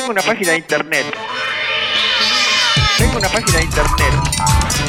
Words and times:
Tengo 0.00 0.12
una 0.12 0.22
página 0.22 0.52
de 0.52 0.56
internet. 0.56 1.14
Tengo 2.96 3.18
una 3.18 3.28
página 3.28 3.58
de 3.58 3.64
internet. 3.64 4.14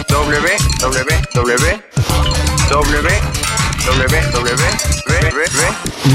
www. 0.07 1.81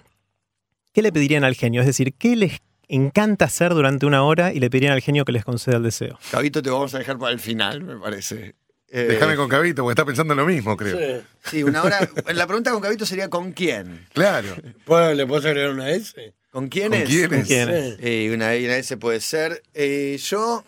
¿Qué 0.95 1.03
le 1.03 1.13
pedirían 1.13 1.45
al 1.45 1.55
genio? 1.57 1.81
Es 1.83 1.87
decir, 1.87 2.15
¿qué 2.15 2.37
les 2.37 2.61
encanta 2.89 3.45
hacer 3.47 3.75
durante 3.75 4.07
una 4.07 4.23
hora 4.23 4.53
y 4.55 4.61
le 4.61 4.71
pedirían 4.71 4.93
al 4.95 5.01
genio 5.03 5.25
que 5.25 5.33
les 5.33 5.45
conceda 5.45 5.77
el 5.77 5.83
deseo? 5.83 6.19
Cabito, 6.31 6.63
te 6.63 6.71
vamos 6.71 6.95
a 6.95 6.99
dejar 6.99 7.19
para 7.19 7.33
el 7.33 7.41
final, 7.41 7.83
me 7.83 7.97
parece. 7.97 8.55
Eh, 8.91 9.07
Déjame 9.11 9.35
con 9.35 9.49
Cabito, 9.49 9.83
porque 9.83 9.93
está 9.93 10.05
pensando 10.05 10.35
en 10.35 10.39
lo 10.39 10.47
mismo, 10.47 10.77
creo. 10.77 11.21
Sí, 11.51 11.65
una 11.65 11.83
hora. 11.83 12.09
La 12.33 12.47
pregunta 12.47 12.71
con 12.71 12.81
Cabito 12.81 13.05
sería: 13.05 13.29
¿con 13.29 13.51
quién? 13.53 14.07
Claro. 14.13 14.55
¿Puedo- 14.85 15.13
¿Le 15.15 15.27
puedo 15.27 15.47
agregar 15.49 15.71
una 15.71 15.91
S? 15.91 16.33
¿Con 16.53 16.69
quién 16.69 16.91
¿Con 16.93 17.01
es? 17.01 17.09
quién 17.09 17.35
es? 17.35 17.47
¿Quién? 17.49 17.69
Sí. 17.69 17.97
Eh, 18.01 18.31
una, 18.33 18.47
una 18.51 18.77
S 18.77 18.97
puede 18.97 19.19
ser. 19.21 19.63
Eh, 19.75 20.17
yo. 20.23 20.65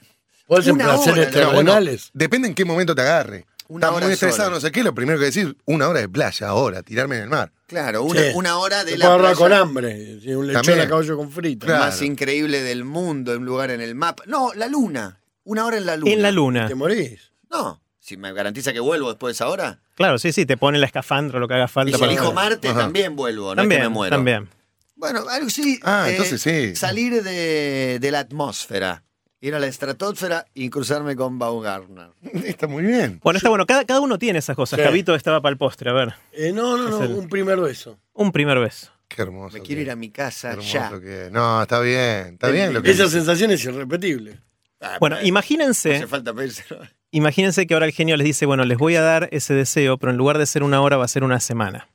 ¿Puede 0.48 0.62
ser 0.64 0.74
placeres 0.74 1.28
hora, 1.36 1.46
bueno, 1.46 1.70
terrenales? 1.72 2.10
depende 2.14 2.48
en 2.48 2.54
qué 2.54 2.64
momento 2.64 2.94
te 2.96 3.02
agarre. 3.02 3.46
Una 3.68 3.90
hora 3.90 4.06
muy 4.06 4.14
estresado, 4.14 4.50
no 4.50 4.60
sé 4.60 4.70
qué, 4.70 4.82
lo 4.84 4.94
primero 4.94 5.18
que 5.18 5.24
decir, 5.26 5.56
una 5.64 5.88
hora 5.88 6.00
de 6.00 6.08
playa, 6.08 6.48
ahora, 6.48 6.82
tirarme 6.82 7.16
en 7.16 7.22
el 7.24 7.28
mar. 7.28 7.52
Claro, 7.66 8.04
una, 8.04 8.20
Sí. 8.20 8.28
una 8.34 8.58
hora 8.58 8.84
de 8.84 8.92
Te 8.92 8.98
la 8.98 9.06
puedo 9.06 9.18
playa 9.18 9.34
con 9.36 9.52
hambre. 9.52 10.18
Un 10.36 10.46
lechón 10.46 10.80
a 10.80 10.88
caballo 10.88 11.16
con 11.16 11.30
frito. 11.32 11.66
Claro. 11.66 11.84
más 11.84 12.00
increíble 12.02 12.62
del 12.62 12.84
mundo, 12.84 13.32
un 13.36 13.44
lugar 13.44 13.70
en 13.70 13.80
el 13.80 13.94
mapa. 13.94 14.22
No, 14.26 14.52
la 14.54 14.68
luna. 14.68 15.20
Una 15.44 15.64
hora 15.64 15.76
en 15.78 15.86
la 15.86 15.96
luna. 15.96 16.12
En 16.12 16.22
la 16.22 16.30
luna. 16.30 16.68
¿Te 16.68 16.74
morís? 16.74 17.32
No. 17.50 17.80
Si 17.98 18.16
me 18.16 18.32
garantiza 18.32 18.72
que 18.72 18.78
vuelvo 18.78 19.08
después 19.08 19.30
de 19.30 19.32
esa 19.44 19.48
hora. 19.48 19.80
Claro, 19.96 20.18
sí, 20.18 20.30
sí, 20.32 20.46
te 20.46 20.56
pone 20.56 20.78
la 20.78 20.86
escafandra, 20.86 21.40
lo 21.40 21.48
que 21.48 21.54
haga 21.54 21.64
Y 21.64 21.68
falta 21.68 21.92
si 21.96 21.98
para 22.00 22.12
elijo 22.12 22.32
Marte, 22.32 22.68
Ajá. 22.68 22.78
también 22.80 23.16
vuelvo, 23.16 23.48
no 23.54 23.56
También, 23.56 23.80
es 23.80 23.84
que 23.84 23.88
me 23.88 23.94
muero. 23.94 24.16
también. 24.16 24.48
Bueno, 24.94 25.24
algo 25.28 25.50
sí. 25.50 25.80
Ah, 25.82 26.04
eh, 26.08 26.12
entonces 26.12 26.40
sí. 26.40 26.76
Salir 26.76 27.22
de, 27.24 27.98
de 28.00 28.10
la 28.12 28.20
atmósfera, 28.20 29.02
ir 29.48 29.54
a 29.54 29.58
la 29.60 29.66
estratosfera 29.66 30.46
y 30.54 30.68
cruzarme 30.70 31.16
con 31.16 31.38
Baumgartner. 31.38 32.08
Está 32.44 32.66
muy 32.66 32.82
bien. 32.84 33.20
Bueno, 33.22 33.36
está 33.38 33.48
bueno, 33.48 33.66
cada, 33.66 33.84
cada 33.84 34.00
uno 34.00 34.18
tiene 34.18 34.38
esas 34.40 34.56
cosas. 34.56 34.78
Sí. 34.78 34.84
Cabito 34.84 35.14
estaba 35.14 35.40
para 35.40 35.52
el 35.52 35.58
postre, 35.58 35.90
a 35.90 35.92
ver, 35.92 36.14
Eh, 36.32 36.52
no, 36.52 36.76
no, 36.76 36.88
no, 36.90 37.02
el- 37.02 37.12
un 37.12 37.28
primer 37.28 37.58
beso. 37.60 37.98
un 38.14 38.32
primer 38.32 38.58
beso. 38.58 38.90
Qué 39.08 39.22
hermoso. 39.22 39.54
Me 39.56 39.62
quiero 39.62 39.78
que- 39.78 39.82
ir 39.82 39.90
a 39.90 39.96
mi 39.96 40.10
casa 40.10 40.58
ya. 40.60 40.90
que- 41.00 41.28
No, 41.30 41.62
está 41.62 41.80
bien, 41.80 42.34
está 42.34 42.48
bien 42.48 42.74
lo 42.74 42.82
que 42.82 42.90
Esa 42.90 43.08
sensación 43.08 43.50
es 43.52 43.64
irrepetible. 43.64 44.40
Ah, 44.80 44.96
Bueno, 45.00 45.14
no 45.16 45.20
hace 45.20 45.28
imagínense, 45.28 46.06
falta 46.06 46.34
pedírselo. 46.34 46.82
imagínense 47.12 47.66
que 47.66 47.74
ahora 47.74 47.86
el 47.86 47.92
genio 47.92 48.16
les 48.16 48.24
dice, 48.26 48.44
bueno, 48.46 48.64
les 48.64 48.76
voy 48.76 48.96
a 48.96 49.00
dar 49.02 49.28
ese 49.32 49.54
deseo, 49.54 49.96
pero 49.96 50.10
en 50.10 50.18
lugar 50.18 50.38
de 50.38 50.46
ser 50.46 50.62
una 50.62 50.82
hora 50.82 50.96
va 50.96 51.04
a 51.04 51.08
ser 51.08 51.24
una 51.24 51.40
semana. 51.40 51.88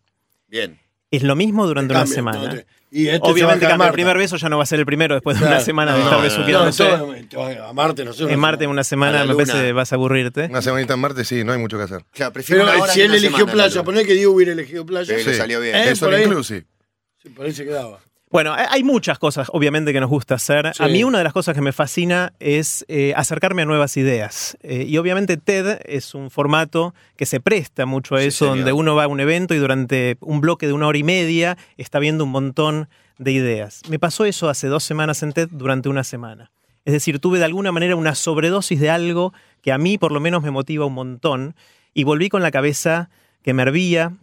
Bien. 0.47 0.79
Es 1.11 1.23
lo 1.23 1.35
mismo 1.35 1.67
durante 1.67 1.93
una 1.93 2.07
semana. 2.07 2.39
no, 2.45 2.49
te- 2.55 2.65
y 2.93 3.07
este 3.07 3.25
Obviamente 3.29 3.65
cambia, 3.65 3.87
el 3.87 3.93
primer 3.93 4.17
beso 4.17 4.35
ya 4.35 4.49
no 4.49 4.57
va 4.57 4.63
a 4.63 4.65
ser 4.65 4.79
el 4.79 4.85
primero 4.85 5.15
después 5.15 5.39
de 5.39 5.45
una 5.47 5.61
semana 5.61 5.93
de 5.93 5.99
No, 5.99 6.05
estar 6.05 6.19
no, 6.19 6.25
no, 6.27 6.29
No, 6.29 6.65
besuqueándose. 6.73 7.25
te 7.29 7.37
vas 7.37 7.57
a 7.57 7.71
Marte, 7.73 8.03
no 8.03 8.11
sé. 8.13 8.25
una 8.25 8.33
en 8.33 8.39
Marte 8.39 8.67
una 8.67 8.83
semana 8.83 9.23
me 9.25 9.33
parece 9.33 9.71
vas 9.71 9.91
a 9.93 9.95
aburrirte. 9.95 10.45
Una 10.49 10.61
semanita 10.61 10.93
en 10.95 10.99
Marte, 10.99 11.23
sí, 11.23 11.43
no 11.45 11.53
hay 11.53 11.59
mucho 11.59 11.77
que 11.77 11.83
hacer. 11.83 12.03
Claro, 12.11 12.33
prefiero 12.33 12.65
Pero 12.65 12.85
si 12.87 13.01
él 13.01 13.13
eligió 13.15 13.37
semana, 13.37 13.53
playa, 13.53 13.83
poné 13.83 14.03
que 14.05 14.13
Diego 14.13 14.33
hubiera 14.33 14.51
elegido 14.51 14.85
playa. 14.85 15.17
Sí, 15.17 15.23
le 15.25 15.33
salió 15.33 15.59
bien. 15.61 15.73
Eh, 15.75 15.91
Eso 15.91 16.05
por 16.05 16.11
lo 16.11 16.17
ahí. 16.17 16.23
inclusive. 16.25 16.65
Sí, 17.23 17.29
por 17.29 17.45
ahí 17.45 17.53
se 17.53 17.63
quedaba. 17.65 17.99
Bueno, 18.31 18.53
hay 18.53 18.81
hay 18.81 18.85
muchas 18.85 19.19
cosas, 19.19 19.47
obviamente, 19.53 19.93
que 19.93 19.99
nos 19.99 20.09
gusta 20.09 20.35
hacer. 20.35 20.71
Sí. 20.73 20.81
A 20.81 20.87
mí 20.87 21.03
una 21.03 21.19
de 21.19 21.23
las 21.23 21.33
cosas 21.33 21.53
que 21.53 21.61
me 21.61 21.71
fascina 21.71 22.33
es 22.39 22.83
eh, 22.87 23.13
acercarme 23.15 23.61
a 23.61 23.65
nuevas 23.65 23.95
ideas. 23.95 24.57
Eh, 24.63 24.85
y 24.87 24.97
obviamente 24.97 25.37
TED 25.37 25.79
es 25.85 26.15
un 26.15 26.31
formato 26.31 26.95
que 27.15 27.27
se 27.27 27.39
presta 27.39 27.85
mucho 27.85 28.15
a 28.15 28.23
eso, 28.23 28.47
donde 28.47 28.73
uno 28.73 28.95
va 28.95 29.03
a 29.03 29.07
un 29.07 29.19
evento 29.19 29.53
y 29.53 29.57
durante 29.57 30.17
un 30.21 30.41
bloque 30.41 30.65
de 30.65 30.73
una 30.73 30.87
hora 30.87 30.97
y 30.97 31.03
media 31.03 31.57
está 31.77 31.99
viendo 31.99 32.23
un 32.23 32.31
montón 32.31 32.89
de 33.19 33.33
ideas. 33.33 33.81
Me 33.87 33.99
pasó 33.99 34.25
eso 34.25 34.49
hace 34.49 34.67
dos 34.67 34.83
semanas 34.83 35.21
en 35.21 35.33
TED 35.33 35.49
durante 35.51 35.89
una 35.89 36.03
semana. 36.03 36.51
Es 36.85 36.93
decir, 36.93 37.19
tuve 37.19 37.37
de 37.37 37.45
alguna 37.45 37.71
manera 37.71 37.95
una 37.95 38.15
sobredosis 38.15 38.79
de 38.79 38.89
algo 38.89 39.31
que 39.61 39.71
a 39.71 39.77
mí 39.77 39.99
por 39.99 40.11
lo 40.11 40.19
menos 40.19 40.41
me 40.41 40.49
motiva 40.49 40.87
un 40.87 40.93
montón 40.93 41.55
y 41.93 42.03
volví 42.03 42.29
con 42.29 42.41
la 42.41 42.49
cabeza 42.49 43.11
que 43.43 43.53
me 43.53 43.61
hervía, 43.61 44.13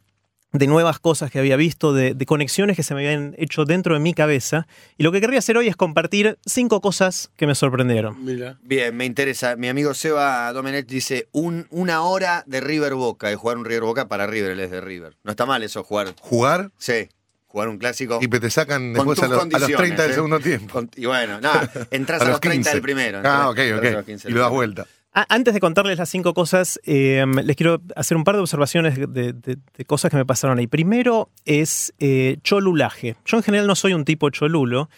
de 0.53 0.67
nuevas 0.67 0.99
cosas 0.99 1.31
que 1.31 1.39
había 1.39 1.57
visto, 1.57 1.93
de, 1.93 2.15
de 2.15 2.27
conexiones 2.27 2.75
que 2.77 2.83
se 2.83 2.95
me 2.95 3.07
habían 3.07 3.35
hecho 3.39 3.65
dentro 3.67 3.93
de 3.95 4.01
mi 4.01 4.15
cabeza. 4.15 4.67
Y 4.97 5.03
lo 5.03 5.13
que 5.13 5.21
querría 5.21 5.41
hacer 5.41 5.57
hoy 5.59 5.69
es 5.69 5.77
compartir 5.77 6.39
cinco 6.47 6.81
cosas 6.81 7.31
que 7.37 7.47
me 7.47 7.55
sorprendieron. 7.55 8.25
Mira. 8.25 8.59
Bien, 8.63 8.97
me 8.97 9.05
interesa. 9.05 9.57
Mi 9.57 9.69
amigo 9.69 9.93
Seba 9.93 10.51
Domenech 10.53 10.87
dice 10.87 11.29
un, 11.33 11.67
una 11.71 12.03
hora 12.03 12.45
de 12.47 12.61
River 12.63 12.95
Boca, 12.95 13.29
de 13.29 13.37
jugar 13.37 13.59
un 13.59 13.65
River 13.67 13.83
Boca 13.83 14.09
para 14.09 14.27
River, 14.27 14.53
él 14.53 14.61
es 14.61 14.71
de 14.71 14.81
River. 14.81 15.17
No 15.23 15.31
está 15.33 15.45
mal 15.45 15.63
eso, 15.63 15.85
jugar. 15.85 16.15
Jugar 16.21 16.71
Sí, 16.79 17.09
jugar 17.47 17.69
un 17.69 17.77
clásico. 17.79 18.19
y 18.23 18.29
te 18.29 18.51
sacan 18.51 18.93
después 18.95 19.19
a, 19.19 19.23
los- 19.23 19.31
a 19.31 19.35
los 19.35 19.41
condiciones, 19.41 19.77
30 19.77 20.03
del 20.03 20.11
¿eh? 20.11 20.15
segundo 20.15 20.41
tiempo. 20.41 20.73
Con- 20.73 20.91
y 20.97 21.05
bueno, 21.07 21.41
nada, 21.41 21.71
entras 21.91 22.23
a, 22.23 22.25
los 22.25 22.41
30 22.41 22.71
del 22.73 22.81
primero. 22.83 23.21
Ah, 23.23 23.51
ok, 23.51 23.59
a 23.59 23.99
ok. 24.01 24.05
15 24.07 24.29
Y 24.31 24.33
lo 24.33 24.41
das 24.41 24.49
primero. 24.49 24.51
vuelta. 24.51 24.87
Antes 25.29 25.53
de 25.55 25.61
contarles 25.61 25.99
las 25.99 26.09
cinco 26.11 26.33
cosas, 26.33 26.79
eh, 26.85 27.25
les 27.43 27.57
quiero 27.57 27.81
hacer 27.97 28.17
un 28.17 28.23
par 28.23 28.37
de 28.37 28.41
observaciones 28.41 28.97
de 28.97 29.85
cosas 29.87 30.11
que 30.11 30.17
me 30.17 30.25
pasaron 30.25 30.59
ahí. 30.59 30.69
Primero 30.69 31.31
es 31.45 31.93
eh, 31.99 32.37
cholulaje. 32.45 33.17
Yo 33.25 33.37
en 33.37 33.43
general 33.43 33.67
no 33.67 33.75
soy 33.75 33.95
un 33.95 34.05
tipo 34.05 34.31
cholulo, 34.31 34.89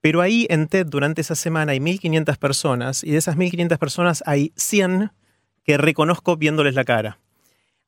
pero 0.00 0.22
ahí 0.22 0.46
en 0.48 0.68
TED 0.68 0.86
durante 0.86 1.20
esa 1.20 1.34
semana 1.34 1.72
hay 1.72 1.78
1.500 1.78 2.38
personas 2.38 3.04
y 3.04 3.10
de 3.10 3.18
esas 3.18 3.36
1.500 3.36 3.76
personas 3.76 4.22
hay 4.24 4.52
100 4.56 5.10
que 5.64 5.76
reconozco 5.76 6.36
viéndoles 6.36 6.74
la 6.74 6.84
cara. 6.84 7.18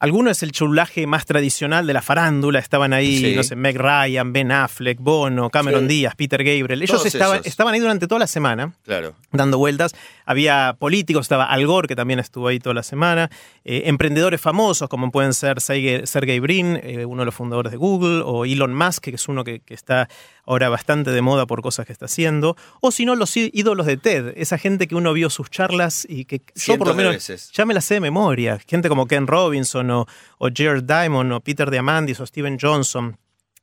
Alguno 0.00 0.30
es 0.30 0.42
el 0.44 0.52
chulaje 0.52 1.06
más 1.08 1.26
tradicional 1.26 1.86
de 1.86 1.92
la 1.92 2.02
farándula. 2.02 2.60
Estaban 2.60 2.92
ahí, 2.92 3.18
Sí. 3.18 3.34
no 3.34 3.42
sé, 3.42 3.56
Meg 3.56 3.76
Ryan, 3.76 4.32
Ben 4.32 4.52
Affleck, 4.52 4.98
Bono, 5.00 5.50
Cameron 5.50 5.82
Sí. 5.82 5.88
Díaz, 5.88 6.14
Peter 6.16 6.44
Gabriel. 6.44 6.82
Ellos 6.82 7.04
estaban, 7.04 7.40
estaban 7.44 7.74
ahí 7.74 7.80
durante 7.80 8.06
toda 8.06 8.20
la 8.20 8.26
semana 8.28 8.74
Claro. 8.84 9.14
dando 9.32 9.58
vueltas. 9.58 9.94
Había 10.24 10.76
políticos, 10.78 11.22
estaba 11.24 11.44
Al 11.46 11.66
Gore, 11.66 11.88
que 11.88 11.96
también 11.96 12.20
estuvo 12.20 12.46
ahí 12.48 12.60
toda 12.60 12.74
la 12.74 12.82
semana. 12.82 13.28
eh, 13.70 13.82
emprendedores 13.86 14.40
famosos, 14.40 14.88
como 14.88 15.10
pueden 15.10 15.34
ser 15.34 15.60
Sergey, 15.60 16.40
Brin, 16.40 16.80
eh, 16.82 17.04
uno 17.04 17.20
de 17.20 17.26
los 17.26 17.34
fundadores 17.34 17.70
de 17.70 17.76
Google, 17.76 18.22
o 18.24 18.46
Elon 18.46 18.74
Musk, 18.74 19.04
que 19.04 19.10
es 19.16 19.28
uno 19.28 19.44
que, 19.44 19.60
que 19.60 19.74
está 19.74 20.08
ahora 20.46 20.70
bastante 20.70 21.10
de 21.10 21.20
moda 21.20 21.44
por 21.46 21.60
cosas 21.60 21.84
que 21.84 21.92
está 21.92 22.06
haciendo. 22.06 22.56
O 22.80 22.90
si 22.90 23.04
no, 23.04 23.14
los 23.14 23.36
ídolos 23.36 23.84
de 23.84 23.98
TED, 23.98 24.32
esa 24.36 24.56
gente 24.56 24.86
que 24.88 24.94
uno 24.94 25.12
vio 25.12 25.28
sus 25.28 25.50
charlas 25.50 26.06
y 26.08 26.24
que 26.24 26.40
yo 26.54 26.78
por 26.78 26.86
lo 26.88 26.94
menos 26.94 27.50
ya 27.52 27.66
me 27.66 27.74
la 27.74 27.82
sé 27.82 27.94
de 27.94 28.00
memoria. 28.00 28.58
Gente 28.66 28.88
como 28.88 29.06
Ken 29.06 29.26
Robinson 29.26 29.87
o, 29.90 30.06
o 30.38 30.48
Jared 30.54 30.84
Diamond 30.84 31.32
o 31.32 31.40
Peter 31.40 31.70
Diamandis 31.70 32.20
o 32.20 32.26
Steven 32.26 32.58
Johnson. 32.60 33.16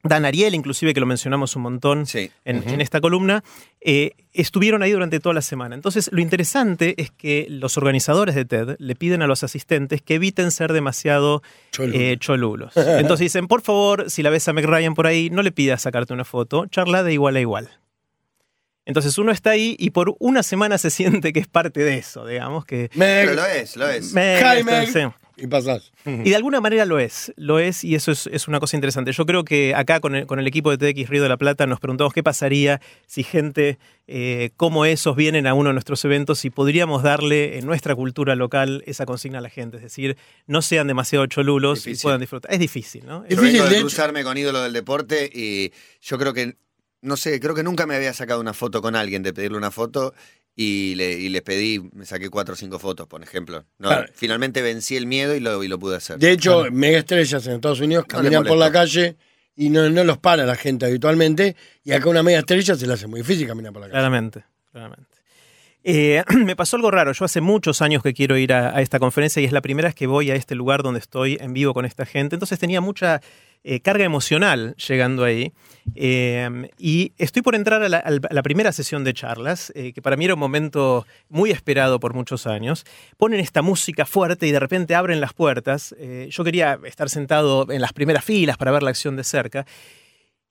Dan 0.08 0.24
Ariel, 0.24 0.54
inclusive, 0.54 0.94
que 0.94 1.00
lo 1.00 1.08
mencionamos 1.08 1.56
un 1.56 1.64
montón 1.64 2.06
Sí. 2.06 2.30
en, 2.44 2.62
en 2.70 2.80
esta 2.80 3.02
columna, 3.02 3.44
eh, 3.82 4.12
estuvieron 4.34 4.84
ahí 4.84 4.92
durante 4.92 5.20
toda 5.20 5.34
la 5.34 5.42
semana. 5.42 5.74
Entonces, 5.74 6.10
lo 6.14 6.22
interesante 6.22 6.94
es 7.02 7.10
que 7.10 7.48
los 7.50 7.76
organizadores 7.76 8.36
de 8.36 8.46
TED 8.46 8.76
le 8.78 8.96
piden 8.96 9.24
a 9.24 9.28
los 9.28 9.44
asistentes 9.44 10.04
que 10.04 10.14
eviten 10.16 10.52
ser 10.52 10.74
demasiado 10.74 11.42
Cholulo. 11.72 12.00
eh, 12.00 12.18
cholulos. 12.20 12.74
Entonces 12.78 13.26
dicen, 13.26 13.48
por 13.48 13.64
favor, 13.64 14.12
si 14.12 14.22
la 14.22 14.30
ves 14.30 14.48
a 14.48 14.54
Meg 14.54 14.66
Ryan 14.68 14.94
por 14.94 15.08
ahí, 15.08 15.32
no 15.32 15.42
le 15.42 15.52
pidas 15.52 15.82
sacarte 15.82 16.14
una 16.14 16.24
foto, 16.24 16.68
charla 16.68 17.02
de 17.02 17.12
igual 17.14 17.36
a 17.38 17.40
igual. 17.42 17.70
Entonces 18.86 19.18
uno 19.18 19.32
está 19.32 19.50
ahí 19.50 19.76
y 19.80 19.90
por 19.90 20.16
una 20.20 20.44
semana 20.44 20.78
se 20.78 20.92
siente 20.92 21.34
que 21.34 21.40
es 21.40 21.48
parte 21.48 21.80
de 21.80 21.98
eso, 21.98 22.28
digamos 22.28 22.64
que... 22.66 22.92
Meg, 22.94 23.26
Pero 23.30 23.34
lo 23.34 23.46
es, 23.48 23.76
lo 23.76 23.90
es. 23.90 24.14
Meg, 24.14 24.44
Hi, 24.46 24.60
esto, 24.60 24.66
Meg. 25.00 25.14
Y 25.38 25.48
pasás. 25.48 25.92
Y 26.06 26.30
de 26.30 26.36
alguna 26.36 26.62
manera 26.62 26.86
lo 26.86 27.00
es, 27.00 27.34
lo 27.36 27.60
es 27.60 27.84
y 27.84 27.96
eso 27.96 28.12
es, 28.12 28.28
es 28.28 28.48
una 28.48 28.60
cosa 28.60 28.78
interesante. 28.78 29.12
Yo 29.12 29.26
creo 29.26 29.44
que 29.44 29.76
acá 29.76 30.00
con 30.00 30.16
el, 30.16 30.26
con 30.26 30.40
el 30.40 30.48
equipo 30.48 30.76
de 30.76 30.94
TX 30.94 31.10
Río 31.10 31.24
de 31.24 31.30
la 31.30 31.38
Plata 31.38 31.66
nos 31.68 31.80
preguntamos 31.80 32.14
qué 32.14 32.24
pasaría 32.24 32.80
si 33.06 33.24
gente 33.24 33.78
eh, 34.08 34.52
como 34.56 34.86
esos 34.86 35.16
vienen 35.16 35.48
a 35.48 35.54
uno 35.54 35.70
de 35.70 35.74
nuestros 35.74 36.04
eventos 36.06 36.46
y 36.46 36.50
podríamos 36.50 37.04
darle 37.04 37.58
en 37.58 37.66
nuestra 37.66 37.96
cultura 37.96 38.36
local 38.36 38.84
esa 38.86 39.06
consigna 39.06 39.40
a 39.40 39.42
la 39.42 39.50
gente. 39.50 39.78
Es 39.78 39.84
decir, 39.84 40.16
no 40.48 40.62
sean 40.62 40.88
demasiado 40.88 41.26
cholulos 41.26 41.86
y 41.88 41.96
puedan 41.96 42.20
disfrutar. 42.20 42.54
Es 42.54 42.60
difícil, 42.60 43.06
¿no? 43.06 43.26
Es 43.26 43.36
Yo 43.36 43.42
difícil, 43.42 43.70
de 43.70 43.82
cruzarme 43.82 44.24
con 44.24 44.38
ídolo 44.38 44.62
del 44.62 44.74
deporte 44.74 45.30
y 45.34 45.74
yo 46.02 46.18
creo 46.18 46.34
que, 46.34 46.56
no 47.02 47.18
sé, 47.18 47.40
creo 47.40 47.56
que 47.56 47.64
nunca 47.64 47.86
me 47.86 47.96
había 47.96 48.14
sacado 48.14 48.40
una 48.40 48.54
foto 48.54 48.82
con 48.82 48.96
alguien 48.96 49.24
de 49.24 49.34
pedirle 49.34 49.58
una 49.58 49.72
foto 49.72 50.14
y 50.56 50.96
le, 50.96 51.12
y 51.14 51.30
le 51.30 51.42
pedí, 51.42 51.82
me 51.94 52.06
saqué 52.06 52.30
cuatro 52.30 52.54
o 52.54 52.58
cinco 52.58 52.80
fotos, 52.80 53.08
por 53.08 53.22
ejemplo. 53.22 53.66
No, 53.78 53.90
Claro. 53.90 54.12
Finalmente 54.14 54.62
vencí 54.62 54.96
el 54.96 55.06
miedo 55.06 55.36
y 55.36 55.40
lo, 55.42 55.64
y 55.64 55.68
lo 55.68 55.78
pude 55.78 55.98
hacer. 55.98 56.18
De 56.18 56.32
hecho, 56.32 56.66
mega 56.72 57.00
estrellas 57.00 57.46
en 57.48 57.56
Estados 57.56 57.82
Unidos 57.82 58.06
No 58.08 58.18
caminan 58.18 58.44
por 58.46 58.58
la 58.58 58.72
calle 58.72 59.18
y 59.56 59.70
no, 59.70 59.90
no 59.90 60.04
los 60.04 60.18
para 60.18 60.46
la 60.46 60.56
gente 60.56 60.86
habitualmente. 60.86 61.56
Y 61.84 61.92
acá 61.92 62.10
una 62.10 62.24
mega 62.24 62.40
estrella 62.40 62.76
se 62.76 62.88
le 62.88 62.94
hace 62.94 63.08
muy 63.08 63.22
difícil 63.22 63.48
caminar 63.48 63.74
por 63.74 63.82
la 63.82 63.88
calle. 63.88 63.94
Claramente, 63.94 64.46
claramente. 64.72 65.16
Eh, 65.84 66.24
me 66.38 66.56
pasó 66.56 66.78
algo 66.78 66.90
raro. 66.90 67.12
Yo 67.12 67.26
hace 67.26 67.42
muchos 67.42 67.82
años 67.82 68.02
que 68.02 68.14
quiero 68.14 68.38
ir 68.38 68.54
a, 68.54 68.76
a 68.76 68.82
esta 68.82 68.98
conferencia 68.98 69.42
y 69.42 69.46
es 69.46 69.52
la 69.52 69.62
primera 69.62 69.90
vez 69.90 69.96
que 69.96 70.08
voy 70.08 70.32
a 70.32 70.36
este 70.36 70.56
lugar 70.56 70.84
donde 70.84 71.00
estoy 71.00 71.38
en 71.42 71.54
vivo 71.54 71.74
con 71.74 71.86
esta 71.86 72.06
gente. 72.06 72.36
Entonces 72.36 72.58
tenía 72.60 72.80
mucha 72.80 73.22
eh, 73.68 73.80
carga 73.80 74.06
emocional 74.06 74.76
llegando 74.78 75.24
ahí. 75.24 75.52
Eh, 75.96 76.70
y 76.78 77.14
estoy 77.18 77.42
por 77.42 77.56
entrar 77.56 77.82
a 77.84 77.90
la, 77.90 77.98
al- 77.98 78.22
a 78.30 78.34
la 78.34 78.44
primera 78.44 78.72
sesión 78.72 79.04
de 79.04 79.14
charlas, 79.14 79.72
eh, 79.76 79.92
que 79.94 80.02
para 80.02 80.16
mí 80.18 80.26
era 80.26 80.34
un 80.36 80.40
momento 80.40 81.06
muy 81.30 81.52
esperado 81.52 82.00
por 82.00 82.14
muchos 82.14 82.48
años. 82.48 82.86
Ponen 83.18 83.40
esta 83.40 83.62
música 83.62 84.06
fuerte 84.06 84.48
y 84.48 84.52
de 84.52 84.60
repente 84.60 84.96
abren 84.96 85.20
las 85.22 85.34
puertas. 85.34 85.96
Yo 86.30 86.44
quería 86.44 86.80
estar 86.86 87.10
sentado 87.10 87.66
en 87.72 87.82
las 87.82 87.94
primeras 87.94 88.24
filas 88.24 88.58
para 88.58 88.72
ver 88.72 88.84
la 88.84 88.90
acción 88.92 89.16
de 89.16 89.24
cerca. 89.24 89.66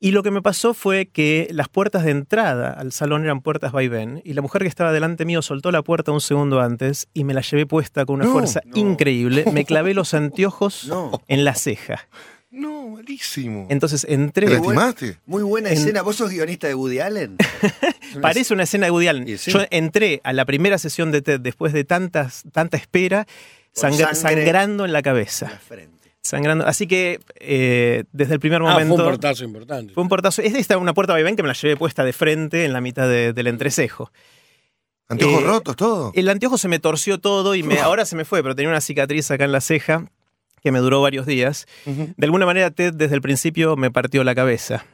Y 0.00 0.10
lo 0.10 0.22
que 0.22 0.30
me 0.30 0.42
pasó 0.42 0.74
fue 0.74 1.06
que 1.06 1.48
las 1.50 1.68
puertas 1.68 2.04
de 2.04 2.10
entrada 2.10 2.72
al 2.72 2.92
salón 2.92 3.24
eran 3.24 3.40
puertas 3.40 3.72
vaivén 3.72 4.20
y 4.24 4.34
la 4.34 4.42
mujer 4.42 4.60
que 4.62 4.68
estaba 4.68 4.92
delante 4.92 5.24
mío 5.24 5.40
soltó 5.40 5.70
la 5.70 5.82
puerta 5.82 6.12
un 6.12 6.20
segundo 6.20 6.60
antes 6.60 7.08
y 7.14 7.24
me 7.24 7.32
la 7.32 7.40
llevé 7.40 7.64
puesta 7.64 8.04
con 8.04 8.16
una 8.16 8.24
No, 8.26 8.32
fuerza 8.32 8.60
no. 8.66 8.76
increíble. 8.76 9.44
Me 9.52 9.64
clavé 9.64 9.94
los 9.94 10.12
anteojos 10.14 10.86
No. 10.88 11.22
en 11.26 11.44
la 11.44 11.54
ceja. 11.54 12.06
No, 12.54 12.88
malísimo. 12.90 13.66
Entonces 13.70 14.06
entré. 14.08 14.46
¿Te 14.46 14.52
lastimaste? 14.54 15.18
Muy 15.26 15.42
buena 15.42 15.70
En- 15.70 15.74
escena. 15.78 16.02
¿Vos 16.02 16.16
sos 16.16 16.30
guionista 16.30 16.66
de 16.68 16.74
Woody 16.74 17.00
Allen? 17.00 17.36
Parece 18.22 18.54
una 18.54 18.62
escena 18.62 18.86
de 18.86 18.90
Woody 18.92 19.08
Allen. 19.08 19.38
Sí. 19.38 19.50
Yo 19.50 19.60
entré 19.70 20.20
a 20.24 20.32
la 20.32 20.44
primera 20.44 20.78
sesión 20.78 21.10
de 21.12 21.20
TED 21.22 21.40
después 21.40 21.72
de 21.72 21.84
tantas, 21.84 22.44
tanta 22.52 22.76
espera, 22.76 23.26
sangre. 23.72 24.06
sangrando 24.14 24.84
en 24.84 24.92
la 24.92 24.98
La 24.98 25.02
cabeza. 25.02 25.48
frente. 25.66 25.92
Sangrando. 26.22 26.66
Así 26.66 26.86
que 26.86 27.20
eh, 27.40 28.04
desde 28.12 28.34
el 28.34 28.40
primer 28.40 28.62
Ah, 28.62 28.72
momento. 28.72 28.94
fue 28.94 29.04
un 29.04 29.10
portazo 29.10 29.44
importante. 29.44 29.92
fue 29.92 30.02
un 30.02 30.08
portazo. 30.08 30.40
Es 30.42 30.54
esta 30.54 30.78
una 30.78 30.94
puerta 30.94 31.12
vaivén 31.12 31.36
que 31.36 31.42
me 31.42 31.48
la 31.48 31.54
llevé 31.54 31.76
puesta 31.76 32.02
de 32.04 32.12
frente 32.14 32.64
en 32.64 32.72
la 32.72 32.80
mitad 32.80 33.08
de- 33.08 33.32
del 33.32 33.46
entrecejo. 33.48 34.10
¿Anteojos 35.08 35.42
Eh, 35.42 35.46
rotos, 35.46 35.76
todo? 35.76 36.12
El 36.14 36.28
anteojo 36.30 36.56
se 36.56 36.68
me 36.68 36.78
torció 36.78 37.18
todo 37.18 37.54
y 37.54 37.62
me, 37.62 37.78
ahora 37.80 38.06
se 38.06 38.16
me 38.16 38.24
fue, 38.24 38.42
pero 38.42 38.54
tenía 38.54 38.70
una 38.70 38.80
cicatriz 38.80 39.30
acá 39.30 39.44
en 39.44 39.52
la 39.52 39.60
ceja 39.60 40.06
que 40.64 40.72
me 40.72 40.80
duró 40.80 41.00
varios 41.02 41.26
días. 41.26 41.66
De 41.84 42.24
alguna 42.26 42.46
manera, 42.46 42.70
Ted 42.72 42.94
desde 42.94 43.14
el 43.14 43.20
principio 43.22 43.76
me 43.76 43.90
partió 43.92 44.24
la 44.24 44.34
cabeza. 44.34 44.84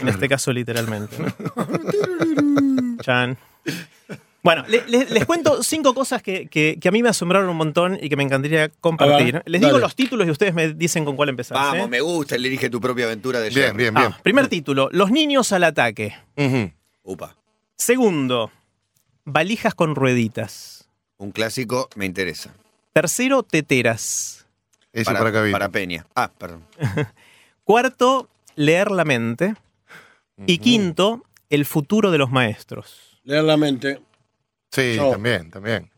En 0.00 0.08
este 0.08 0.28
caso, 0.28 0.52
literalmente. 0.52 1.16
¿no? 1.18 2.96
Chan. 3.02 3.38
Bueno, 4.42 4.64
le- 4.68 4.84
le- 4.88 5.04
les 5.04 5.24
cuento 5.26 5.62
cinco 5.62 5.94
cosas 5.94 6.22
que, 6.22 6.46
que- 6.46 6.78
que 6.80 6.88
a 6.88 6.90
mí 6.90 7.02
me 7.02 7.10
asombraron 7.10 7.48
un 7.48 7.56
montón 7.56 7.98
y 8.00 8.08
que 8.08 8.16
me 8.16 8.22
encantaría 8.22 8.70
compartir. 8.80 9.34
Ver, 9.34 9.42
Les 9.46 9.60
digo 9.60 9.72
dale. 9.72 9.82
los 9.82 9.94
títulos 9.94 10.26
y 10.26 10.30
ustedes 10.30 10.54
me 10.54 10.72
dicen 10.74 11.04
con 11.04 11.14
cuál 11.14 11.28
empezar. 11.28 11.56
Vamos, 11.56 11.84
¿sí? 11.84 11.90
me 11.90 12.00
gusta 12.00 12.36
el 12.36 12.42
dirige 12.42 12.70
tu 12.70 12.80
propia 12.80 13.04
aventura 13.04 13.38
de 13.40 13.50
Bien, 13.50 13.66
Jerry. 13.66 13.76
bien, 13.76 13.94
bien. 13.94 14.06
Ah, 14.12 14.18
primer 14.22 14.48
título, 14.48 14.88
Los 14.92 15.10
niños 15.10 15.52
al 15.52 15.64
ataque. 15.64 16.14
Upa. 17.02 17.36
Segundo, 17.76 18.50
Valijas 19.24 19.74
con 19.74 19.94
rueditas. 19.94 20.88
Un 21.18 21.30
clásico 21.32 21.88
me 21.94 22.06
interesa. 22.06 22.54
Tercero, 22.94 23.42
Teteras. 23.42 24.39
Ese 24.92 25.12
para, 25.12 25.30
viene. 25.30 25.50
para 25.52 25.68
Peña. 25.68 26.06
Ah, 26.14 26.30
perdón. 26.36 26.64
Cuarto, 27.64 28.28
leer 28.56 28.90
la 28.90 29.04
mente. 29.04 29.54
Y 30.46 30.58
quinto, 30.58 31.22
el 31.50 31.66
futuro 31.66 32.10
de 32.10 32.18
los 32.18 32.30
maestros. 32.30 33.20
Leer 33.24 33.44
la 33.44 33.56
mente. 33.58 34.00
Sí, 34.70 34.94
Yo. 34.96 35.10
también, 35.10 35.50
también. 35.50 35.90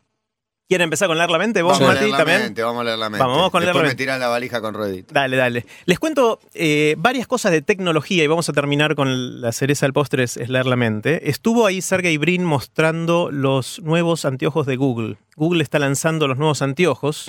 ¿Quieren 0.67 0.85
empezar 0.85 1.07
con 1.07 1.17
leer 1.17 1.29
la 1.29 1.37
mente? 1.37 1.61
¿Vos, 1.61 1.73
Vamos 1.73 1.89
a 1.89 1.93
Mati, 1.93 1.99
leer 1.99 2.11
la 2.11 2.17
también? 2.17 2.41
mente, 2.41 2.63
vamos 2.63 2.81
a 2.81 2.83
leer 2.85 2.97
la 2.97 3.09
mente. 3.09 3.19
Vamos, 3.23 3.37
vamos 3.37 3.51
con 3.51 3.61
leer 3.61 3.67
Después 3.73 3.81
la 3.83 3.83
me 3.83 3.89
mente. 3.89 4.03
tirás 4.03 4.19
la 4.19 4.27
valija 4.27 4.59
con 4.61 4.73
ruedita. 4.73 5.13
Dale, 5.13 5.37
dale. 5.37 5.65
Les 5.85 5.99
cuento 5.99 6.39
eh, 6.53 6.95
varias 6.97 7.27
cosas 7.27 7.51
de 7.51 7.61
tecnología 7.61 8.23
y 8.23 8.27
vamos 8.27 8.49
a 8.49 8.53
terminar 8.53 8.95
con 8.95 9.39
la 9.41 9.51
cereza 9.51 9.85
del 9.85 9.93
postre, 9.93 10.23
es, 10.23 10.35
es 10.37 10.49
leer 10.49 10.65
la 10.65 10.75
mente. 10.75 11.29
Estuvo 11.29 11.65
ahí 11.67 11.81
Sergey 11.81 12.17
Brin 12.17 12.43
mostrando 12.43 13.29
los 13.31 13.81
nuevos 13.83 14.25
anteojos 14.25 14.65
de 14.65 14.75
Google. 14.75 15.17
Google 15.35 15.63
está 15.63 15.79
lanzando 15.79 16.27
los 16.27 16.37
nuevos 16.37 16.61
anteojos. 16.61 17.27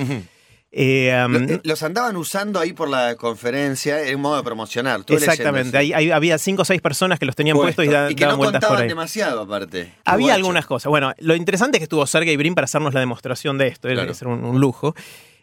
Eh, 0.77 1.15
um, 1.25 1.37
eh, 1.37 1.61
Los 1.63 1.85
andaban 1.85 2.17
usando 2.17 2.59
ahí 2.59 2.73
por 2.73 2.89
la 2.89 3.15
conferencia, 3.15 4.09
en 4.09 4.19
modo 4.21 4.39
de 4.39 4.43
promocionar. 4.43 5.03
Exactamente. 5.07 5.79
Ahí, 5.79 5.89
leyendo, 5.91 5.99
ahí 5.99 6.11
había 6.11 6.37
cinco 6.39 6.63
o 6.63 6.65
seis 6.65 6.81
personas 6.83 7.21
que 7.21 7.27
los 7.27 7.37
tenían 7.37 7.57
Puesto. 7.57 7.77
puestos 7.77 7.85
y, 7.85 7.89
da- 7.97 8.11
y 8.11 8.17
que 8.17 8.25
daban 8.25 8.35
no 8.35 8.39
vueltas 8.39 8.61
por 8.61 8.69
contaban 8.69 8.83
ahí. 8.83 8.89
demasiado, 8.89 9.41
aparte. 9.43 9.93
Había 10.05 10.27
guacho. 10.27 10.37
algunas 10.37 10.67
cosas. 10.67 10.91
Bueno, 10.91 11.13
lo 11.19 11.37
interesante 11.37 11.77
es 11.77 11.81
que 11.81 11.85
estuvo 11.85 12.05
Sergey 12.09 12.37
Brin 12.37 12.57
para 12.57 12.65
hacernos 12.65 12.93
la 12.93 12.99
demostración 13.01 13.57
de 13.57 13.69
esto. 13.69 13.89
Claro. 13.89 14.11
Es 14.11 14.21
un, 14.23 14.45
un 14.45 14.61
lujo. 14.61 14.97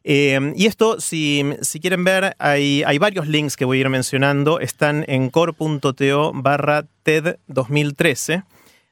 Eh, 0.03 0.51
y 0.55 0.65
esto, 0.65 0.99
si, 0.99 1.45
si 1.61 1.79
quieren 1.79 2.03
ver, 2.03 2.35
hay, 2.39 2.83
hay 2.85 2.97
varios 2.97 3.27
links 3.27 3.55
que 3.55 3.63
voy 3.63 3.77
a 3.77 3.81
ir 3.81 3.89
mencionando. 3.89 4.59
Están 4.59 5.05
en 5.07 5.29
core.to 5.29 6.31
barra 6.33 6.85
TED 7.03 7.37
2013. 7.47 8.43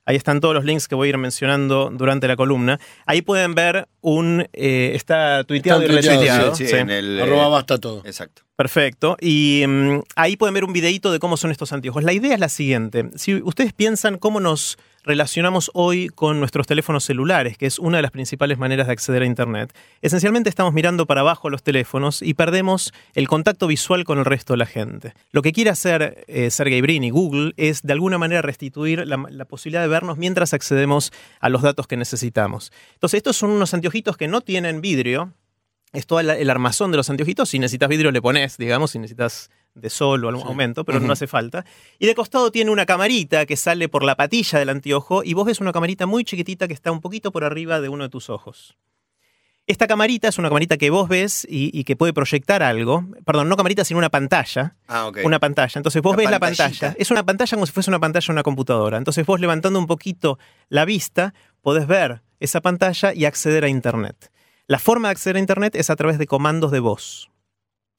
Ahí 0.09 0.15
están 0.15 0.39
todos 0.41 0.55
los 0.55 0.65
links 0.65 0.87
que 0.87 0.95
voy 0.95 1.05
a 1.05 1.09
ir 1.09 1.17
mencionando 1.19 1.91
durante 1.93 2.27
la 2.27 2.35
columna. 2.35 2.79
Ahí 3.05 3.21
pueden 3.21 3.53
ver 3.53 3.87
un... 4.01 4.47
eh, 4.53 4.93
está 4.95 5.43
tuiteado 5.43 5.83
y 5.83 5.85
Están 5.85 5.97
retuiteado. 5.97 6.55
Sí, 6.55 6.63
sí, 6.65 6.71
Sí. 6.71 6.77
en 6.77 6.89
el, 6.89 7.19
eh, 7.19 7.21
Arroba 7.21 7.47
basta 7.49 7.77
todo. 7.77 8.01
Exacto. 8.03 8.41
Perfecto. 8.55 9.17
Y 9.21 9.63
mm, 9.67 9.99
ahí 10.15 10.35
pueden 10.35 10.55
ver 10.55 10.63
un 10.63 10.73
videito 10.73 11.11
de 11.11 11.19
cómo 11.19 11.37
son 11.37 11.51
estos 11.51 11.73
anteojos. 11.73 12.03
La 12.03 12.11
idea 12.11 12.33
es 12.33 12.39
la 12.39 12.49
siguiente. 12.49 13.11
Si 13.17 13.35
ustedes 13.35 13.71
piensan 13.71 14.17
cómo 14.17 14.39
nos 14.39 14.79
relacionamos 15.09 15.71
hoy 15.73 16.09
con 16.09 16.39
nuestros 16.39 16.67
teléfonos 16.67 17.03
celulares, 17.03 17.57
que 17.57 17.65
es 17.65 17.79
una 17.79 17.97
de 17.97 18.03
las 18.03 18.11
principales 18.11 18.59
maneras 18.59 18.85
de 18.85 18.93
acceder 18.93 19.23
a 19.23 19.25
Internet, 19.25 19.75
esencialmente 20.03 20.51
estamos 20.51 20.71
mirando 20.71 21.07
para 21.07 21.21
abajo 21.21 21.49
los 21.49 21.63
teléfonos 21.63 22.21
y 22.21 22.35
perdemos 22.35 22.93
el 23.15 23.27
contacto 23.27 23.65
visual 23.65 24.03
con 24.03 24.19
el 24.19 24.25
resto 24.25 24.53
de 24.53 24.57
la 24.57 24.67
gente. 24.67 25.13
Lo 25.31 25.41
que 25.41 25.51
quiere 25.51 25.71
hacer 25.71 26.25
eh, 26.27 26.51
Sergey 26.51 26.81
Brin 26.81 27.03
y 27.03 27.09
Google 27.09 27.53
es 27.57 27.81
de 27.81 27.91
alguna 27.93 28.19
manera 28.19 28.43
restituir 28.43 29.07
la, 29.07 29.17
la 29.31 29.45
posibilidad 29.45 29.81
de 29.81 29.87
vernos 29.87 30.19
mientras 30.19 30.53
accedemos 30.53 31.11
a 31.39 31.49
los 31.49 31.63
datos 31.63 31.87
que 31.87 31.97
necesitamos. 31.97 32.71
Entonces, 32.93 33.17
estos 33.17 33.35
son 33.35 33.49
unos 33.49 33.73
anteojitos 33.73 34.15
que 34.15 34.27
no 34.27 34.41
tienen 34.41 34.79
vidrio, 34.79 35.33
es 35.91 36.05
todo 36.05 36.19
el, 36.19 36.49
armazón 36.49 36.91
de 36.91 36.97
los 36.97 37.09
anteojitos. 37.09 37.49
Si 37.49 37.57
necesitas 37.57 37.89
vidrio, 37.89 38.11
le 38.11 38.21
pones, 38.21 38.57
digamos, 38.57 38.91
si 38.91 38.99
necesitas 38.99 39.49
de 39.79 39.89
sol 39.89 40.25
o 40.25 40.29
algún 40.29 40.47
aumento, 40.47 40.83
pero 40.83 40.99
no 40.99 41.13
hace 41.13 41.27
falta. 41.27 41.65
Y 41.97 42.05
de 42.05 42.15
costado 42.15 42.51
tiene 42.51 42.71
una 42.71 42.85
camarita 42.85 43.45
que 43.45 43.55
sale 43.55 43.89
por 43.89 44.03
la 44.03 44.15
patilla 44.15 44.59
del 44.59 44.69
anteojo 44.69 45.23
y 45.23 45.33
vos 45.33 45.45
ves 45.45 45.59
una 45.59 45.71
camarita 45.71 46.05
muy 46.05 46.23
chiquitita 46.23 46.67
que 46.67 46.73
está 46.73 46.91
un 46.91 47.01
poquito 47.01 47.31
por 47.31 47.43
arriba 47.43 47.81
de 47.81 47.89
uno 47.89 48.03
de 48.03 48.09
tus 48.09 48.29
ojos. 48.29 48.77
Esta 49.69 49.85
camarita 49.85 50.29
es 50.29 50.39
una 50.39 50.47
camarita 50.47 50.77
que 50.77 50.89
vos 50.89 51.07
ves 51.07 51.45
y, 51.47 51.69
y 51.79 51.83
que 51.83 51.95
puede 51.95 52.11
proyectar 52.11 52.63
algo. 52.63 53.05
Perdón, 53.23 53.49
no 53.49 53.55
camarita, 53.55 53.85
sino 53.85 53.99
una 53.99 54.09
pantalla. 54.09 54.75
Ah, 54.87 55.05
ok. 55.05 55.19
Una 55.23 55.37
pantalla. 55.37 55.73
Entonces 55.75 56.01
vos 56.01 56.15
ves 56.15 56.27
la 56.27 56.39
pantalla. 56.39 56.95
Es 56.97 57.11
una 57.11 57.23
pantalla 57.23 57.55
como 57.55 57.67
si 57.67 57.71
fuese 57.71 57.91
una 57.91 57.99
pantalla 57.99 58.25
de 58.25 58.31
una 58.31 58.41
computadora. 58.41 58.97
Entonces 58.97 59.27
vos 59.27 59.39
levantando 59.39 59.77
un 59.77 59.85
poquito 59.85 60.39
la 60.69 60.85
vista, 60.85 61.35
podés 61.61 61.85
ver 61.85 62.23
esa 62.39 62.61
pantalla 62.61 63.13
y 63.13 63.25
acceder 63.25 63.63
a 63.63 63.69
Internet. 63.69 64.31
La 64.65 64.79
forma 64.79 65.09
de 65.09 65.11
acceder 65.11 65.35
a 65.35 65.39
Internet 65.39 65.75
es 65.75 65.91
a 65.91 65.95
través 65.95 66.17
de 66.17 66.25
comandos 66.25 66.71
de 66.71 66.79
voz. 66.79 67.29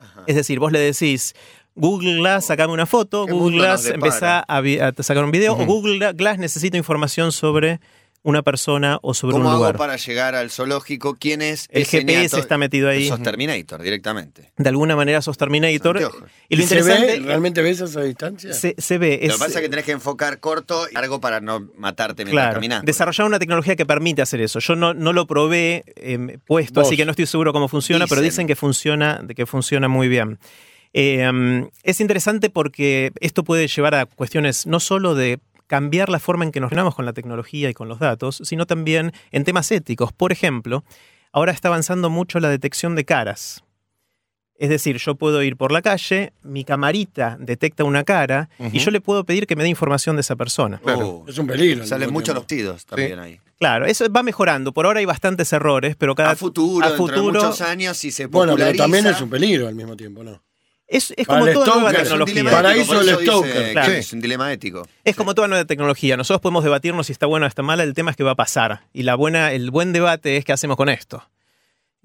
Ajá. 0.01 0.25
Es 0.27 0.35
decir, 0.35 0.59
vos 0.59 0.73
le 0.73 0.81
decís, 0.81 1.35
Google 1.75 2.17
Glass, 2.17 2.47
sacame 2.47 2.73
una 2.73 2.87
foto, 2.87 3.27
¿Qué 3.27 3.33
Google 3.33 3.59
Glass, 3.59 3.87
empezá 3.87 4.45
a, 4.47 4.59
a 4.59 5.03
sacar 5.03 5.25
un 5.25 5.31
video, 5.31 5.55
o 5.55 5.65
Google 5.65 6.13
Glass 6.15 6.39
necesita 6.39 6.77
información 6.77 7.33
sobre 7.33 7.81
una 8.23 8.43
persona 8.43 8.99
o 9.01 9.15
sobre 9.15 9.33
¿Cómo 9.33 9.47
un 9.47 9.51
hago 9.51 9.59
lugar. 9.61 9.77
para 9.79 9.97
llegar 9.97 10.35
al 10.35 10.51
zoológico? 10.51 11.17
¿Quién 11.19 11.41
es 11.41 11.67
El 11.71 11.87
GPS 11.87 12.39
está 12.39 12.59
metido 12.59 12.91
ahí. 12.91 13.09
Sos 13.09 13.23
Terminator 13.23 13.81
directamente. 13.81 14.53
De 14.59 14.69
alguna 14.69 14.95
manera 14.95 15.23
sos 15.23 15.39
Terminator. 15.39 15.97
Y 16.51 16.57
lo 16.57 16.63
¿Y 16.63 16.67
se 16.67 16.75
interesante 16.75 17.19
ve? 17.19 17.25
¿Realmente 17.25 17.63
ves 17.63 17.81
esa 17.81 18.03
distancia? 18.03 18.53
se, 18.53 18.75
se 18.77 18.99
ve. 18.99 19.19
Lo 19.23 19.29
es- 19.29 19.33
que 19.33 19.39
pasa 19.39 19.59
es 19.61 19.63
que 19.63 19.69
tenés 19.71 19.87
que 19.87 19.93
enfocar 19.93 20.39
corto 20.39 20.87
y 20.91 20.93
largo 20.93 21.19
para 21.19 21.41
no 21.41 21.71
matarte 21.79 22.27
mientras 22.27 22.45
Claro, 22.45 22.55
caminás. 22.57 22.85
desarrollar 22.85 23.27
una 23.27 23.39
tecnología 23.39 23.75
que 23.75 23.87
permite 23.87 24.21
hacer 24.21 24.43
eso. 24.43 24.59
Yo 24.59 24.77
no, 24.77 24.93
no 24.93 25.15
lo 25.15 25.27
probé 25.27 25.85
eh, 25.97 26.37
puesto, 26.45 26.81
Vos. 26.81 26.89
así 26.89 26.99
que 26.99 27.07
no 27.07 27.13
estoy 27.13 27.25
seguro 27.25 27.55
cómo 27.55 27.69
funciona, 27.69 28.07
pero 28.07 28.21
Dicen. 28.21 28.33
dicen 28.33 28.47
que 28.49 28.57
funciona, 28.57 29.21
de 29.25 29.35
que 29.35 29.47
funciona 29.47 29.89
muy 29.89 30.09
bien. 30.09 30.39
Eh, 30.93 31.69
es 31.83 32.01
interesante 32.01 32.51
porque 32.51 33.13
esto 33.21 33.45
puede 33.45 33.69
llevar 33.69 33.95
a 33.95 34.07
cuestiones 34.07 34.67
no 34.67 34.81
solo 34.81 35.15
de 35.15 35.39
cambiar 35.67 36.09
la 36.09 36.19
forma 36.19 36.45
en 36.45 36.51
que 36.51 36.59
nos 36.59 36.71
relacionamos 36.71 36.97
con 36.97 37.05
la 37.05 37.13
tecnología 37.13 37.71
y 37.71 37.75
con 37.75 37.89
los 37.89 38.01
datos, 38.01 38.41
sino 38.45 38.67
también 38.67 39.13
en 39.31 39.45
temas 39.45 39.71
éticos. 39.71 40.13
Por 40.13 40.33
ejemplo, 40.33 40.85
ahora 41.33 41.53
está 41.53 41.69
avanzando 41.69 42.11
mucho 42.11 42.41
la 42.41 42.49
detección 42.49 42.97
de 42.97 43.05
caras. 43.05 43.63
Es 44.59 44.69
decir, 44.69 44.99
yo 44.99 45.15
puedo 45.15 45.43
ir 45.43 45.57
por 45.57 45.73
la 45.73 45.81
calle, 45.81 46.33
mi 46.43 46.65
camarita 46.65 47.39
detecta 47.41 47.85
una 47.85 48.05
cara 48.05 48.51
y 48.59 48.79
yo 48.79 48.91
le 48.91 49.01
puedo 49.01 49.25
pedir 49.25 49.47
que 49.47 49.57
me 49.57 49.63
dé 49.63 49.71
información 49.71 50.17
de 50.17 50.21
esa 50.21 50.37
persona. 50.37 50.83
Oh, 50.85 51.25
Es 51.27 51.39
un 51.39 51.47
peligro. 51.47 51.83
al 51.83 51.89
salen 51.89 52.09
mismo 52.09 52.19
mucho 52.19 52.25
tiempo. 52.35 52.41
los 52.41 52.47
tiros 52.47 52.85
también 52.85 53.19
ahí. 53.21 53.41
Claro, 53.59 53.87
eso 53.87 54.05
va 54.13 54.23
mejorando. 54.23 54.73
Por 54.73 54.85
ahora 54.85 54.99
hay 54.99 55.07
bastantes 55.07 55.51
errores, 55.55 55.97
pero 55.97 56.15
cada 56.15 56.33
A 56.33 56.37
futuro, 56.37 56.85
a 56.85 56.91
dentro 56.91 57.07
de 57.07 57.13
futuro 57.15 57.43
muchos 57.43 57.61
años, 57.63 57.97
si 57.97 58.11
se 58.11 58.27
Bueno, 58.27 58.55
pero 58.55 58.67
populariza... 58.73 58.85
también 58.85 59.07
es 59.07 59.21
un 59.23 59.31
peligro 59.31 59.67
al 59.69 59.75
mismo 59.75 59.97
tiempo, 59.97 60.23
¿no? 60.25 60.43
Es, 60.91 61.15
es 61.17 61.27
como 61.27 61.47
toda 61.47 61.67
nueva 61.81 61.91
stalker, 61.93 62.07
Es 62.07 62.11
un 62.13 62.25
dilema 62.27 62.51
tecnología. 62.51 62.51
Para 62.51 62.71
ético, 62.75 62.83
eso 62.83 62.93
por 62.93 63.01
el 63.01 63.07
dice 63.07 63.25
stalker. 63.25 63.65
que 63.67 63.73
Claro. 63.73 63.93
Es 63.93 64.13
un 64.13 64.21
dilema 64.21 64.53
ético. 64.53 64.89
Es 65.05 65.17
como 65.17 65.35
toda 65.35 65.49
nueva 65.49 65.65
tecnología. 65.65 66.17
Nosotros 66.17 66.41
podemos 66.41 66.65
debatirnos 66.65 67.07
si 67.07 67.13
está 67.13 67.27
buena 67.27 67.47
o 67.47 67.49
está 67.49 67.63
mala. 67.63 67.83
El 67.85 67.95
tema 67.95 68.11
es 68.11 68.17
que 68.17 68.25
va 68.25 68.33
a 68.33 68.37
pasar. 68.37 68.83
Y 68.93 69.05
la 69.05 69.15
buena, 69.15 69.53
el 69.53 69.71
buen 69.71 69.93
debate 69.93 70.37
es 70.37 70.45
qué 70.45 70.53
hacemos 70.53 70.77
con 70.77 70.89
esto. 70.89 71.23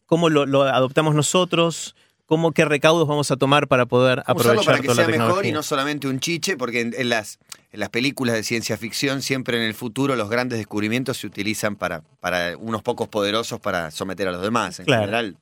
¿Cómo 0.06 0.30
lo, 0.30 0.46
lo 0.46 0.64
adoptamos 0.64 1.16
nosotros? 1.16 1.96
¿Cómo, 2.28 2.54
¿Qué 2.54 2.66
recaudos 2.66 3.08
vamos 3.08 3.30
a 3.32 3.38
tomar 3.38 3.68
para 3.68 3.86
poder 3.86 4.24
aprovechar 4.26 4.66
para 4.66 4.80
que 4.80 4.88
toda 4.88 4.96
sea 4.96 5.08
la 5.10 5.18
mejor 5.26 5.46
y 5.46 5.52
no 5.52 5.62
solamente 5.62 6.08
un 6.08 6.20
chiche, 6.20 6.58
porque 6.58 6.82
en, 6.82 6.94
en 6.98 7.10
las, 7.10 7.38
en 7.72 7.80
las 7.80 7.90
películas 7.90 8.36
de 8.36 8.42
ciencia 8.44 8.78
ficción 8.78 9.22
siempre 9.22 9.58
en 9.58 9.64
el 9.64 9.76
futuro 9.76 10.16
los 10.16 10.28
grandes 10.30 10.58
descubrimientos 10.58 11.18
se 11.18 11.28
utilizan 11.28 11.76
para, 11.76 12.02
para 12.22 12.58
unos 12.58 12.82
pocos 12.82 13.08
poderosos 13.10 13.60
para 13.60 13.92
someter 13.92 14.28
a 14.28 14.32
los 14.32 14.42
demás. 14.42 14.80
En 14.80 14.86
Claro. 14.86 15.02
general, 15.04 15.38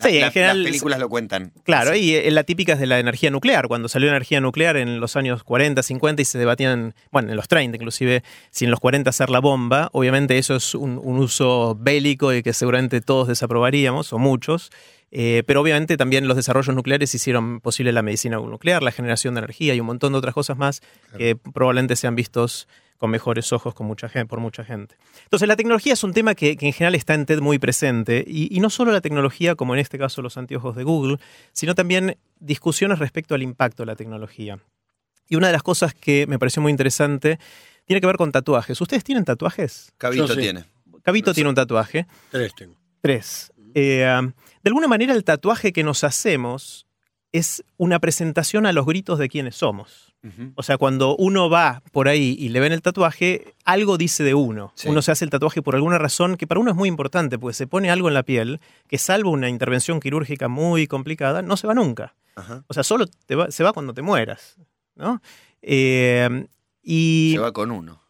Sí, 0.00 0.16
en 0.16 0.20
la- 0.20 0.30
general- 0.30 0.62
las 0.62 0.70
películas 0.70 0.98
lo 0.98 1.08
cuentan. 1.08 1.52
Claro, 1.64 1.94
y 1.96 2.14
eh, 2.14 2.30
la 2.30 2.44
típica 2.44 2.74
es 2.74 2.78
de 2.80 2.86
la 2.86 2.98
energía 2.98 3.30
nuclear. 3.30 3.66
Cuando 3.68 3.88
salió 3.88 4.08
la 4.10 4.16
energía 4.16 4.40
nuclear 4.40 4.76
en 4.76 5.00
los 5.00 5.16
años 5.16 5.42
40, 5.42 5.82
50 5.82 6.20
y 6.20 6.24
se 6.24 6.38
debatían, 6.38 6.94
bueno, 7.10 7.30
en 7.30 7.36
los 7.36 7.48
30 7.48 7.76
inclusive, 7.76 8.22
si 8.50 8.66
en 8.66 8.70
los 8.70 8.80
40 8.80 9.08
hacer 9.10 9.30
la 9.30 9.40
bomba, 9.40 9.88
obviamente 9.92 10.36
eso 10.38 10.54
es 10.56 10.74
un, 10.74 11.00
un 11.02 11.18
uso 11.18 11.76
bélico 11.80 12.34
y 12.34 12.42
que 12.42 12.52
seguramente 12.52 13.00
todos 13.00 13.28
desaprobaríamos, 13.28 14.12
o 14.12 14.18
muchos. 14.18 14.70
Eh, 15.12 15.44
pero 15.46 15.60
obviamente 15.62 15.96
también 15.96 16.26
los 16.28 16.36
desarrollos 16.36 16.74
nucleares 16.74 17.14
hicieron 17.14 17.60
posible 17.60 17.92
la 17.92 18.02
medicina 18.02 18.36
nuclear, 18.36 18.82
la 18.82 18.90
generación 18.92 19.34
de 19.34 19.38
energía 19.38 19.72
y 19.74 19.80
un 19.80 19.86
montón 19.86 20.12
de 20.12 20.18
otras 20.18 20.34
cosas 20.34 20.58
más 20.58 20.82
que 21.16 21.36
probablemente 21.36 21.94
sean 21.96 22.16
vistos 22.16 22.66
con 22.98 23.10
mejores 23.10 23.52
ojos 23.52 23.74
con 23.74 23.86
mucha 23.86 24.08
gente, 24.08 24.26
por 24.26 24.40
mucha 24.40 24.64
gente. 24.64 24.96
Entonces 25.24 25.48
la 25.48 25.56
tecnología 25.56 25.92
es 25.92 26.04
un 26.04 26.12
tema 26.12 26.34
que, 26.34 26.56
que 26.56 26.66
en 26.66 26.72
general 26.72 26.94
está 26.94 27.14
en 27.14 27.26
TED 27.26 27.40
muy 27.40 27.58
presente 27.58 28.24
y, 28.26 28.54
y 28.54 28.60
no 28.60 28.70
solo 28.70 28.92
la 28.92 29.00
tecnología, 29.00 29.54
como 29.54 29.74
en 29.74 29.80
este 29.80 29.98
caso 29.98 30.22
los 30.22 30.36
anteojos 30.36 30.76
de 30.76 30.84
Google, 30.84 31.18
sino 31.52 31.74
también 31.74 32.16
discusiones 32.40 32.98
respecto 32.98 33.34
al 33.34 33.42
impacto 33.42 33.82
de 33.82 33.86
la 33.86 33.96
tecnología. 33.96 34.58
Y 35.28 35.36
una 35.36 35.48
de 35.48 35.52
las 35.52 35.62
cosas 35.62 35.94
que 35.94 36.26
me 36.26 36.38
pareció 36.38 36.62
muy 36.62 36.70
interesante 36.70 37.38
tiene 37.84 38.00
que 38.00 38.06
ver 38.06 38.16
con 38.16 38.32
tatuajes. 38.32 38.80
¿Ustedes 38.80 39.04
tienen 39.04 39.24
tatuajes? 39.24 39.92
Cabito 39.98 40.26
Yo 40.26 40.34
sí. 40.34 40.40
tiene. 40.40 40.64
Cabito 41.02 41.32
tiene 41.32 41.48
un 41.48 41.54
tatuaje. 41.54 42.06
Tres 42.30 42.54
tengo. 42.54 42.74
Tres. 43.00 43.52
Eh, 43.74 43.98
de 44.62 44.68
alguna 44.68 44.88
manera 44.88 45.12
el 45.12 45.22
tatuaje 45.22 45.72
que 45.72 45.84
nos 45.84 46.02
hacemos 46.02 46.85
es 47.32 47.64
una 47.76 47.98
presentación 47.98 48.66
a 48.66 48.72
los 48.72 48.86
gritos 48.86 49.18
de 49.18 49.28
quienes 49.28 49.56
somos. 49.56 50.12
O 50.56 50.64
sea, 50.64 50.76
cuando 50.76 51.14
uno 51.16 51.48
va 51.48 51.82
por 51.92 52.08
ahí 52.08 52.34
y 52.36 52.48
le 52.48 52.58
ven 52.58 52.72
el 52.72 52.82
tatuaje, 52.82 53.54
algo 53.64 53.96
dice 53.96 54.24
de 54.24 54.34
uno. 54.34 54.72
Sí. 54.74 54.88
Uno 54.88 55.00
se 55.00 55.12
hace 55.12 55.24
el 55.24 55.30
tatuaje 55.30 55.62
por 55.62 55.76
alguna 55.76 55.98
razón 55.98 56.36
que 56.36 56.48
para 56.48 56.58
uno 56.60 56.72
es 56.72 56.76
muy 56.76 56.88
importante, 56.88 57.38
porque 57.38 57.54
se 57.54 57.68
pone 57.68 57.90
algo 57.92 58.08
en 58.08 58.14
la 58.14 58.24
piel 58.24 58.60
que 58.88 58.98
salvo 58.98 59.30
una 59.30 59.48
intervención 59.48 60.00
quirúrgica 60.00 60.48
muy 60.48 60.88
complicada, 60.88 61.42
no 61.42 61.56
se 61.56 61.68
va 61.68 61.74
nunca. 61.74 62.16
O 62.66 62.74
sea, 62.74 62.82
solo 62.82 63.06
te 63.26 63.36
va- 63.36 63.52
se 63.52 63.62
va 63.62 63.72
cuando 63.72 63.94
te 63.94 64.02
mueras. 64.02 64.56
¿no? 64.96 65.22
Eh, 65.62 66.46
y 66.82 67.32
Se 67.34 67.38
va 67.40 67.52
con 67.52 67.70
uno. 67.70 68.02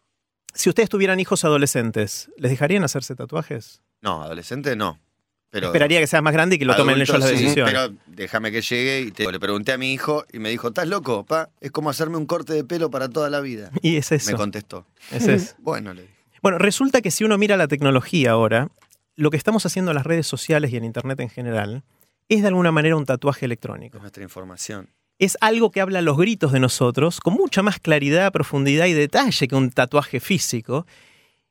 si 0.55 0.69
ustedes 0.69 0.89
tuvieran 0.89 1.19
hijos 1.19 1.43
adolescentes, 1.45 2.31
¿les 2.37 2.49
dejarían 2.49 2.83
hacerse 2.83 3.13
tatuajes? 3.15 3.81
No, 4.01 4.23
adolescente 4.23 4.75
no. 4.75 4.97
Pero 5.49 5.67
Esperaría 5.67 5.99
que 5.99 6.07
seas 6.07 6.21
más 6.21 6.33
grande 6.33 6.57
y 6.57 6.59
que 6.59 6.65
lo 6.65 6.75
tomen 6.75 6.95
ellos 6.95 7.17
las 7.17 7.29
sí, 7.29 7.35
decisiones. 7.35 7.73
Pero 7.73 7.93
déjame 8.05 8.51
que 8.51 8.61
llegue 8.61 9.01
y 9.01 9.11
te, 9.11 9.31
le 9.31 9.39
pregunté 9.39 9.71
a 9.71 9.77
mi 9.77 9.93
hijo 9.93 10.25
y 10.31 10.39
me 10.39 10.49
dijo, 10.49 10.67
¿estás 10.67 10.87
loco, 10.87 11.25
pa? 11.25 11.49
Es 11.61 11.71
como 11.71 11.89
hacerme 11.89 12.17
un 12.17 12.25
corte 12.25 12.53
de 12.53 12.63
pelo 12.65 12.91
para 12.91 13.07
toda 13.07 13.29
la 13.29 13.39
vida. 13.39 13.71
Y 13.81 13.95
es 13.95 14.11
Me 14.11 14.17
eso. 14.17 14.35
contestó. 14.35 14.85
es 15.11 15.27
eso. 15.27 15.55
Bueno, 15.59 15.93
le 15.93 16.01
dije. 16.01 16.13
Bueno, 16.41 16.57
resulta 16.57 17.01
que 17.01 17.11
si 17.11 17.23
uno 17.23 17.37
mira 17.37 17.55
la 17.57 17.67
tecnología 17.67 18.31
ahora, 18.31 18.69
lo 19.15 19.31
que 19.31 19.37
estamos 19.37 19.65
haciendo 19.65 19.91
en 19.91 19.95
las 19.95 20.05
redes 20.05 20.27
sociales 20.27 20.71
y 20.71 20.77
en 20.77 20.83
Internet 20.83 21.19
en 21.21 21.29
general 21.29 21.83
es 22.29 22.41
de 22.41 22.49
alguna 22.49 22.71
manera 22.71 22.95
un 22.95 23.05
tatuaje 23.05 23.45
electrónico. 23.45 23.97
Es 23.97 24.01
nuestra 24.01 24.23
información. 24.23 24.89
Es 25.17 25.37
algo 25.41 25.71
que 25.71 25.81
habla 25.81 25.99
a 25.99 26.01
los 26.03 26.17
gritos 26.17 26.51
de 26.51 26.59
nosotros 26.59 27.19
con 27.19 27.33
mucha 27.33 27.63
más 27.63 27.79
claridad, 27.79 28.31
profundidad 28.31 28.85
y 28.85 28.93
detalle 28.93 29.47
que 29.47 29.55
un 29.55 29.71
tatuaje 29.71 30.19
físico 30.19 30.85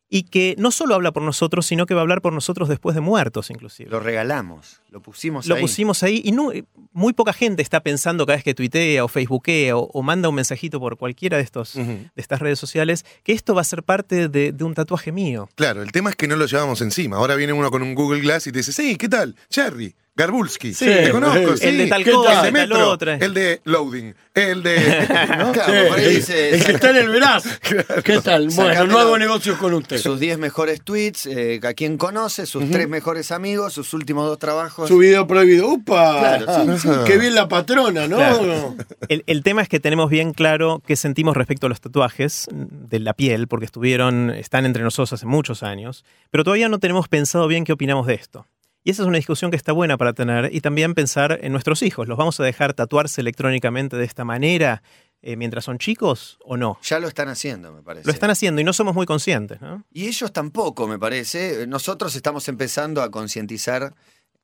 y 0.08 0.22
que 0.22 0.54
no 0.58 0.70
solo 0.70 0.94
habla 0.94 1.12
por 1.12 1.22
nosotros, 1.22 1.66
sino 1.66 1.84
que 1.86 1.94
va 1.94 2.00
a 2.00 2.02
hablar 2.02 2.22
por 2.22 2.32
nosotros 2.32 2.68
después 2.68 2.94
de 2.94 3.00
muertos 3.00 3.50
inclusive. 3.50 3.90
Lo 3.90 3.98
regalamos, 3.98 4.80
lo 4.90 5.00
pusimos 5.02 5.46
Lo 5.46 5.56
ahí. 5.56 5.60
pusimos 5.62 6.02
ahí 6.02 6.22
y 6.24 6.32
no- 6.32 6.52
muy 6.92 7.12
poca 7.12 7.32
gente 7.32 7.60
está 7.62 7.80
pensando 7.80 8.24
cada 8.24 8.36
vez 8.36 8.44
que 8.44 8.54
tuitea 8.54 9.04
o 9.04 9.08
facebookea 9.08 9.76
o, 9.76 9.90
o 9.92 10.02
manda 10.02 10.28
un 10.28 10.34
mensajito 10.36 10.78
por 10.80 10.96
cualquiera 10.96 11.36
de, 11.38 11.42
estos, 11.42 11.74
de 11.74 12.08
estas 12.16 12.38
redes 12.40 12.58
sociales 12.58 13.04
que 13.24 13.32
esto 13.32 13.54
va 13.54 13.62
a 13.62 13.64
ser 13.64 13.82
parte 13.82 14.28
de, 14.28 14.52
de 14.52 14.64
un 14.64 14.74
tatuaje 14.74 15.10
mío. 15.12 15.48
Claro, 15.56 15.82
el 15.82 15.90
tema 15.92 16.10
es 16.10 16.16
que 16.16 16.28
no 16.28 16.36
lo 16.36 16.46
llevamos 16.46 16.80
encima. 16.82 17.16
Ahora 17.16 17.34
viene 17.34 17.52
uno 17.52 17.70
con 17.70 17.82
un 17.82 17.94
Google 17.94 18.20
Glass 18.20 18.46
y 18.46 18.52
te 18.52 18.58
dice, 18.58 18.72
sí, 18.72 18.96
¿qué 18.96 19.08
tal? 19.08 19.34
Cherry, 19.50 19.94
Garbulski. 20.16 20.72
Sí, 20.72 20.86
te 20.86 21.10
conozco, 21.10 21.54
el 21.60 21.76
de 21.76 21.86
tal 21.88 22.02
¿Qué 22.02 22.10
cosa, 22.10 22.30
El 22.30 22.36
de 22.54 22.60
tal 22.60 22.68
Metro, 22.68 22.90
otra. 22.90 23.14
el 23.16 23.34
de 23.34 23.60
Loading, 23.64 24.14
el 24.34 24.62
de... 24.62 25.06
¿no? 25.38 25.52
Claro, 25.52 25.88
por 25.88 25.98
ahí 25.98 26.06
el, 26.06 26.14
dice, 26.16 26.54
el 26.54 26.64
que 26.64 26.72
está 26.72 26.90
en 26.90 26.96
el 26.96 27.10
brazo. 27.10 27.50
¿Qué 28.04 28.20
tal? 28.20 28.48
Bueno, 28.48 28.86
no 28.86 28.98
hago 28.98 29.18
negocios 29.18 29.58
con 29.58 29.74
usted. 29.74 29.98
sus 29.98 30.18
10 30.18 30.38
mejores 30.38 30.80
tweets, 30.82 31.26
eh, 31.26 31.60
a 31.62 31.74
quien 31.74 31.98
conoce, 31.98 32.46
sus 32.46 32.70
tres 32.70 32.88
mejores 32.88 33.30
amigos, 33.30 33.74
sus 33.74 33.92
últimos 33.92 34.26
dos 34.26 34.38
trabajos. 34.38 34.88
Su 34.88 34.96
video 34.96 35.26
prohibido. 35.26 35.68
¡Upa! 35.68 36.38
Claro, 36.38 36.78
sí, 36.78 36.88
Qué 37.06 37.18
bien 37.18 37.34
la 37.34 37.46
patrona, 37.48 38.08
¿no? 38.08 38.16
Claro. 38.16 38.74
El, 39.08 39.22
el 39.26 39.42
tema 39.42 39.60
es 39.60 39.68
que 39.68 39.80
tenemos 39.80 40.08
bien 40.08 40.32
claro 40.32 40.82
qué 40.86 40.96
sentimos 40.96 41.36
respecto 41.36 41.66
a 41.66 41.68
los 41.68 41.82
tatuajes 41.82 42.48
de 42.52 43.00
la 43.00 43.12
piel, 43.12 43.48
porque 43.48 43.66
estuvieron, 43.66 44.30
están 44.30 44.64
entre 44.64 44.82
nosotros 44.82 45.12
hace 45.12 45.26
muchos 45.26 45.62
años, 45.62 46.06
pero 46.30 46.42
todavía 46.42 46.70
no 46.70 46.78
tenemos 46.78 47.08
pensado 47.08 47.48
bien 47.48 47.64
qué 47.64 47.72
opinamos 47.72 48.06
de 48.06 48.14
esto. 48.14 48.46
Y 48.86 48.90
esa 48.90 49.02
es 49.02 49.08
una 49.08 49.16
discusión 49.16 49.50
que 49.50 49.56
está 49.56 49.72
buena 49.72 49.98
para 49.98 50.12
tener 50.12 50.54
y 50.54 50.60
también 50.60 50.94
pensar 50.94 51.40
en 51.42 51.50
nuestros 51.50 51.82
hijos. 51.82 52.06
¿Los 52.06 52.16
vamos 52.16 52.38
a 52.38 52.44
dejar 52.44 52.72
tatuarse 52.72 53.20
electrónicamente 53.20 53.96
de 53.96 54.04
esta 54.04 54.24
manera 54.24 54.84
eh, 55.22 55.34
mientras 55.34 55.64
son 55.64 55.78
chicos 55.78 56.38
o 56.44 56.56
no? 56.56 56.78
Ya 56.84 57.00
lo 57.00 57.08
están 57.08 57.28
haciendo, 57.28 57.72
me 57.72 57.82
parece. 57.82 58.06
Lo 58.06 58.12
están 58.12 58.30
haciendo 58.30 58.60
y 58.60 58.64
no 58.64 58.72
somos 58.72 58.94
muy 58.94 59.04
conscientes, 59.04 59.60
¿no? 59.60 59.84
Y 59.92 60.06
ellos 60.06 60.32
tampoco, 60.32 60.86
me 60.86 61.00
parece. 61.00 61.66
Nosotros 61.66 62.14
estamos 62.14 62.46
empezando 62.46 63.02
a 63.02 63.10
concientizar 63.10 63.92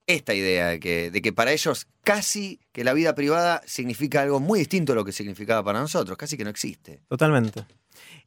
esta 0.08 0.34
idea 0.34 0.70
de 0.70 0.80
que, 0.80 1.12
de 1.12 1.22
que 1.22 1.32
para 1.32 1.52
ellos 1.52 1.86
casi 2.02 2.58
que 2.72 2.82
la 2.82 2.94
vida 2.94 3.14
privada 3.14 3.62
significa 3.64 4.22
algo 4.22 4.40
muy 4.40 4.58
distinto 4.58 4.92
a 4.92 4.96
lo 4.96 5.04
que 5.04 5.12
significaba 5.12 5.62
para 5.62 5.78
nosotros, 5.80 6.18
casi 6.18 6.36
que 6.36 6.42
no 6.42 6.50
existe. 6.50 7.00
Totalmente. 7.06 7.64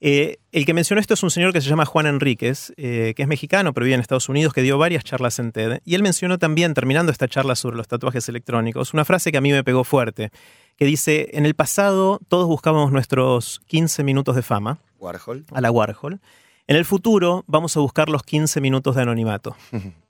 Eh, 0.02 0.38
el 0.52 0.66
que 0.66 0.74
mencionó 0.74 1.00
esto 1.02 1.14
es 1.14 1.24
un 1.24 1.32
señor 1.32 1.54
que 1.54 1.62
se 1.62 1.70
llama 1.70 1.86
Juan 1.86 2.06
Enríquez, 2.06 2.74
eh, 2.78 3.14
que 3.16 3.24
es 3.24 3.28
mexicano, 3.28 3.74
pero 3.74 3.86
vive 3.86 3.96
en 3.96 4.02
Estados 4.02 4.30
Unidos, 4.30 4.54
que 4.54 4.62
dio 4.62 4.78
varias 4.78 5.04
charlas 5.04 5.40
en 5.40 5.52
TED. 5.52 5.82
Y 5.86 5.96
él 5.96 6.04
mencionó 6.04 6.38
también, 6.38 6.74
terminando 6.74 7.12
esta 7.12 7.28
charla 7.28 7.56
sobre 7.56 7.78
los 7.78 7.88
tatuajes 7.88 8.28
electrónicos, 8.30 8.94
una 8.94 9.06
frase 9.06 9.32
que 9.32 9.38
a 9.38 9.42
mí 9.42 9.52
me 9.52 9.64
pegó 9.64 9.84
fuerte, 9.84 10.32
que 10.78 10.86
dice, 10.86 11.30
en 11.34 11.46
el 11.46 11.56
pasado 11.56 12.20
todos 12.28 12.48
buscábamos 12.48 12.92
nuestros 12.92 13.62
15 13.68 14.04
minutos 14.04 14.36
de 14.36 14.42
fama, 14.42 14.80
Warhol. 15.00 15.46
a 15.52 15.62
la 15.62 15.72
Warhol. 15.72 16.20
En 16.68 16.76
el 16.76 16.86
futuro 16.86 17.44
vamos 17.48 17.78
a 17.78 17.80
buscar 17.80 18.10
los 18.10 18.24
15 18.24 18.60
minutos 18.62 18.96
de 18.96 19.02
anonimato. 19.04 19.56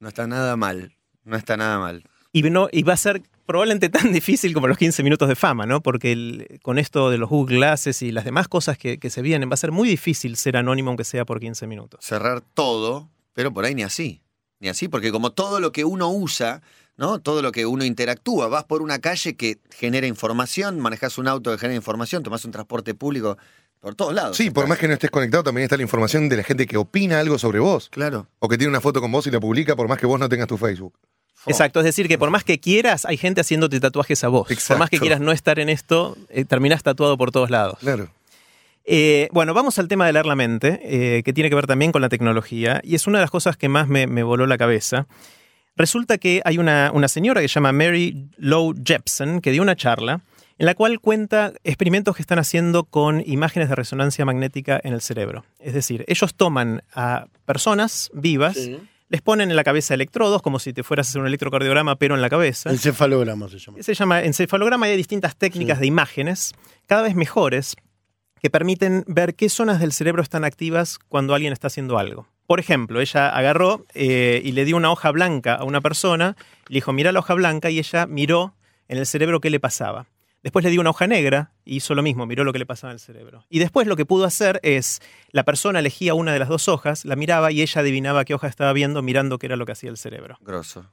No 0.00 0.08
está 0.08 0.26
nada 0.26 0.56
mal. 0.56 0.92
No 1.24 1.36
está 1.36 1.58
nada 1.58 1.78
mal. 1.78 2.04
Y, 2.32 2.42
no, 2.48 2.68
y 2.72 2.84
va 2.84 2.94
a 2.94 2.96
ser 2.96 3.22
probablemente 3.50 3.88
tan 3.88 4.12
difícil 4.12 4.52
como 4.54 4.66
los 4.68 4.78
15 4.78 5.02
minutos 5.02 5.28
de 5.28 5.36
fama, 5.36 5.66
¿no? 5.66 5.82
Porque 5.82 6.12
el- 6.12 6.58
con 6.62 6.78
esto 6.78 7.10
de 7.10 7.18
los 7.18 7.28
Google 7.28 7.56
Glasses 7.56 8.02
y 8.02 8.12
las 8.12 8.24
demás 8.24 8.48
cosas 8.48 8.78
que, 8.78 8.98
que 8.98 9.10
se 9.10 9.22
vienen, 9.22 9.50
va 9.50 9.54
a 9.54 9.58
ser 9.58 9.72
muy 9.72 9.88
difícil 9.88 10.36
ser 10.36 10.56
anónimo 10.56 10.90
aunque 10.90 11.04
sea 11.04 11.24
por 11.24 11.40
15 11.40 11.66
minutos. 11.66 12.04
Cerrar 12.04 12.40
todo, 12.40 13.08
pero 13.34 13.52
por 13.52 13.64
ahí 13.64 13.74
ni 13.74 13.82
así. 13.82 14.22
Ni 14.60 14.68
así, 14.68 14.88
porque 14.88 15.10
como 15.10 15.30
todo 15.32 15.58
lo 15.60 15.72
que 15.72 15.84
uno 15.84 16.10
usa, 16.10 16.60
¿no? 16.96 17.18
Todo 17.18 17.40
lo 17.40 17.50
que 17.50 17.64
uno 17.64 17.84
interactúa, 17.84 18.48
vas 18.48 18.64
por 18.64 18.82
una 18.82 18.98
calle 18.98 19.34
que 19.34 19.58
genera 19.70 20.06
información, 20.06 20.78
manejas 20.80 21.16
un 21.18 21.28
auto 21.28 21.50
que 21.50 21.58
genera 21.58 21.76
información, 21.76 22.22
tomás 22.22 22.44
un 22.44 22.50
transporte 22.52 22.94
público 22.94 23.38
por 23.80 23.94
todos 23.94 24.12
lados. 24.12 24.36
Sí, 24.36 24.50
por 24.50 24.66
más 24.68 24.76
que 24.76 24.86
no 24.86 24.92
estés 24.92 25.10
conectado, 25.10 25.42
también 25.42 25.62
está 25.64 25.78
la 25.78 25.82
información 25.82 26.28
de 26.28 26.36
la 26.36 26.42
gente 26.42 26.66
que 26.66 26.76
opina 26.76 27.18
algo 27.20 27.38
sobre 27.38 27.58
vos. 27.58 27.88
Claro. 27.88 28.26
O 28.38 28.48
que 28.48 28.58
tiene 28.58 28.68
una 28.70 28.82
foto 28.82 29.00
con 29.00 29.10
vos 29.10 29.26
y 29.26 29.30
la 29.30 29.40
publica 29.40 29.74
por 29.74 29.88
más 29.88 29.98
que 29.98 30.04
vos 30.04 30.20
no 30.20 30.28
tengas 30.28 30.46
tu 30.48 30.58
Facebook. 30.58 30.92
Exacto, 31.46 31.80
es 31.80 31.84
decir, 31.84 32.08
que 32.08 32.18
por 32.18 32.30
más 32.30 32.44
que 32.44 32.60
quieras, 32.60 33.04
hay 33.04 33.16
gente 33.16 33.40
haciéndote 33.40 33.80
tatuajes 33.80 34.22
a 34.24 34.28
vos. 34.28 34.48
Por 34.68 34.78
más 34.78 34.90
que 34.90 34.98
quieras 34.98 35.20
no 35.20 35.32
estar 35.32 35.58
en 35.58 35.68
esto, 35.68 36.16
eh, 36.28 36.44
terminás 36.44 36.82
tatuado 36.82 37.16
por 37.16 37.30
todos 37.30 37.50
lados. 37.50 37.78
Claro. 37.80 38.08
Eh, 38.84 39.28
bueno, 39.32 39.54
vamos 39.54 39.78
al 39.78 39.88
tema 39.88 40.06
de 40.06 40.12
leer 40.12 40.26
la 40.26 40.36
mente, 40.36 40.80
eh, 40.82 41.22
que 41.22 41.32
tiene 41.32 41.48
que 41.48 41.54
ver 41.54 41.66
también 41.66 41.92
con 41.92 42.02
la 42.02 42.08
tecnología, 42.08 42.80
y 42.82 42.94
es 42.94 43.06
una 43.06 43.18
de 43.18 43.24
las 43.24 43.30
cosas 43.30 43.56
que 43.56 43.68
más 43.68 43.88
me, 43.88 44.06
me 44.06 44.22
voló 44.22 44.46
la 44.46 44.58
cabeza. 44.58 45.06
Resulta 45.76 46.18
que 46.18 46.42
hay 46.44 46.58
una, 46.58 46.90
una 46.92 47.08
señora 47.08 47.40
que 47.40 47.48
se 47.48 47.54
llama 47.54 47.72
Mary 47.72 48.28
Lowe 48.36 48.74
Jepson, 48.84 49.40
que 49.40 49.50
dio 49.50 49.62
una 49.62 49.76
charla 49.76 50.20
en 50.60 50.66
la 50.66 50.74
cual 50.74 51.00
cuenta 51.00 51.54
experimentos 51.64 52.14
que 52.14 52.20
están 52.20 52.38
haciendo 52.38 52.84
con 52.84 53.22
imágenes 53.26 53.70
de 53.70 53.74
resonancia 53.76 54.26
magnética 54.26 54.78
en 54.84 54.92
el 54.92 55.00
cerebro. 55.00 55.46
Es 55.58 55.72
decir, 55.72 56.04
ellos 56.06 56.34
toman 56.34 56.82
a 56.94 57.28
personas 57.46 58.10
vivas, 58.12 58.58
Les 59.10 59.20
ponen 59.22 59.50
en 59.50 59.56
la 59.56 59.64
cabeza 59.64 59.92
electrodos, 59.92 60.40
como 60.40 60.58
si 60.58 60.72
te 60.72 60.82
fueras 60.82 61.06
a 61.06 61.10
hacer 61.10 61.20
un 61.20 61.26
electrocardiograma, 61.26 61.96
pero 61.96 62.14
en 62.14 62.22
la 62.22 62.30
cabeza. 62.30 62.70
Encefalograma 62.70 63.48
se 63.48 63.58
llama. 63.58 63.82
Se 63.82 63.92
llama 63.94 64.22
encefalograma 64.22 64.86
y 64.88 64.92
hay 64.92 64.96
distintas 64.96 65.36
técnicas 65.36 65.76
Sí. 65.78 65.80
de 65.82 65.86
imágenes, 65.88 66.54
cada 66.86 67.02
vez 67.02 67.14
mejores, 67.16 67.74
que 68.40 68.48
permiten 68.50 69.04
ver 69.06 69.34
qué 69.34 69.48
zonas 69.50 69.80
del 69.80 69.92
cerebro 69.92 70.22
están 70.22 70.44
activas 70.44 70.98
cuando 71.08 71.34
alguien 71.34 71.52
está 71.52 71.66
haciendo 71.66 71.98
algo. 71.98 72.26
Por 72.46 72.58
ejemplo, 72.60 73.00
ella 73.00 73.28
agarró 73.28 73.84
eh, 73.94 74.40
y 74.44 74.52
le 74.52 74.64
dio 74.64 74.76
una 74.76 74.90
hoja 74.90 75.10
blanca 75.10 75.54
a 75.56 75.64
una 75.64 75.80
persona, 75.80 76.36
le 76.68 76.74
dijo, 76.76 76.92
mira 76.92 77.12
la 77.12 77.18
hoja 77.18 77.34
blanca, 77.34 77.68
y 77.70 77.78
ella 77.78 78.06
miró 78.06 78.54
en 78.88 78.98
el 78.98 79.06
cerebro 79.06 79.40
qué 79.40 79.50
le 79.50 79.60
pasaba. 79.60 80.06
Después 80.42 80.64
le 80.64 80.70
dio 80.70 80.80
una 80.80 80.90
hoja 80.90 81.06
negra 81.06 81.52
y 81.64 81.76
hizo 81.76 81.94
lo 81.94 82.02
mismo, 82.02 82.24
miró 82.24 82.44
lo 82.44 82.52
que 82.52 82.58
le 82.58 82.66
pasaba 82.66 82.92
el 82.92 82.98
cerebro. 82.98 83.44
Y 83.50 83.58
después 83.58 83.86
lo 83.86 83.96
que 83.96 84.06
pudo 84.06 84.24
hacer 84.24 84.58
es, 84.62 85.00
la 85.32 85.44
persona 85.44 85.80
elegía 85.80 86.14
una 86.14 86.32
de 86.32 86.38
las 86.38 86.48
dos 86.48 86.68
hojas, 86.68 87.04
la 87.04 87.14
miraba 87.14 87.52
y 87.52 87.60
ella 87.60 87.80
adivinaba 87.82 88.24
qué 88.24 88.34
hoja 88.34 88.46
estaba 88.46 88.72
viendo 88.72 89.02
mirando 89.02 89.38
qué 89.38 89.46
era 89.46 89.56
lo 89.56 89.66
que 89.66 89.72
hacía 89.72 89.90
el 89.90 89.98
cerebro. 89.98 90.38
Grosso. 90.40 90.86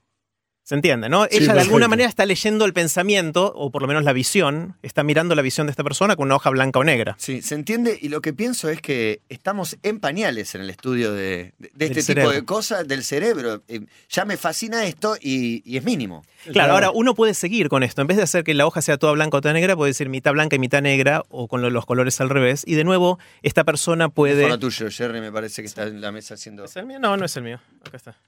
¿Se 0.68 0.74
entiende, 0.74 1.08
no? 1.08 1.22
Sí, 1.22 1.28
Ella 1.30 1.40
de 1.40 1.46
perfecto. 1.46 1.62
alguna 1.62 1.88
manera 1.88 2.10
está 2.10 2.26
leyendo 2.26 2.66
el 2.66 2.74
pensamiento, 2.74 3.54
o 3.56 3.70
por 3.70 3.80
lo 3.80 3.88
menos 3.88 4.04
la 4.04 4.12
visión, 4.12 4.76
está 4.82 5.02
mirando 5.02 5.34
la 5.34 5.40
visión 5.40 5.66
de 5.66 5.70
esta 5.70 5.82
persona 5.82 6.14
con 6.14 6.26
una 6.26 6.36
hoja 6.36 6.50
blanca 6.50 6.78
o 6.78 6.84
negra. 6.84 7.16
Sí, 7.18 7.40
se 7.40 7.54
entiende 7.54 7.98
y 7.98 8.10
lo 8.10 8.20
que 8.20 8.34
pienso 8.34 8.68
es 8.68 8.82
que 8.82 9.22
estamos 9.30 9.78
en 9.82 9.98
pañales 9.98 10.54
en 10.54 10.60
el 10.60 10.68
estudio 10.68 11.14
de, 11.14 11.54
de- 11.58 11.70
de 11.72 11.84
este 11.86 11.86
Del 11.86 11.94
tipo 11.94 12.04
cerebro. 12.04 12.30
de 12.32 12.44
cosas 12.44 12.86
del 12.86 13.02
cerebro. 13.02 13.62
Eh, 13.66 13.80
ya 14.10 14.26
me 14.26 14.36
fascina 14.36 14.84
esto 14.84 15.16
y, 15.18 15.62
y 15.64 15.78
es 15.78 15.84
mínimo. 15.84 16.22
Claro, 16.52 16.74
ahora 16.74 16.90
uno 16.90 17.14
puede 17.14 17.32
seguir 17.32 17.70
con 17.70 17.82
esto. 17.82 18.02
En 18.02 18.06
vez 18.06 18.18
de 18.18 18.24
hacer 18.24 18.44
que 18.44 18.52
la 18.52 18.66
hoja 18.66 18.82
sea 18.82 18.98
toda 18.98 19.14
blanca 19.14 19.38
o 19.38 19.40
toda 19.40 19.54
negra, 19.54 19.74
puede 19.74 19.88
decir 19.92 20.10
mitad 20.10 20.32
blanca 20.32 20.56
y 20.56 20.58
mitad 20.58 20.82
negra, 20.82 21.24
o 21.30 21.48
con 21.48 21.62
lo- 21.62 21.70
los 21.70 21.86
colores 21.86 22.20
al 22.20 22.28
revés. 22.28 22.64
Y 22.66 22.74
de 22.74 22.84
nuevo, 22.84 23.18
esta 23.42 23.64
persona 23.64 24.10
puede. 24.10 24.58
Tuyo, 24.58 24.90
Jerry, 24.90 25.22
me 25.22 25.32
parece 25.32 25.62
que 25.62 25.66
está 25.66 25.84
en 25.84 26.02
la 26.02 26.12
mesa 26.12 26.34
haciendo... 26.34 26.66
¿Es 26.66 26.76
el 26.76 26.84
mío? 26.84 26.98
No, 26.98 27.16
no 27.16 27.24
es 27.24 27.34
el 27.38 27.44
mío. 27.44 27.58
Acá 27.86 27.96
está. 27.96 28.18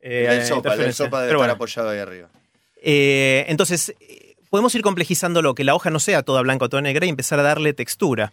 Eh, 0.00 0.26
el 0.30 0.42
sopa, 0.44 0.54
el 0.54 0.58
interferencia. 0.74 1.04
sopa 1.06 1.18
debe 1.20 1.28
estar 1.30 1.36
bueno. 1.38 1.52
apoyado 1.54 1.88
ahí 1.90 1.98
arriba. 1.98 2.28
Eh, 2.82 3.44
entonces, 3.48 3.94
podemos 4.50 4.74
ir 4.74 4.82
complejizándolo, 4.82 5.54
que 5.54 5.64
la 5.64 5.74
hoja 5.74 5.90
no 5.90 5.98
sea 6.00 6.22
toda 6.22 6.42
blanca 6.42 6.66
o 6.66 6.68
toda 6.68 6.82
negra 6.82 7.06
y 7.06 7.08
empezar 7.08 7.38
a 7.40 7.42
darle 7.42 7.72
textura. 7.74 8.32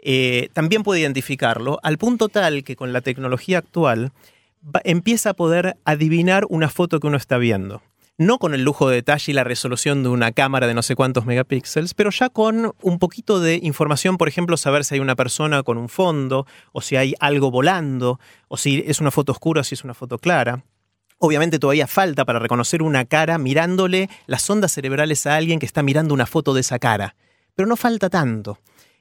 Eh, 0.00 0.48
también 0.52 0.82
puede 0.82 1.00
identificarlo 1.00 1.80
al 1.82 1.98
punto 1.98 2.28
tal 2.28 2.62
que 2.62 2.76
con 2.76 2.92
la 2.92 3.00
tecnología 3.00 3.58
actual 3.58 4.12
va- 4.64 4.80
empieza 4.84 5.30
a 5.30 5.34
poder 5.34 5.76
adivinar 5.84 6.44
una 6.48 6.68
foto 6.68 7.00
que 7.00 7.06
uno 7.08 7.16
está 7.16 7.36
viendo. 7.38 7.82
No 8.20 8.38
con 8.38 8.52
el 8.52 8.62
lujo 8.62 8.88
de 8.88 8.96
detalle 8.96 9.30
y 9.30 9.34
la 9.34 9.44
resolución 9.44 10.02
de 10.02 10.08
una 10.08 10.32
cámara 10.32 10.66
de 10.66 10.74
no 10.74 10.82
sé 10.82 10.94
cuántos 10.96 11.24
megapíxeles, 11.24 11.94
pero 11.94 12.10
ya 12.10 12.28
con 12.28 12.72
un 12.82 12.98
poquito 12.98 13.38
de 13.40 13.60
información, 13.62 14.18
por 14.18 14.26
ejemplo, 14.28 14.56
saber 14.56 14.84
si 14.84 14.94
hay 14.96 15.00
una 15.00 15.14
persona 15.16 15.62
con 15.62 15.78
un 15.78 15.88
fondo, 15.88 16.44
o 16.72 16.80
si 16.80 16.96
hay 16.96 17.14
algo 17.20 17.50
volando, 17.52 18.18
o 18.48 18.56
si 18.56 18.82
es 18.86 19.00
una 19.00 19.12
foto 19.12 19.30
oscura 19.32 19.60
o 19.60 19.64
si 19.64 19.74
es 19.76 19.84
una 19.84 19.94
foto 19.94 20.18
clara. 20.18 20.64
Obviamente 21.18 21.58
todavía 21.58 21.88
falta 21.88 22.24
para 22.24 22.38
reconocer 22.38 22.80
una 22.82 23.04
cara 23.04 23.38
mirándole 23.38 24.08
las 24.26 24.48
ondas 24.48 24.72
cerebrales 24.72 25.26
a 25.26 25.34
alguien 25.34 25.58
que 25.58 25.66
está 25.66 25.82
mirando 25.82 26.14
una 26.14 26.26
foto 26.26 26.54
de 26.54 26.60
esa 26.60 26.78
cara. 26.78 27.16
Pero 27.56 27.68
no 27.68 27.76
falta 27.76 28.08
tanto. 28.08 28.58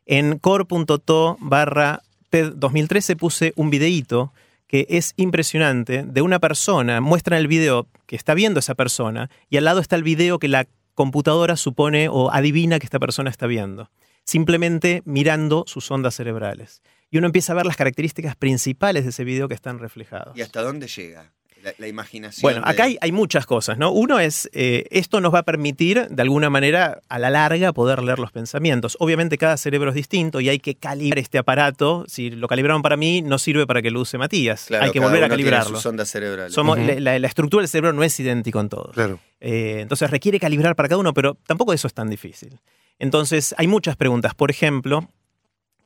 En 0.07 0.39
core.to 0.39 1.37
barra 1.39 2.01
TED 2.29 2.53
2013 2.55 3.15
puse 3.15 3.53
un 3.55 3.69
videíto 3.69 4.33
que 4.67 4.87
es 4.89 5.13
impresionante 5.15 6.03
de 6.03 6.21
una 6.21 6.39
persona, 6.39 7.01
muestra 7.01 7.37
el 7.37 7.47
video 7.47 7.87
que 8.05 8.15
está 8.15 8.33
viendo 8.33 8.59
esa 8.59 8.73
persona 8.73 9.29
y 9.49 9.57
al 9.57 9.65
lado 9.65 9.79
está 9.79 9.95
el 9.95 10.03
video 10.03 10.39
que 10.39 10.47
la 10.47 10.67
computadora 10.95 11.55
supone 11.55 12.09
o 12.09 12.31
adivina 12.31 12.79
que 12.79 12.85
esta 12.85 12.99
persona 12.99 13.29
está 13.29 13.45
viendo, 13.45 13.91
simplemente 14.25 15.03
mirando 15.05 15.63
sus 15.67 15.89
ondas 15.91 16.15
cerebrales. 16.15 16.81
Y 17.11 17.19
uno 17.19 17.27
empieza 17.27 17.53
a 17.53 17.55
ver 17.55 17.65
las 17.65 17.77
características 17.77 18.35
principales 18.35 19.03
de 19.03 19.11
ese 19.11 19.23
video 19.23 19.47
que 19.47 19.53
están 19.53 19.79
reflejadas. 19.79 20.35
¿Y 20.35 20.41
hasta 20.41 20.61
dónde 20.61 20.87
llega 20.87 21.36
la, 21.67 21.73
la 21.77 21.87
imaginación? 21.87 22.41
Bueno, 22.41 22.61
de- 22.65 22.69
acá 22.71 22.83
hay, 22.85 22.97
hay 23.01 23.11
muchas 23.11 23.45
cosas, 23.45 23.77
¿no? 23.77 23.91
Uno 23.91 24.19
es, 24.19 24.49
eh, 24.53 24.85
esto 24.91 25.21
nos 25.21 25.33
va 25.33 25.39
a 25.39 25.43
permitir, 25.43 26.07
de 26.09 26.21
alguna 26.21 26.49
manera, 26.49 27.01
a 27.09 27.19
la 27.19 27.29
larga, 27.29 27.73
poder 27.73 28.01
leer 28.03 28.19
los 28.19 28.31
pensamientos. 28.31 28.97
Obviamente 28.99 29.37
cada 29.37 29.57
cerebro 29.57 29.89
es 29.89 29.95
distinto 29.95 30.39
y 30.41 30.49
hay 30.49 30.59
que 30.59 30.75
calibrar 30.75 31.19
este 31.19 31.37
aparato. 31.37 32.05
Si 32.07 32.29
lo 32.29 32.47
calibraron 32.47 32.81
para 32.81 32.97
mí, 32.97 33.21
no 33.21 33.37
sirve 33.39 33.67
para 33.67 33.81
que 33.81 33.91
lo 33.91 34.01
use 34.01 34.17
Matías. 34.17 34.65
Claro, 34.67 34.85
hay 34.85 34.91
que 34.91 34.99
volver 34.99 35.23
a 35.23 35.29
calibrarlo. 35.29 35.79
ondas 35.83 36.09
cerebrales. 36.09 36.53
Somos, 36.53 36.77
la, 36.79 36.99
la- 36.99 37.19
la 37.19 37.27
estructura 37.27 37.61
del 37.61 37.69
cerebro 37.69 37.93
no 37.93 38.03
es 38.03 38.19
idéntico 38.19 38.59
en 38.59 38.69
todos. 38.69 38.93
Claro. 38.93 39.19
Eh, 39.39 39.79
entonces 39.81 40.09
requiere 40.09 40.39
calibrar 40.39 40.75
para 40.75 40.89
cada 40.89 40.99
uno, 40.99 41.13
pero 41.13 41.37
tampoco 41.45 41.73
eso 41.73 41.87
es 41.87 41.93
tan 41.93 42.09
difícil. 42.09 42.59
Entonces 42.99 43.53
hay 43.57 43.67
muchas 43.67 43.95
preguntas. 43.95 44.33
Por 44.33 44.49
ejemplo, 44.51 45.09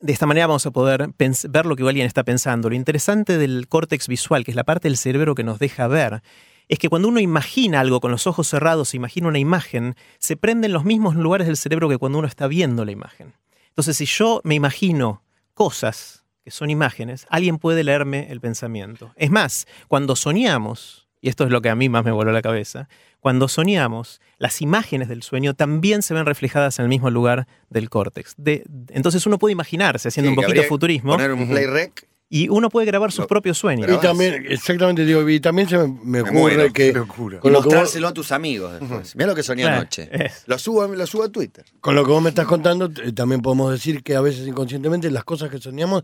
de 0.01 0.13
esta 0.13 0.25
manera 0.25 0.47
vamos 0.47 0.65
a 0.65 0.71
poder 0.71 1.09
ver 1.17 1.65
lo 1.65 1.75
que 1.75 1.87
alguien 1.87 2.07
está 2.07 2.23
pensando. 2.23 2.69
Lo 2.69 2.75
interesante 2.75 3.37
del 3.37 3.67
córtex 3.67 4.07
visual, 4.07 4.43
que 4.43 4.51
es 4.51 4.55
la 4.55 4.63
parte 4.63 4.87
del 4.87 4.97
cerebro 4.97 5.35
que 5.35 5.43
nos 5.43 5.59
deja 5.59 5.87
ver, 5.87 6.21
es 6.67 6.79
que 6.79 6.89
cuando 6.89 7.07
uno 7.07 7.19
imagina 7.19 7.79
algo 7.79 7.99
con 7.99 8.11
los 8.11 8.27
ojos 8.27 8.47
cerrados, 8.47 8.93
imagina 8.93 9.27
una 9.27 9.39
imagen, 9.39 9.95
se 10.19 10.37
prenden 10.37 10.73
los 10.73 10.85
mismos 10.85 11.15
lugares 11.15 11.47
del 11.47 11.57
cerebro 11.57 11.89
que 11.89 11.97
cuando 11.97 12.19
uno 12.19 12.27
está 12.27 12.47
viendo 12.47 12.85
la 12.85 12.91
imagen. 12.91 13.33
Entonces, 13.69 13.97
si 13.97 14.05
yo 14.05 14.41
me 14.43 14.55
imagino 14.55 15.21
cosas 15.53 16.23
que 16.43 16.51
son 16.51 16.69
imágenes, 16.69 17.27
alguien 17.29 17.57
puede 17.57 17.83
leerme 17.83 18.31
el 18.31 18.41
pensamiento. 18.41 19.13
Es 19.15 19.29
más, 19.29 19.67
cuando 19.87 20.15
soñamos, 20.15 21.07
y 21.21 21.29
esto 21.29 21.43
es 21.45 21.51
lo 21.51 21.61
que 21.61 21.69
a 21.69 21.75
mí 21.75 21.87
más 21.87 22.03
me 22.03 22.11
voló 22.11 22.31
la 22.31 22.41
cabeza, 22.41 22.89
cuando 23.19 23.47
soñamos, 23.47 24.19
las 24.39 24.61
imágenes 24.61 25.07
del 25.07 25.21
sueño 25.23 25.53
también 25.53 26.01
se 26.01 26.13
ven 26.13 26.25
reflejadas 26.25 26.79
en 26.79 26.83
el 26.83 26.89
mismo 26.89 27.09
lugar 27.11 27.47
del 27.69 27.89
córtex. 27.89 28.33
De- 28.37 28.63
entonces 28.89 29.25
uno 29.27 29.37
puede 29.37 29.51
imaginarse, 29.53 30.07
haciendo 30.07 30.31
Sí, 30.31 30.37
un 30.37 30.43
poquito 30.43 30.63
futurismo, 30.63 31.11
Poner 31.13 31.31
un 31.31 31.47
play 31.47 31.67
rec. 31.67 32.07
y 32.29 32.49
uno 32.49 32.69
puede 32.69 32.87
grabar 32.87 33.11
sus 33.11 33.19
Lo- 33.23 33.27
propios 33.27 33.57
sueños. 33.59 33.85
Pero- 33.85 33.99
Y 33.99 34.01
también, 34.01 34.45
exactamente, 34.49 35.05
digo, 35.05 35.29
y 35.29 35.39
también 35.39 35.69
se 35.69 35.77
me, 35.77 35.87
me 35.87 35.97
Me 36.03 36.21
ocurre 36.21 36.33
muero, 36.33 36.73
que. 36.73 36.87
Y 36.89 36.93
con 36.93 37.07
vos, 37.53 37.65
mostrárselo 37.65 38.07
a 38.07 38.13
tus 38.13 38.31
amigos 38.31 38.79
después. 38.79 39.15
Mira 39.15 39.27
lo 39.27 39.35
que 39.35 39.43
soñé 39.43 39.61
Claro, 39.63 39.77
anoche. 39.81 40.09
es. 40.11 40.43
Lo 40.47 40.57
subo, 40.57 40.87
lo 40.87 41.05
subo 41.05 41.23
a 41.25 41.29
Twitter. 41.29 41.65
con 41.81 41.93
lo 41.93 42.03
que 42.03 42.11
vos 42.11 42.23
me 42.23 42.29
estás 42.29 42.47
contando, 42.47 42.89
también 43.13 43.41
podemos 43.41 43.71
decir 43.71 44.01
que 44.01 44.15
a 44.15 44.21
veces 44.21 44.47
inconscientemente 44.47 45.11
las 45.11 45.23
cosas 45.25 45.51
que 45.51 45.59
soñamos 45.59 46.03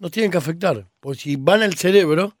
nos 0.00 0.10
tienen 0.10 0.30
que 0.30 0.36
afectar. 0.38 0.86
Pues 1.00 1.20
si 1.20 1.36
van 1.36 1.62
al 1.62 1.74
cerebro, 1.74 2.34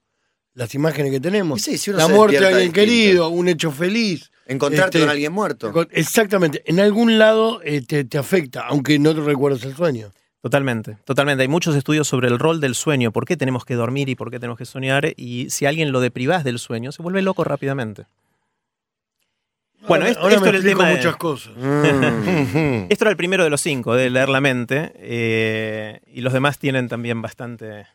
las 0.54 0.74
imágenes 0.74 1.12
que 1.12 1.20
tenemos, 1.20 1.60
Y 1.60 1.62
sí, 1.62 1.78
si 1.78 1.90
uno 1.90 1.98
la 2.00 2.06
se 2.06 2.12
muerte 2.12 2.40
de 2.40 2.46
alguien 2.46 2.72
distinto. 2.72 2.80
querido, 2.80 3.28
un 3.28 3.48
hecho 3.48 3.70
feliz. 3.70 4.30
Encontrarte 4.46 4.98
Este, 4.98 5.00
con 5.06 5.10
alguien 5.10 5.32
muerto. 5.32 5.86
Exactamente, 5.90 6.62
en 6.66 6.80
algún 6.80 7.18
lado 7.18 7.60
eh, 7.62 7.82
te, 7.82 8.04
te 8.04 8.16
afecta, 8.18 8.62
aunque 8.66 8.98
no 8.98 9.14
te 9.14 9.20
recuerdes 9.20 9.62
el 9.64 9.76
sueño. 9.76 10.10
Totalmente, 10.40 10.96
totalmente. 11.04 11.42
Hay 11.42 11.48
muchos 11.48 11.76
estudios 11.76 12.08
sobre 12.08 12.28
el 12.28 12.38
rol 12.38 12.60
del 12.60 12.74
sueño, 12.74 13.12
por 13.12 13.24
qué 13.26 13.36
tenemos 13.36 13.64
que 13.64 13.74
dormir 13.74 14.08
y 14.08 14.14
por 14.14 14.30
qué 14.30 14.38
tenemos 14.38 14.56
que 14.56 14.64
soñar, 14.64 15.12
y 15.16 15.50
si 15.50 15.66
alguien 15.66 15.92
lo 15.92 16.00
deprivás 16.00 16.44
del 16.44 16.58
sueño, 16.58 16.92
se 16.92 17.02
vuelve 17.02 17.20
loco 17.22 17.44
rápidamente. 17.44 18.06
Bueno, 19.86 20.04
Ahora- 20.04 20.08
esto- 20.10 20.22
ahora 20.22 20.34
esto 20.34 20.42
me 20.44 20.48
era 20.48 20.58
el 20.58 20.64
tema 20.64 20.88
de- 20.88 20.96
muchas 20.96 21.16
cosas. 21.16 21.52
Ujú. 21.56 21.58
Esto 22.88 23.04
era 23.04 23.10
el 23.10 23.16
primero 23.16 23.44
de 23.44 23.50
los 23.50 23.60
cinco, 23.60 23.94
de 23.94 24.10
leer 24.10 24.28
la 24.28 24.40
mente, 24.40 24.92
eh, 24.96 26.00
y 26.12 26.20
los 26.20 26.32
demás 26.32 26.58
tienen 26.58 26.88
también 26.88 27.22
bastante... 27.22 27.86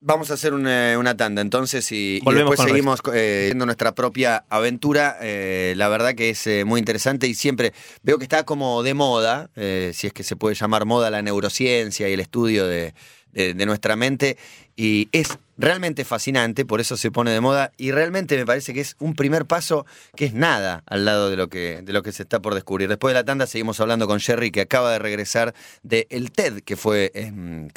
Vamos 0.00 0.30
a 0.30 0.34
hacer 0.34 0.54
una, 0.54 0.96
una 0.96 1.16
tanda 1.16 1.42
entonces 1.42 1.90
y, 1.90 2.20
después 2.36 2.60
seguimos 2.68 3.00
eh, 3.12 3.52
nuestra 3.56 3.96
propia 3.96 4.44
aventura. 4.48 5.16
Eh, 5.20 5.74
la 5.76 5.88
verdad 5.88 6.14
que 6.14 6.30
es 6.30 6.46
eh, 6.46 6.64
muy 6.64 6.78
interesante 6.78 7.26
y 7.26 7.34
siempre 7.34 7.72
veo 8.04 8.16
que 8.16 8.24
está 8.24 8.44
como 8.44 8.84
de 8.84 8.94
moda, 8.94 9.50
eh, 9.56 9.90
si 9.94 10.06
es 10.06 10.12
que 10.12 10.22
se 10.22 10.36
puede 10.36 10.54
llamar 10.54 10.84
moda 10.84 11.10
la 11.10 11.20
neurociencia 11.22 12.08
y 12.08 12.12
el 12.12 12.20
estudio 12.20 12.66
de, 12.68 12.94
de- 13.32 13.54
de 13.54 13.66
nuestra 13.66 13.96
mente. 13.96 14.36
Y 14.76 15.08
es 15.10 15.36
realmente 15.56 16.04
fascinante, 16.04 16.64
por 16.64 16.80
eso 16.80 16.96
se 16.96 17.10
pone 17.10 17.32
de 17.32 17.40
moda 17.40 17.72
y 17.76 17.90
realmente 17.90 18.36
me 18.36 18.46
parece 18.46 18.72
que 18.72 18.80
es 18.80 18.94
un 19.00 19.16
primer 19.16 19.46
paso 19.46 19.84
que 20.14 20.26
es 20.26 20.32
nada 20.32 20.84
al 20.86 21.04
lado 21.04 21.28
de 21.28 21.36
lo 21.36 21.48
que, 21.48 21.82
de 21.82 21.92
lo 21.92 22.04
que 22.04 22.12
se 22.12 22.22
está 22.22 22.40
por 22.40 22.54
descubrir. 22.54 22.88
Después 22.88 23.10
de 23.12 23.18
la 23.20 23.24
tanda 23.24 23.48
seguimos 23.48 23.80
hablando 23.80 24.06
con 24.06 24.20
Jerry 24.20 24.52
que 24.52 24.60
acaba 24.60 24.92
de 24.92 25.00
regresar 25.00 25.54
de 25.82 26.06
el 26.10 26.30
TED 26.30 26.60
que 26.60 26.76
fue 26.76 27.10
en 27.14 27.68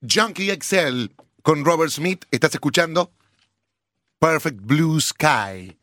Junkie 0.00 0.50
XL 0.60 1.06
con 1.42 1.64
Robert 1.64 1.90
Smith. 1.90 2.24
Estás 2.30 2.54
escuchando 2.54 3.12
Perfect 4.18 4.60
Blue 4.62 5.00
Sky. 5.00 5.76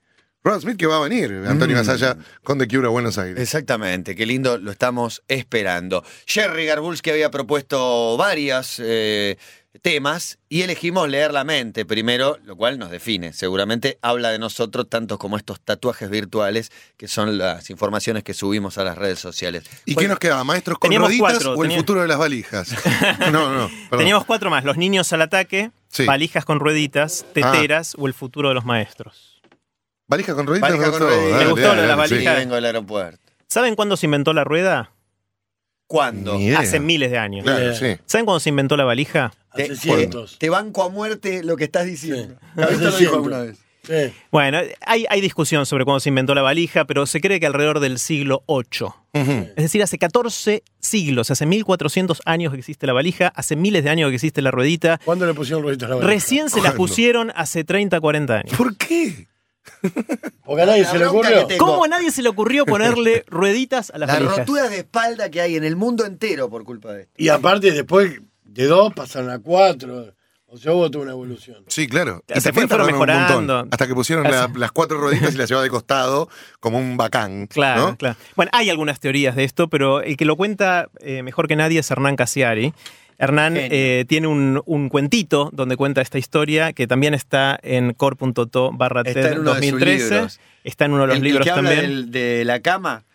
Robert 0.43 0.61
Smith 0.61 0.77
que 0.77 0.87
va 0.87 0.97
a 0.97 1.07
venir, 1.07 1.31
Antonio 1.47 1.75
Mm. 1.75 1.79
Masaya 1.79 2.17
con 2.43 2.59
The 2.59 2.67
Cure 2.67 2.87
a 2.87 2.89
Buenos 2.89 3.17
Aires. 3.17 3.41
Exactamente, 3.41 4.13
qué 4.13 4.25
lindo, 4.25 4.57
lo 4.57 4.71
estamos 4.71 5.23
esperando. 5.29 6.03
Jerry 6.25 6.65
Garbulski 6.65 7.11
había 7.11 7.31
propuesto 7.31 8.17
varios 8.17 8.77
eh, 8.83 9.37
temas 9.81 10.37
y 10.49 10.61
elegimos 10.61 11.09
leer 11.09 11.33
la 11.33 11.43
mente 11.43 11.85
primero, 11.85 12.37
lo 12.45 12.55
cual 12.55 12.77
nos 12.79 12.91
define. 12.91 13.33
Seguramente 13.33 13.97
habla 14.01 14.29
de 14.29 14.39
nosotros 14.39 14.87
tanto 14.89 15.17
como 15.17 15.35
estos 15.37 15.59
tatuajes 15.59 16.09
virtuales, 16.09 16.71
que 16.95 17.07
son 17.07 17.37
las 17.37 17.69
informaciones 17.69 18.23
que 18.23 18.33
subimos 18.33 18.77
a 18.77 18.83
las 18.83 18.97
redes 18.97 19.19
sociales. 19.19 19.63
¿Y 19.85 19.93
¿Cuál- 19.95 20.03
qué 20.05 20.09
nos 20.09 20.19
quedaba? 20.19 20.43
¿Maestros 20.43 20.77
con 20.77 20.89
Teníamos 20.89 21.09
rueditas 21.09 21.33
cuatro, 21.33 21.53
o 21.55 21.63
el 21.65 21.71
futuro 21.71 22.01
de 22.01 22.07
las 22.07 22.17
valijas? 22.17 22.73
No, 23.31 23.51
no, 23.51 23.67
perdón. 23.89 23.99
Teníamos 23.99 24.25
cuatro 24.25 24.49
más, 24.49 24.63
los 24.63 24.77
niños 24.77 25.11
al 25.13 25.21
ataque, 25.21 25.71
Sí. 25.89 26.05
valijas 26.05 26.45
con 26.45 26.59
rueditas, 26.59 27.25
teteras 27.33 27.95
o 27.97 28.07
el 28.07 28.13
futuro 28.13 28.49
de 28.49 28.55
los 28.55 28.65
maestros. 28.65 29.41
¿Valija 30.07 30.35
con 30.35 30.45
rueditas? 30.47 30.69
Valija 30.71 30.85
me 30.87 30.91
con 30.91 31.01
rueditas. 31.01 31.31
Dale, 31.31 31.45
Me 31.45 31.51
gustó 31.51 31.67
lo 31.67 31.81
de 31.81 31.87
dale, 31.87 32.01
la 32.01 32.07
sí. 32.07 32.39
Vengo 32.39 32.55
del 32.55 32.65
aeropuerto. 32.65 33.31
¿Saben 33.47 33.75
cuándo 33.75 33.97
se 33.97 34.05
inventó 34.07 34.33
la 34.33 34.43
rueda? 34.43 34.91
¿Cuándo? 35.87 36.39
Hace 36.57 36.79
miles 36.79 37.11
de 37.11 37.17
años. 37.19 37.43
Claro, 37.43 37.75
sí. 37.75 37.97
¿Saben 38.05 38.25
cuándo 38.25 38.39
se 38.39 38.49
inventó 38.49 38.75
la 38.77 38.83
valija? 38.83 39.31
Te, 39.55 39.63
Hace 39.63 39.73
te- 39.73 39.79
cientos. 39.79 40.37
te 40.39 40.49
banco 40.49 40.83
a 40.83 40.89
muerte 40.89 41.43
lo 41.43 41.55
que 41.57 41.65
estás 41.65 41.85
diciendo. 41.85 42.35
Sí. 42.55 42.61
Lo 42.79 42.91
dijo 42.97 43.15
alguna 43.15 43.39
vez. 43.41 43.57
Sí. 43.85 44.13
Bueno, 44.31 44.59
hay, 44.85 45.05
hay 45.09 45.19
discusión 45.19 45.65
sobre 45.65 45.83
cuándo 45.83 45.99
se 45.99 46.07
inventó 46.07 46.33
la 46.33 46.41
valija, 46.41 46.85
pero 46.85 47.05
se 47.05 47.19
cree 47.19 47.41
que 47.41 47.45
alrededor 47.45 47.81
del 47.81 47.99
siglo 47.99 48.43
VIII. 48.47 48.87
Es 49.55 49.55
decir, 49.63 49.83
hace 49.83 49.97
14 49.97 50.63
siglos, 50.79 51.29
hace 51.31 51.45
1400 51.45 52.21
años 52.25 52.53
que 52.53 52.59
existe 52.59 52.87
la 52.87 52.93
valija, 52.93 53.27
hace 53.35 53.57
miles 53.57 53.83
de 53.83 53.89
años 53.89 54.09
que 54.09 54.15
existe 54.15 54.41
la 54.41 54.51
ruedita. 54.51 54.99
¿Cuándo 55.03 55.25
le 55.27 55.33
pusieron 55.33 55.63
rueditas 55.63 55.87
a 55.87 55.89
la 55.89 55.95
valija? 55.95 56.13
Recién 56.13 56.49
se 56.49 56.61
las 56.61 56.73
pusieron 56.75 57.31
hace 57.35 57.65
30, 57.65 57.99
40 57.99 58.37
años. 58.37 58.55
¿Por 58.57 58.77
qué? 58.77 59.27
Porque 60.45 60.61
a 60.61 60.65
nadie 60.65 60.83
La 60.83 60.91
se 60.91 60.99
le 60.99 61.05
ocurrió. 61.05 61.47
¿Cómo 61.57 61.83
a 61.83 61.87
nadie 61.89 62.11
se 62.11 62.21
le 62.21 62.29
ocurrió 62.29 62.65
ponerle 62.65 63.23
rueditas 63.27 63.89
a 63.91 63.97
las 63.97 64.07
Las 64.07 64.17
valijas? 64.19 64.37
roturas 64.39 64.69
de 64.69 64.77
espalda 64.77 65.29
que 65.29 65.41
hay 65.41 65.55
en 65.57 65.63
el 65.65 65.75
mundo 65.75 66.05
entero 66.05 66.49
por 66.49 66.63
culpa 66.63 66.93
de 66.93 67.01
esto. 67.03 67.13
Y 67.17 67.27
aparte, 67.29 67.71
después 67.71 68.21
de 68.53 68.65
dos 68.65 68.93
pasaron 68.93 69.29
a 69.29 69.39
cuatro. 69.39 70.13
O 70.47 70.57
sea, 70.57 70.71
hubo 70.73 70.91
toda 70.91 71.05
una 71.05 71.13
evolución. 71.13 71.63
Sí, 71.67 71.87
claro. 71.87 72.23
Se 72.27 72.35
también 72.41 72.53
fueron 72.53 72.69
tardaron 72.69 72.93
un 72.93 72.99
montón, 72.99 73.17
mejorando. 73.47 73.67
hasta 73.71 73.87
que 73.87 73.95
pusieron 73.95 74.23
la- 74.29 74.51
las 74.55 74.71
cuatro 74.71 74.99
rueditas 74.99 75.33
y 75.33 75.37
las 75.37 75.49
llevaba 75.49 75.63
de 75.63 75.71
costado 75.71 76.29
como 76.59 76.77
un 76.77 76.95
bacán. 76.95 77.47
Claro, 77.47 77.81
¿no? 77.89 77.97
claro. 77.97 78.15
Bueno, 78.35 78.51
hay 78.53 78.69
algunas 78.69 78.99
teorías 78.99 79.35
de 79.35 79.45
esto, 79.45 79.67
pero 79.67 80.01
el 80.03 80.15
que 80.15 80.25
lo 80.25 80.35
cuenta 80.35 80.89
eh, 80.99 81.23
mejor 81.23 81.47
que 81.47 81.55
nadie 81.55 81.79
es 81.79 81.89
Hernán 81.89 82.15
Casiari. 82.15 82.71
Hernán 83.17 83.55
eh, 83.57 84.05
tiene 84.07 84.27
un, 84.27 84.61
un 84.65 84.89
cuentito 84.89 85.49
donde 85.53 85.75
cuenta 85.75 86.01
esta 86.01 86.19
historia 86.19 86.73
que 86.73 86.85
también 86.85 87.13
está 87.15 87.57
en 87.63 87.93
core.to 87.93 88.71
barra 88.73 89.01
Está 89.01 89.13
TED 89.13 89.31
en 89.33 89.39
uno 89.39 89.53
de 89.55 89.61
sus 89.61 89.71
2013. 89.71 90.13
libros. 90.13 90.39
Está 90.63 90.85
en 90.85 90.91
uno 90.93 91.01
de 91.01 91.07
los 91.07 91.15
El- 91.17 91.21
el 91.25 91.27
libros 91.29 91.47
habla 91.47 91.69
también. 91.69 91.89
del- 91.89 92.11
de 92.11 92.45
la 92.45 92.59
cama, 92.59 93.05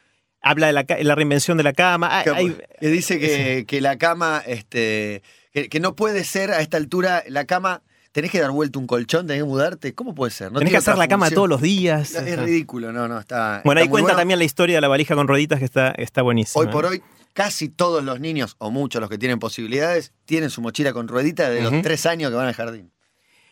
Habla 0.49 0.67
de 0.69 1.05
la, 1.05 1.15
reinvención 1.15 1.59
de 1.59 1.63
la 1.63 1.73
cama. 1.73 2.23
Que, 2.25 2.31
hay- 2.31 2.57
dice 2.81 3.19
que, 3.19 3.65
que 3.67 3.81
la 3.81 3.99
cama, 3.99 4.43
este, 4.47 5.23
que, 5.53 5.69
que 5.69 5.81
no 5.81 5.95
puede 5.95 6.25
ser 6.25 6.53
a 6.53 6.61
esta 6.61 6.77
altura, 6.79 7.23
la 7.29 7.45
cama, 7.45 7.83
tenés 8.13 8.31
que 8.31 8.41
dar 8.41 8.51
vuelta 8.51 8.79
un 8.79 8.87
colchón, 8.87 9.27
tenés 9.27 9.43
que 9.43 9.49
mudarte. 9.49 9.95
¿Cómo 9.95 10.15
puede 10.15 10.33
ser? 10.33 10.51
No 10.51 10.59
tenés 10.59 10.73
que 10.73 10.79
hacer 10.79 10.97
la 10.97 11.07
cama 11.07 11.31
todos 11.31 11.49
los 11.49 11.61
días. 11.61 12.15
Es 12.15 12.39
ridículo, 12.39 12.93
no, 12.93 13.09
no, 13.09 13.19
está. 13.19 13.61
Bueno, 13.65 13.81
está 13.81 13.85
ahí 13.85 13.91
cuenta 13.91 14.07
bueno. 14.07 14.19
también 14.19 14.39
la 14.39 14.45
historia 14.45 14.77
de 14.77 14.81
la 14.81 14.89
valija 14.89 15.15
con 15.15 15.29
rueditas 15.29 15.59
que 15.59 15.65
está, 15.65 15.91
está 15.91 16.23
buenísima. 16.23 16.65
Hoy 16.65 16.73
por 16.73 16.87
hoy, 16.87 17.03
casi 17.35 17.69
todos 17.69 18.03
los 18.03 18.19
niños, 18.19 18.57
o 18.59 18.71
muchos 18.71 19.01
los 19.01 19.11
que 19.11 19.19
tienen 19.19 19.39
posibilidades, 19.39 20.13
tienen 20.25 20.51
su 20.51 20.63
mochila 20.63 20.93
con 20.93 21.09
ruedita 21.09 21.51
de 21.51 21.63
los 21.63 21.83
tres 21.83 22.07
años 22.07 22.31
que 22.31 22.37
van 22.37 22.47
al 22.47 22.55
jardín. 22.55 22.91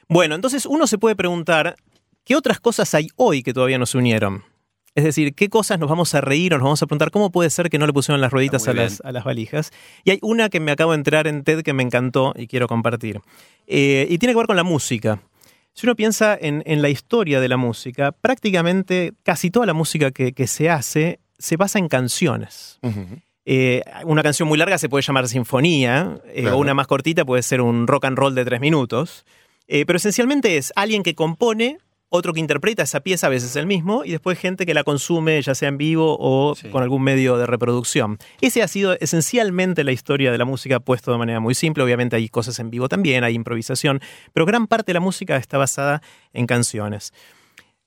Bueno, 0.08 0.34
entonces 0.34 0.66
uno 0.66 0.86
se 0.86 0.98
puede 0.98 1.14
preguntar, 1.14 1.76
¿qué 2.24 2.36
otras 2.36 2.58
cosas 2.60 2.94
hay 2.94 3.08
hoy 3.16 3.42
que 3.42 3.52
todavía 3.52 3.78
no 3.78 3.86
se 3.86 3.98
unieron? 3.98 4.44
Es 4.96 5.04
decir, 5.04 5.34
¿qué 5.34 5.48
cosas 5.48 5.78
nos 5.78 5.88
vamos 5.88 6.14
a 6.14 6.20
reír 6.22 6.54
o 6.54 6.56
nos 6.58 6.64
vamos 6.64 6.82
a 6.82 6.86
preguntar 6.86 7.10
cómo 7.10 7.30
puede 7.30 7.50
ser 7.50 7.68
que 7.70 7.78
no 7.78 7.86
le 7.86 7.92
pusieron 7.92 8.20
las 8.20 8.32
rueditas 8.32 8.66
a 8.66 8.72
las, 8.72 9.00
a 9.04 9.12
las 9.12 9.24
valijas? 9.24 9.70
Y 10.04 10.10
hay 10.10 10.18
una 10.22 10.48
que 10.48 10.58
me 10.58 10.72
acabo 10.72 10.92
de 10.92 10.96
enterar 10.96 11.26
en 11.28 11.44
TED 11.44 11.60
que 11.62 11.72
me 11.74 11.82
encantó 11.82 12.32
y 12.34 12.46
quiero 12.48 12.66
compartir. 12.66 13.20
Eh, 13.68 14.06
y 14.10 14.16
tiene 14.18 14.32
que 14.32 14.38
ver 14.38 14.46
con 14.46 14.56
la 14.56 14.64
música. 14.64 15.20
Si 15.74 15.86
uno 15.86 15.94
piensa 15.94 16.36
en, 16.40 16.62
en 16.64 16.80
la 16.80 16.88
historia 16.88 17.40
de 17.40 17.48
la 17.48 17.58
música, 17.58 18.10
prácticamente 18.12 19.12
casi 19.22 19.50
toda 19.50 19.66
la 19.66 19.74
música 19.74 20.10
que, 20.10 20.32
que 20.32 20.46
se 20.46 20.70
hace 20.70 21.20
se 21.38 21.56
basa 21.58 21.78
en 21.78 21.88
canciones. 21.88 22.78
Eh, 23.44 23.82
una 24.04 24.22
canción 24.22 24.48
muy 24.48 24.56
larga 24.58 24.78
se 24.78 24.88
puede 24.88 25.02
llamar 25.02 25.28
sinfonía, 25.28 26.18
eh, 26.26 26.40
Claro. 26.40 26.56
o 26.56 26.60
una 26.60 26.72
más 26.72 26.86
cortita 26.86 27.24
puede 27.26 27.42
ser 27.42 27.60
un 27.60 27.86
rock 27.86 28.06
and 28.06 28.16
roll 28.16 28.34
de 28.34 28.44
tres 28.46 28.60
minutos. 28.62 29.26
Eh, 29.68 29.84
pero 29.84 29.98
esencialmente 29.98 30.56
es 30.56 30.72
alguien 30.76 31.02
que 31.02 31.14
compone, 31.14 31.76
otro 32.08 32.32
que 32.32 32.40
interpreta 32.40 32.82
esa 32.84 33.00
pieza, 33.00 33.26
a 33.26 33.30
veces 33.30 33.56
el 33.56 33.66
mismo, 33.66 34.04
y 34.04 34.12
después 34.12 34.38
gente 34.38 34.64
que 34.64 34.74
la 34.74 34.84
consume, 34.84 35.42
ya 35.42 35.54
sea 35.54 35.68
en 35.68 35.76
vivo 35.76 36.16
o 36.20 36.54
Sí. 36.54 36.68
con 36.68 36.82
algún 36.82 37.02
medio 37.02 37.36
de 37.36 37.46
reproducción. 37.46 38.18
Ese 38.40 38.62
ha 38.62 38.68
sido 38.68 38.96
esencialmente 39.00 39.82
la 39.84 39.92
historia 39.92 40.30
de 40.30 40.38
la 40.38 40.44
música, 40.44 40.78
puesto 40.80 41.10
de 41.12 41.18
manera 41.18 41.40
muy 41.40 41.54
simple. 41.54 41.82
Obviamente 41.82 42.16
hay 42.16 42.28
cosas 42.28 42.58
en 42.60 42.70
vivo 42.70 42.88
también, 42.88 43.24
hay 43.24 43.34
improvisación, 43.34 44.00
pero 44.32 44.46
gran 44.46 44.66
parte 44.66 44.90
de 44.90 44.94
la 44.94 45.00
música 45.00 45.36
está 45.36 45.58
basada 45.58 46.00
en 46.32 46.46
canciones. 46.46 47.12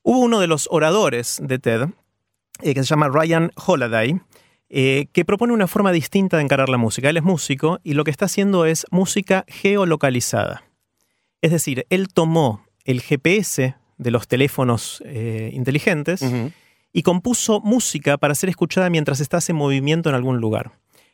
Hubo 0.04 0.20
uno 0.20 0.40
de 0.40 0.48
los 0.48 0.68
oradores 0.72 1.40
de 1.42 1.60
TED, 1.60 1.88
eh, 2.62 2.74
que 2.74 2.82
se 2.82 2.88
llama 2.88 3.08
Ryan 3.10 3.52
Holiday, 3.56 4.20
eh, 4.70 5.08
que 5.14 5.26
propone 5.26 5.54
una 5.54 5.68
forma 5.68 5.92
distinta 5.92 6.38
de 6.38 6.44
encarar 6.44 6.70
la 6.70 6.78
música. 6.78 7.10
Él 7.10 7.18
es 7.18 7.24
músico 7.24 7.80
y 7.84 7.94
lo 7.94 8.04
que 8.04 8.12
está 8.12 8.26
haciendo 8.26 8.66
es 8.66 8.86
música 8.92 9.46
geolocalizada. 9.48 10.64
Es 11.42 11.52
decir, 11.52 11.86
él 11.90 12.10
tomó 12.14 12.66
el 12.84 13.02
GPS 13.02 13.76
de 14.00 14.10
los 14.10 14.28
teléfonos 14.28 15.04
eh, 15.06 15.52
inteligentes 15.54 16.26
y 16.92 17.04
compuso 17.04 17.62
música 17.62 18.18
para 18.18 18.34
ser 18.34 18.50
escuchada 18.50 18.90
mientras 18.90 19.20
estás 19.20 19.48
en 19.50 19.58
movimiento 19.58 20.10
en 20.10 20.16
algún 20.16 20.38
lugar. 20.38 20.72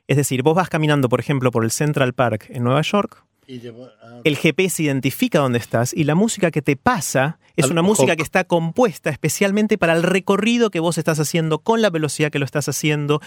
Es 0.08 0.16
decir, 0.16 0.44
vos 0.44 0.56
vas 0.56 0.70
caminando, 0.70 1.10
por 1.10 1.20
ejemplo, 1.20 1.52
por 1.52 1.66
el 1.66 1.72
Central 1.72 2.14
Park 2.14 2.46
en 2.50 2.64
Nueva 2.64 2.82
York, 2.84 3.26
ah, 3.48 4.22
el 4.24 4.38
GPS 4.38 4.84
identifica 4.84 5.40
dónde 5.40 5.58
estás 5.58 5.94
y 5.94 6.04
la 6.04 6.16
música 6.16 6.52
que 6.52 6.62
te 6.62 6.78
pasa 6.78 7.40
es 7.56 7.70
una 7.70 7.82
música 7.82 8.16
que 8.16 8.24
está 8.24 8.44
compuesta 8.44 9.10
especialmente 9.10 9.78
para 9.78 9.94
el 9.94 10.04
recorrido 10.04 10.70
que 10.70 10.80
vos 10.80 10.98
estás 10.98 11.20
haciendo, 11.20 11.60
con 11.60 11.82
la 11.82 11.90
velocidad 11.90 12.30
que 12.30 12.40
lo 12.40 12.46
estás 12.46 12.68
haciendo, 12.70 13.22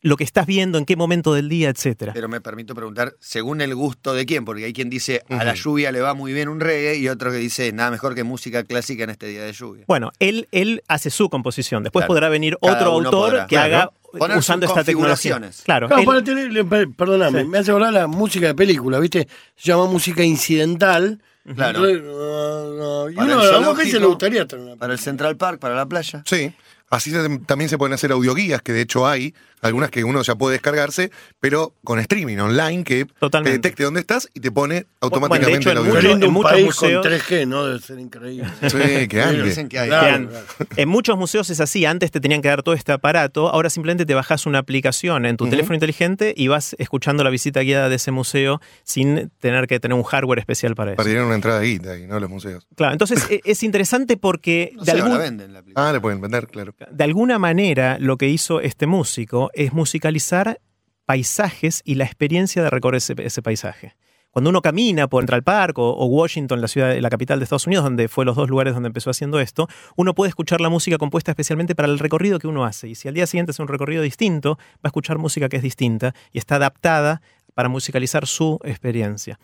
lo 0.00 0.16
que 0.16 0.22
estás 0.24 0.46
viendo, 0.46 0.78
en 0.78 0.84
qué 0.84 0.94
momento 0.96 1.34
del 1.34 1.48
día, 1.48 1.70
etcétera. 1.70 2.12
Pero 2.12 2.28
me 2.28 2.40
permito 2.40 2.74
preguntar, 2.74 3.14
según 3.18 3.60
el 3.60 3.74
gusto 3.74 4.14
de 4.14 4.26
quién, 4.26 4.44
porque 4.44 4.64
hay 4.64 4.72
quien 4.72 4.88
dice 4.90 5.22
a 5.28 5.42
la 5.44 5.54
lluvia 5.54 5.90
le 5.90 6.00
va 6.00 6.14
muy 6.14 6.32
bien 6.32 6.48
un 6.48 6.60
reggae 6.60 6.96
y 6.98 7.08
otro 7.08 7.30
que 7.32 7.38
dice 7.38 7.72
nada 7.72 7.90
mejor 7.90 8.14
que 8.14 8.22
música 8.24 8.62
clásica 8.64 9.04
en 9.04 9.10
este 9.10 9.26
día 9.26 9.42
de 9.42 9.52
lluvia. 9.52 9.84
Bueno, 9.88 10.12
él, 10.20 10.46
él 10.52 10.82
hace 10.88 11.10
su 11.10 11.28
composición. 11.28 11.82
Después 11.82 12.02
Claro. 12.04 12.14
podrá 12.14 12.28
venir 12.28 12.56
Cada 12.62 12.74
otro 12.76 12.90
autor 12.92 13.10
podrá. 13.30 13.46
que 13.46 13.56
Claro. 13.56 13.74
haga 13.76 13.90
Poner 14.18 14.38
usando 14.38 14.64
esta 14.64 14.84
tecnología. 14.84 15.38
Claro, 15.64 15.88
él- 15.94 16.24
tener- 16.24 16.88
perdóname, 16.96 17.42
Sí. 17.42 17.46
me 17.48 17.58
hace 17.58 17.72
hablar 17.72 17.92
la 17.92 18.06
música 18.06 18.46
de 18.46 18.54
película, 18.54 18.98
¿viste? 19.00 19.28
Se 19.56 19.68
llama 19.70 19.84
música 19.86 20.22
incidental. 20.24 21.20
Claro. 21.54 21.86
Entonces, 21.86 23.12
Y 23.12 23.14
Para 23.16 23.26
uno 23.34 23.42
el 23.42 23.48
zoológico, 23.50 23.98
le 23.98 24.06
gustaría 24.06 24.46
en 24.50 24.60
una 24.60 24.76
Para 24.76 24.92
el 24.92 24.98
Central 24.98 25.36
Park, 25.36 25.58
para 25.60 25.74
la 25.74 25.86
playa. 25.86 26.22
Sí. 26.26 26.52
Así 26.90 27.10
se- 27.10 27.38
también 27.40 27.68
se 27.68 27.76
pueden 27.76 27.92
hacer 27.92 28.12
audioguías, 28.12 28.62
que 28.62 28.72
de 28.72 28.80
hecho 28.80 29.06
hay, 29.06 29.34
algunas 29.62 29.90
que 29.90 30.04
uno 30.04 30.22
ya 30.22 30.34
puede 30.34 30.52
descargarse, 30.54 31.10
pero 31.40 31.74
con 31.84 31.98
streaming 31.98 32.38
online 32.38 32.84
que 32.84 33.06
Totalmente. 33.18 33.50
te 33.58 33.62
detecte 33.68 33.84
dónde 33.84 34.00
estás 34.00 34.28
y 34.34 34.40
te 34.40 34.50
pone 34.50 34.86
automáticamente 35.00 35.64
Bueno, 35.66 35.82
de 35.82 35.88
hecho, 35.90 35.98
el 35.98 36.06
en 36.06 36.12
audio. 36.14 36.30
muchos- 36.30 36.50
país 36.52 36.64
museos- 36.66 37.02
con 37.02 37.12
3G, 37.12 37.46
¿no? 37.46 37.66
Debe 37.66 37.80
ser 37.80 37.98
increíble. 37.98 38.48
Sí, 38.68 39.08
que 39.08 39.22
ande. 39.22 39.42
Dicen 39.42 39.68
que 39.68 39.78
hay. 39.78 39.88
Claro, 39.88 40.06
Vean, 40.06 40.26
claro. 40.28 40.46
En 40.76 40.88
muchos 40.88 41.16
museos 41.18 41.50
es 41.50 41.60
así, 41.60 41.84
antes 41.84 42.10
te 42.10 42.20
tenían 42.20 42.42
que 42.42 42.48
dar 42.48 42.62
todo 42.62 42.74
este 42.74 42.92
aparato, 42.92 43.48
ahora 43.48 43.70
simplemente 43.70 44.06
te 44.06 44.14
bajas 44.14 44.46
una 44.46 44.58
aplicación 44.58 45.26
en 45.26 45.36
tu 45.36 45.48
teléfono 45.48 45.74
inteligente 45.74 46.34
y 46.36 46.48
vas 46.48 46.74
escuchando 46.78 47.24
la 47.24 47.30
visita 47.30 47.60
guiada 47.60 47.88
de 47.88 47.96
ese 47.96 48.10
museo 48.10 48.60
sin 48.84 49.30
tener 49.40 49.66
que 49.66 49.80
tener 49.80 49.96
un 49.96 50.04
hardware 50.04 50.38
especial 50.38 50.74
para 50.74 50.92
eso. 50.92 51.00
A 51.02 51.24
una 51.24 51.34
entrada 51.34 51.60
guita 51.60 51.98
y 51.98 52.06
no 52.06 52.20
los 52.20 52.30
museos. 52.30 52.66
Claro, 52.76 52.92
entonces 52.92 53.26
e- 53.30 53.40
es 53.44 53.62
interesante 53.62 54.16
porque 54.16 54.72
No 54.74 54.80
de, 54.82 54.84
sé, 54.84 54.90
ahora 54.92 55.04
algún- 55.04 55.18
venden 55.18 55.52
la 55.52 55.58
aplicación. 55.60 55.88
Ah, 55.88 55.92
le 55.92 56.00
pueden 56.00 56.20
vender, 56.20 56.46
claro. 56.48 56.74
de 56.90 57.04
alguna 57.04 57.38
manera 57.38 57.96
lo 57.98 58.16
que 58.16 58.28
hizo 58.28 58.60
este 58.60 58.86
músico 58.86 59.47
es 59.54 59.72
musicalizar 59.72 60.60
paisajes 61.04 61.82
y 61.84 61.94
la 61.94 62.04
experiencia 62.04 62.62
de 62.62 62.70
recorrer 62.70 63.00
ese, 63.00 63.42
paisaje. 63.42 63.94
Cuando 64.30 64.50
uno 64.50 64.60
camina 64.60 65.08
por 65.08 65.22
Central 65.22 65.42
Park 65.42 65.78
o, 65.78 65.90
o 65.90 66.06
Washington, 66.06 66.60
la 66.60 66.68
ciudad, 66.68 66.96
la 66.98 67.08
capital 67.08 67.38
de 67.38 67.44
Estados 67.44 67.66
Unidos, 67.66 67.84
donde 67.84 68.08
fue 68.08 68.24
los 68.24 68.36
dos 68.36 68.50
lugares 68.50 68.74
donde 68.74 68.88
empezó 68.88 69.08
haciendo 69.10 69.40
esto, 69.40 69.68
uno 69.96 70.14
puede 70.14 70.28
escuchar 70.28 70.60
la 70.60 70.68
música 70.68 70.98
compuesta 70.98 71.32
especialmente 71.32 71.74
para 71.74 71.88
el 71.88 71.98
recorrido 71.98 72.38
que 72.38 72.46
uno 72.46 72.64
hace. 72.64 72.88
Y 72.88 72.94
si 72.94 73.08
al 73.08 73.14
día 73.14 73.26
siguiente 73.26 73.52
es 73.52 73.58
un 73.58 73.68
recorrido 73.68 74.02
distinto, 74.02 74.58
va 74.58 74.80
a 74.84 74.88
escuchar 74.88 75.18
música 75.18 75.48
que 75.48 75.56
es 75.56 75.62
distinta 75.62 76.14
y 76.30 76.38
está 76.38 76.56
adaptada 76.56 77.22
para 77.54 77.68
musicalizar 77.68 78.26
su 78.26 78.60
experiencia. 78.62 79.38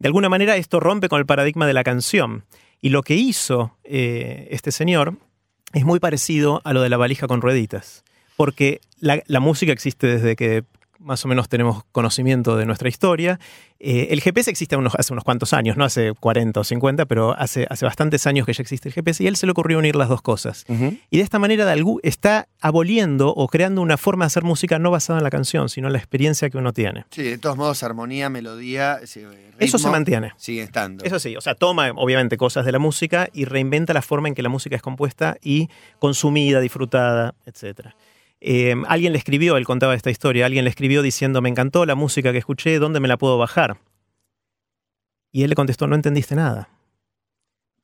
De 0.00 0.08
alguna 0.08 0.30
manera 0.30 0.56
esto 0.56 0.80
rompe 0.80 1.08
con 1.10 1.20
el 1.20 1.26
paradigma 1.26 1.66
de 1.66 1.74
la 1.74 1.84
canción. 1.84 2.44
Y 2.80 2.88
lo 2.88 3.02
que 3.02 3.14
hizo 3.14 3.76
eh, 3.84 4.48
este 4.50 4.72
señor 4.72 5.18
es 5.74 5.84
muy 5.84 6.00
parecido 6.00 6.62
a 6.64 6.72
lo 6.72 6.80
de 6.80 6.88
la 6.88 6.96
valija 6.96 7.26
con 7.26 7.42
rueditas. 7.42 8.02
Porque 8.44 8.80
la, 9.00 9.22
la 9.26 9.40
música 9.40 9.72
existe 9.72 10.06
desde 10.06 10.34
que 10.36 10.64
más 10.98 11.24
o 11.24 11.28
menos 11.28 11.48
tenemos 11.48 11.82
conocimiento 11.92 12.58
de 12.58 12.66
nuestra 12.66 12.90
historia. 12.90 13.40
Eh, 13.78 14.08
el 14.10 14.20
GPS 14.20 14.50
existe 14.50 14.76
unos- 14.76 14.94
hace 14.98 15.14
unos 15.14 15.24
cuantos 15.24 15.54
años, 15.54 15.78
no 15.78 15.84
hace 15.86 16.12
40 16.20 16.60
o 16.60 16.64
50, 16.64 17.06
pero 17.06 17.34
hace, 17.38 17.66
hace 17.70 17.86
bastantes 17.86 18.26
años 18.26 18.44
que 18.44 18.52
ya 18.52 18.60
existe 18.60 18.90
el 18.90 18.94
GPS 18.94 19.22
y 19.22 19.26
a 19.26 19.30
él 19.30 19.36
se 19.36 19.46
le 19.46 19.52
ocurrió 19.52 19.78
unir 19.78 19.96
las 19.96 20.10
dos 20.10 20.20
cosas. 20.20 20.66
Y 21.08 21.16
de 21.16 21.22
esta 21.22 21.38
manera 21.38 21.64
de 21.64 21.82
está 22.02 22.48
aboliendo 22.60 23.30
o 23.30 23.48
creando 23.48 23.80
una 23.80 23.96
forma 23.96 24.24
de 24.24 24.26
hacer 24.26 24.42
música 24.44 24.78
no 24.78 24.90
basada 24.90 25.20
en 25.20 25.24
la 25.24 25.30
canción, 25.30 25.70
sino 25.70 25.86
en 25.86 25.94
la 25.94 25.98
experiencia 25.98 26.50
que 26.50 26.58
uno 26.58 26.74
tiene. 26.74 27.06
Sí, 27.10 27.22
de 27.22 27.38
todos 27.38 27.56
modos, 27.56 27.82
armonía, 27.82 28.28
melodía, 28.28 29.00
sí, 29.06 29.22
Eso 29.58 29.78
se 29.78 29.88
mantiene. 29.88 30.32
Sigue 30.36 30.60
estando. 30.62 31.02
Eso 31.02 31.18
sí, 31.18 31.34
o 31.34 31.40
sea, 31.40 31.54
toma 31.54 31.90
obviamente 31.96 32.36
cosas 32.36 32.66
de 32.66 32.72
la 32.72 32.78
música 32.78 33.30
y 33.32 33.46
reinventa 33.46 33.94
la 33.94 34.02
forma 34.02 34.28
en 34.28 34.34
que 34.34 34.42
la 34.42 34.50
música 34.50 34.76
es 34.76 34.82
compuesta 34.82 35.38
y 35.42 35.70
consumida, 35.98 36.60
disfrutada, 36.60 37.34
etc. 37.46 37.88
Eh, 38.40 38.74
alguien 38.88 39.12
le 39.12 39.18
escribió, 39.18 39.56
él 39.56 39.66
contaba 39.66 39.94
esta 39.94 40.10
historia, 40.10 40.46
alguien 40.46 40.64
le 40.64 40.70
escribió 40.70 41.02
diciendo, 41.02 41.42
me 41.42 41.50
encantó 41.50 41.84
la 41.84 41.94
música 41.94 42.32
que 42.32 42.38
escuché, 42.38 42.78
¿dónde 42.78 43.00
me 43.00 43.08
la 43.08 43.18
puedo 43.18 43.36
bajar? 43.36 43.78
Y 45.30 45.42
él 45.42 45.50
le 45.50 45.56
contestó, 45.56 45.86
no 45.86 45.94
entendiste 45.94 46.34
nada. 46.34 46.68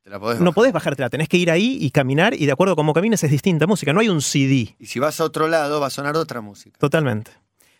Te 0.03 0.11
la 0.11 0.19
podés 0.19 0.41
No 0.41 0.53
podés 0.53 0.73
bajártela, 0.73 1.11
tenés 1.11 1.29
que 1.29 1.37
ir 1.37 1.51
ahí 1.51 1.79
y 1.81 1.91
caminar 1.91 2.35
y 2.35 2.47
de 2.47 2.53
acuerdo 2.53 2.73
a 2.73 2.77
cómo 2.77 2.95
camines 2.95 3.23
es 3.23 3.31
distinta 3.31 3.67
música, 3.67 3.93
no 3.93 4.01
hay 4.01 4.09
un 4.09 4.23
CD. 4.23 4.75
Y 4.79 4.87
si 4.87 4.99
vas 4.99 5.21
a 5.21 5.25
otro 5.25 5.49
lado, 5.49 5.81
va 5.81 5.89
a 5.89 5.91
sonar 5.91 6.17
otra 6.17 6.41
música. 6.41 6.79
Totalmente. 6.79 7.33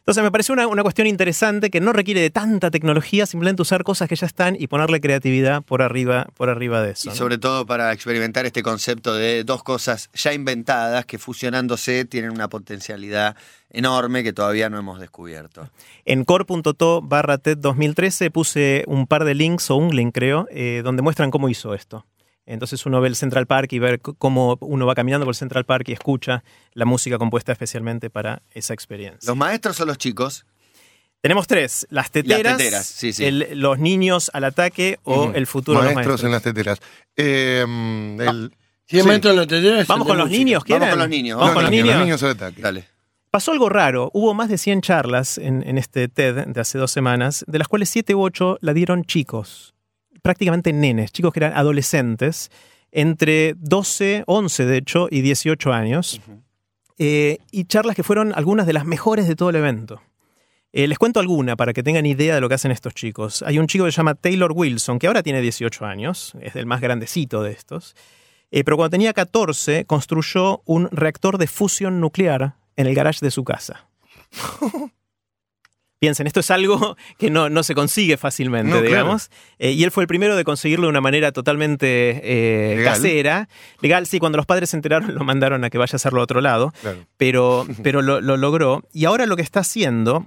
Entonces 0.07 0.23
me 0.23 0.31
pareció 0.31 0.53
una, 0.53 0.69
una 0.69 0.85
cuestión 0.85 1.09
interesante 1.09 1.69
que 1.69 1.81
no 1.81 1.93
requiere 1.93 2.21
de 2.21 2.31
tanta 2.31 2.71
tecnología, 2.71 3.27
simplemente 3.27 3.63
usar 3.63 3.83
cosas 3.83 4.09
que 4.09 4.15
ya 4.15 4.27
están 4.27 4.57
y 4.57 4.69
ponerle 4.69 5.01
creatividad 5.01 5.65
por 5.65 5.83
arriba, 5.83 6.29
por 6.37 6.49
arriba 6.49 6.81
de 6.81 6.93
eso. 6.93 7.09
Y 7.09 7.11
¿no? 7.11 7.17
sobre 7.17 7.39
todo 7.39 7.67
para 7.67 7.93
experimentar 7.93 8.47
este 8.47 8.63
concepto 8.63 9.15
de 9.15 9.43
dos 9.43 9.65
cosas 9.65 10.09
ya 10.15 10.33
inventadas 10.33 11.07
que 11.07 11.19
fusionándose 11.19 12.05
tienen 12.05 12.31
una 12.31 12.47
potencialidad 12.49 13.35
enorme 13.69 14.23
que 14.23 14.33
todavía 14.33 14.71
no 14.71 14.79
hemos 14.79 15.01
descubierto. 15.01 15.71
En 16.05 16.25
core.to 16.25 17.03
barra 17.03 17.39
TED 17.39 17.59
2013 17.59 18.31
puse 18.31 18.85
un 18.87 19.09
par 19.09 19.25
de 19.25 19.35
links, 19.35 19.73
o 19.73 19.77
un 19.77 19.97
link 19.97 20.15
creo, 20.15 20.47
eh, 20.53 20.83
donde 20.85 21.03
muestran 21.03 21.33
cómo 21.33 21.49
hizo 21.49 21.75
esto. 21.75 22.07
Entonces 22.47 22.87
uno 22.87 23.01
ve 23.01 23.09
el 23.09 23.17
Central 23.17 23.47
Park 23.47 23.73
y 23.73 23.79
ver 23.81 24.01
cómo 24.01 24.57
uno 24.61 24.87
va 24.87 24.95
caminando 24.95 25.27
por 25.27 25.33
el 25.33 25.37
Central 25.37 25.65
Park 25.65 25.89
y 25.89 25.93
escucha 25.93 26.45
la 26.75 26.85
música 26.85 27.19
compuesta 27.19 27.51
especialmente 27.53 28.09
para 28.09 28.43
esa 28.55 28.73
experiencia. 28.73 29.27
¿Los 29.29 29.37
maestros 29.37 29.81
o 29.81 29.85
los 29.85 29.99
chicos? 29.99 30.47
Tenemos 31.21 31.49
tres, 31.49 31.87
las 31.91 32.11
teteras, 32.13 32.57
teteras, 32.57 32.87
sí, 32.87 33.13
sí. 33.13 33.25
el- 33.25 33.49
los 33.55 33.79
niños 33.81 34.31
al 34.33 34.45
ataque 34.45 35.01
o 35.03 35.33
el 35.35 35.47
futuro 35.49 35.81
de 35.81 35.87
los 35.87 35.95
Maestros 35.95 36.23
maestros. 36.23 36.29
en 36.29 36.33
las 36.33 36.43
teteras. 36.43 36.79
Eh, 37.17 37.65
el- 38.21 38.53
Sí. 38.89 39.03
maestro 39.03 39.33
en 39.33 39.37
la 39.39 39.47
tetera, 39.49 39.81
es 39.81 39.89
Vamos 39.89 40.07
con 40.07 40.17
los 40.17 40.27
música. 40.29 40.39
niños, 40.45 40.63
¿quieren? 40.63 40.81
Vamos 40.83 40.93
con 40.93 40.99
los 41.01 41.09
niños, 41.09 41.39
Vamos 41.41 41.55
con 41.55 41.63
los 41.65 41.73
no, 41.73 41.77
niños. 41.77 41.97
los 41.97 42.05
niños 42.05 42.23
al 42.23 42.31
ataque. 42.31 42.63
Dale. 42.63 42.85
Pasó 43.33 43.51
algo 43.51 43.69
raro. 43.69 44.11
Hubo 44.15 44.33
más 44.35 44.49
de 44.49 44.59
100 44.59 44.81
charlas 44.83 45.39
en, 45.39 45.65
en 45.69 45.77
este 45.79 46.07
TED 46.07 46.47
de 46.47 46.61
hace 46.61 46.79
dos 46.79 46.93
semanas, 46.93 47.45
de 47.49 47.59
las 47.59 47.67
cuales 47.67 47.91
7 47.91 48.15
u 48.15 48.23
8 48.23 48.59
la 48.61 48.73
dieron 48.73 49.05
chicos, 49.05 49.75
prácticamente 50.27 50.73
nenes, 50.73 51.13
chicos 51.13 51.33
que 51.33 51.39
eran 51.39 51.57
adolescentes, 51.57 52.51
entre 52.91 53.55
12, 53.59 54.25
11 54.27 54.67
de 54.67 54.77
hecho, 54.77 55.07
y 55.09 55.21
18 55.21 55.73
años. 55.73 56.21
Eh, 56.99 57.39
y 57.53 57.67
charlas 57.67 57.95
que 57.95 58.03
fueron 58.03 58.33
algunas 58.35 58.67
de 58.67 58.73
las 58.73 58.85
mejores 58.85 59.29
de 59.29 59.37
todo 59.37 59.51
el 59.51 59.57
evento. 59.57 60.03
Eh, 60.73 60.89
les 60.89 60.99
cuento 60.99 61.21
alguna 61.21 61.55
para 61.55 61.73
que 61.73 61.85
tengan 61.85 62.07
idea 62.07 62.35
de 62.35 62.41
lo 62.41 62.49
que 62.49 62.57
hacen 62.57 62.73
estos 62.73 62.93
chicos. 62.93 63.45
Hay 63.47 63.61
un 63.61 63.69
chico 63.69 63.85
que 63.85 63.93
se 63.93 63.99
llama 63.99 64.17
Taylor 64.17 64.51
Wilson, 64.53 64.99
que 64.99 65.07
ahora 65.07 65.23
tiene 65.23 65.41
18 65.41 65.87
años, 65.87 66.33
es 66.41 66.57
el 66.57 66.67
más 66.67 66.81
grandecito 66.81 67.45
de 67.45 67.53
estos. 67.53 67.95
Eh, 68.51 68.65
pero 68.65 68.77
cuando 68.77 68.91
tenía 68.91 69.13
14 69.13 69.85
construyó 69.85 70.61
un 70.65 70.89
reactor 70.91 71.39
de 71.39 71.47
fusión 71.47 72.01
nuclear 72.01 72.57
en 72.75 72.89
el 72.89 72.97
garage 72.97 73.25
de 73.25 73.31
su 73.31 73.45
casa. 73.45 73.89
Piensen, 75.99 76.27
esto 76.27 76.41
es 76.41 76.51
algo 76.51 76.97
que 77.19 77.31
no, 77.31 77.49
no 77.49 77.63
se 77.63 77.75
consigue 77.75 78.17
fácilmente, 78.17 78.69
No, 78.71 78.77
claro. 78.81 78.89
digamos. 78.89 79.31
Eh, 79.59 79.71
y 79.73 79.83
él 79.85 79.91
fue 79.91 80.05
el 80.05 80.09
primero 80.09 80.37
de 80.37 80.45
conseguirlo 80.45 80.87
de 80.87 80.91
una 80.91 81.01
manera 81.01 81.33
totalmente 81.33 82.21
eh, 82.23 82.77
Legal. 82.77 82.95
casera. 82.95 83.49
Legal, 83.81 84.07
sí, 84.07 84.19
cuando 84.19 84.37
los 84.37 84.47
padres 84.47 84.71
se 84.71 84.77
enteraron 84.77 85.15
lo 85.15 85.25
mandaron 85.25 85.65
a 85.65 85.71
que 85.71 85.79
vaya 85.79 85.95
a 85.95 85.97
hacerlo 85.97 86.21
a 86.21 86.25
otro 86.25 86.41
lado 86.41 86.73
Claro. 86.83 86.99
pero, 87.17 87.67
pero 87.83 88.03
lo, 88.03 88.21
lo 88.21 88.37
logró. 88.37 88.83
Y 88.93 89.07
ahora 89.07 89.27
lo 89.27 89.37
que 89.37 89.43
está 89.43 89.61
haciendo 89.61 90.27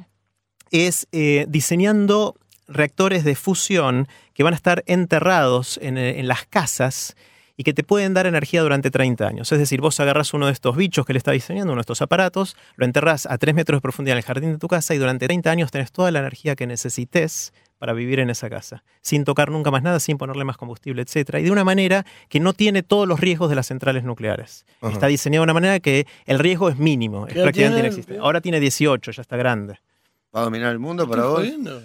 es 0.72 1.08
eh, 1.12 1.46
diseñando 1.50 2.36
reactores 2.68 3.24
de 3.24 3.36
fusión 3.36 4.08
que 4.34 4.44
van 4.44 4.54
a 4.54 4.56
estar 4.56 4.84
enterrados 4.86 5.80
en, 5.82 5.98
en 5.98 6.28
las 6.28 6.46
casas 6.46 7.16
y 7.60 7.64
que 7.66 7.74
te 7.74 7.84
pueden 7.84 8.14
dar 8.14 8.26
energía 8.26 8.62
durante 8.62 8.90
30 8.90 9.28
años. 9.28 9.52
Es 9.52 9.60
decir, 9.60 9.82
vos 9.82 10.00
agarras 10.00 10.34
uno 10.34 10.46
de 10.46 10.54
estos 10.54 10.78
bichos 10.78 11.06
que 11.06 11.12
le 11.12 11.18
está 11.18 11.32
diseñando, 11.32 11.74
uno 11.74 11.80
de 11.80 11.82
estos 11.82 12.02
aparatos, 12.02 12.56
lo 12.78 12.86
enterrás 12.86 13.26
a 13.26 13.38
3 13.38 13.54
metros 13.54 13.76
de 13.76 13.82
profundidad 13.82 14.14
en 14.14 14.20
el 14.20 14.24
jardín 14.24 14.54
de 14.54 14.58
tu 14.60 14.70
casa 14.70 14.96
y 14.96 14.98
durante 14.98 15.28
30 15.28 15.52
años 15.52 15.70
tenés 15.70 15.92
toda 15.92 16.10
la 16.10 16.20
energía 16.20 16.56
que 16.56 16.66
necesites 16.68 17.52
para 17.78 17.92
vivir 17.92 18.22
en 18.22 18.30
esa 18.30 18.50
casa, 18.50 18.86
sin 19.02 19.26
tocar 19.26 19.52
nunca 19.52 19.72
más 19.72 19.84
nada, 19.84 20.00
sin 20.00 20.18
ponerle 20.18 20.46
más 20.46 20.56
combustible, 20.56 21.02
etcétera, 21.02 21.42
y 21.42 21.44
de 21.44 21.52
una 21.52 21.66
manera 21.66 22.06
que 22.30 22.40
no 22.40 22.54
tiene 22.54 22.82
todos 22.82 23.06
los 23.06 23.20
riesgos 23.20 23.50
de 23.50 23.58
las 23.58 23.68
centrales 23.68 24.06
nucleares. 24.06 24.66
Ajá. 24.80 24.94
Está 24.94 25.08
diseñado 25.08 25.42
de 25.42 25.44
una 25.44 25.54
manera 25.54 25.82
que 25.82 26.08
el 26.28 26.40
riesgo 26.40 26.70
es 26.70 26.78
mínimo, 26.78 27.28
es 27.28 27.34
¿Qué 27.34 27.40
edad 27.40 27.44
prácticamente 27.44 27.76
tiene? 27.76 27.88
inexistente. 27.90 28.22
Ahora 28.22 28.40
tiene 28.40 28.62
18, 28.62 29.12
ya 29.12 29.22
está 29.22 29.36
grande. 29.36 29.82
¿Va 30.34 30.40
a 30.40 30.44
dominar 30.46 30.72
el 30.72 30.80
mundo 30.80 31.10
para 31.10 31.24
¿Estás 31.24 31.30
vos? 31.30 31.40
jodiendo? 31.40 31.82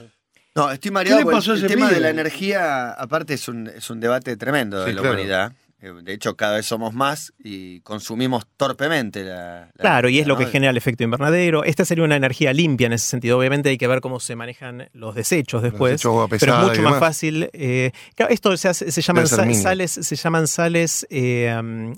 No, 0.55 0.71
estoy 0.71 0.93
mareado. 0.93 1.19
¿Qué 1.19 1.21
le 1.21 1.25
porque 1.25 1.37
pasó 1.37 1.51
a 1.51 1.55
el 1.57 1.67
tema 1.67 1.91
de 1.91 1.99
la 1.99 2.11
energía, 2.11 2.93
aparte, 2.93 3.35
es 3.35 3.49
un, 3.49 3.67
es 3.67 3.91
un 3.91 3.99
debate 3.99 4.37
tremendo 4.37 4.85
de 4.85 4.93
la 4.93 5.01
claro. 5.01 5.17
humanidad. 5.17 5.53
Eh, 5.85 5.92
De 6.03 6.12
hecho, 6.14 6.37
cada 6.37 6.57
vez 6.57 6.66
somos 6.66 6.94
más 6.94 7.33
y 7.38 7.81
consumimos 7.81 8.47
torpemente 8.57 9.23
la. 9.25 9.66
la 9.75 9.81
Claro, 9.81 10.09
y 10.09 10.18
es 10.18 10.27
lo 10.27 10.37
que 10.37 10.47
genera 10.47 10.70
el 10.70 10.77
efecto 10.77 11.05
invernadero. 11.05 11.62
Esta 11.64 11.85
sería 11.85 12.05
una 12.05 12.16
energía 12.16 12.53
limpia 12.53 12.87
en 12.87 12.94
ese 12.94 13.07
sentido. 13.07 13.38
Obviamente 13.38 13.68
hay 13.68 13.79
que 13.79 13.87
ver 13.87 14.01
cómo 14.01 14.18
se 14.20 14.35
manejan 14.37 14.88
los 14.92 15.14
desechos 15.14 15.62
después. 15.62 15.92
desechos, 15.92 16.11
agua 16.11 16.29
pero 16.29 16.55
es 16.62 16.68
mucho 16.68 16.83
más 16.83 16.99
fácil. 17.01 17.51
eh, 17.53 17.90
claro, 18.14 18.33
esto 18.33 18.57
se, 18.57 18.68
hace- 18.68 18.90
se 18.90 19.03
llaman 19.03 19.27
sales, 19.29 19.90
se 19.92 20.16
llaman 20.16 20.47
sales 20.49 21.07
eh, 21.11 21.94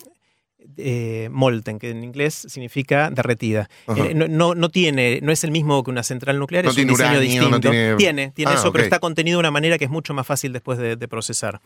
eh, 0.78 1.28
molten, 1.30 1.78
que 1.78 1.90
en 1.90 2.02
inglés 2.04 2.34
significa 2.48 3.08
derretida. 3.10 3.68
Eh, 3.96 4.12
no, 4.14 4.26
no, 4.28 4.54
no 4.54 4.68
tiene, 4.68 5.20
no 5.22 5.32
es 5.32 5.42
el 5.44 5.50
mismo 5.50 5.82
que 5.82 5.90
una 5.90 6.02
central 6.02 6.38
nuclear, 6.38 6.64
No 6.64 6.70
es 6.70 6.76
tiene 6.76 6.90
un 6.90 6.96
diseño 6.98 7.10
uranio, 7.12 7.20
distinto. 7.30 7.50
no 7.50 7.60
tiene- 7.60 7.94
tiene, 7.96 8.30
tiene 8.32 8.50
Ah, 8.50 8.54
eso, 8.54 8.72
pero 8.72 8.84
está 8.84 8.98
contenido 8.98 9.36
de 9.38 9.40
una 9.40 9.50
manera 9.50 9.78
que 9.78 9.84
es 9.84 9.90
mucho 9.90 10.12
más 10.12 10.26
fácil 10.26 10.52
después 10.52 10.78
de, 10.78 10.96
de 10.96 11.08
procesar. 11.08 11.60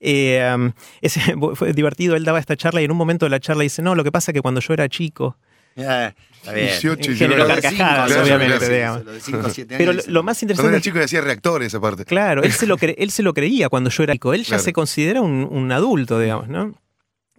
Eh, 0.00 0.72
fue 1.54 1.72
divertido, 1.72 2.16
él 2.16 2.24
daba 2.24 2.38
esta 2.38 2.56
charla 2.56 2.80
y 2.80 2.84
en 2.84 2.90
un 2.90 2.96
momento 2.96 3.26
de 3.26 3.30
la 3.30 3.40
charla 3.40 3.62
dice, 3.62 3.82
no, 3.82 3.94
lo 3.94 4.04
que 4.04 4.12
pasa 4.12 4.30
es 4.30 4.34
que 4.34 4.42
cuando 4.42 4.60
yo 4.60 4.74
era 4.74 4.88
chico, 4.88 5.36
Ah, 5.78 6.14
está 6.32 6.52
bien. 6.54 6.68
18 6.68 7.12
y 7.12 7.16
Generó 7.16 7.46
carcajadas, 7.46 8.06
Claro, 8.10 8.22
obviamente, 8.24 8.56
claro, 8.58 8.74
digamos. 8.74 9.04
Lo 9.04 9.12
de 9.12 9.20
5 9.20 9.46
o 9.46 9.50
7 9.50 9.74
Pero 9.76 9.92
lo, 9.92 10.02
lo 10.06 10.22
más 10.22 10.38
Cuando 10.38 10.52
era 10.54 10.54
interesante 10.62 10.80
chico 10.82 10.98
y 10.98 11.02
hacía 11.02 11.20
reactores 11.20 11.74
aparte. 11.74 12.04
Claro, 12.06 12.42
él 12.42 12.52
se 12.52 12.66
lo, 12.66 12.78
cre- 12.78 12.94
él 12.96 13.10
se 13.10 13.22
lo 13.22 13.34
creía 13.34 13.68
cuando 13.68 13.90
yo 13.90 14.02
era 14.02 14.14
chico. 14.14 14.32
Él 14.32 14.40
ya 14.42 14.48
Claro. 14.48 14.62
se 14.62 14.72
considera 14.72 15.20
un, 15.20 15.46
un 15.50 15.70
adulto, 15.72 16.18
digamos, 16.18 16.48
¿no? 16.48 16.72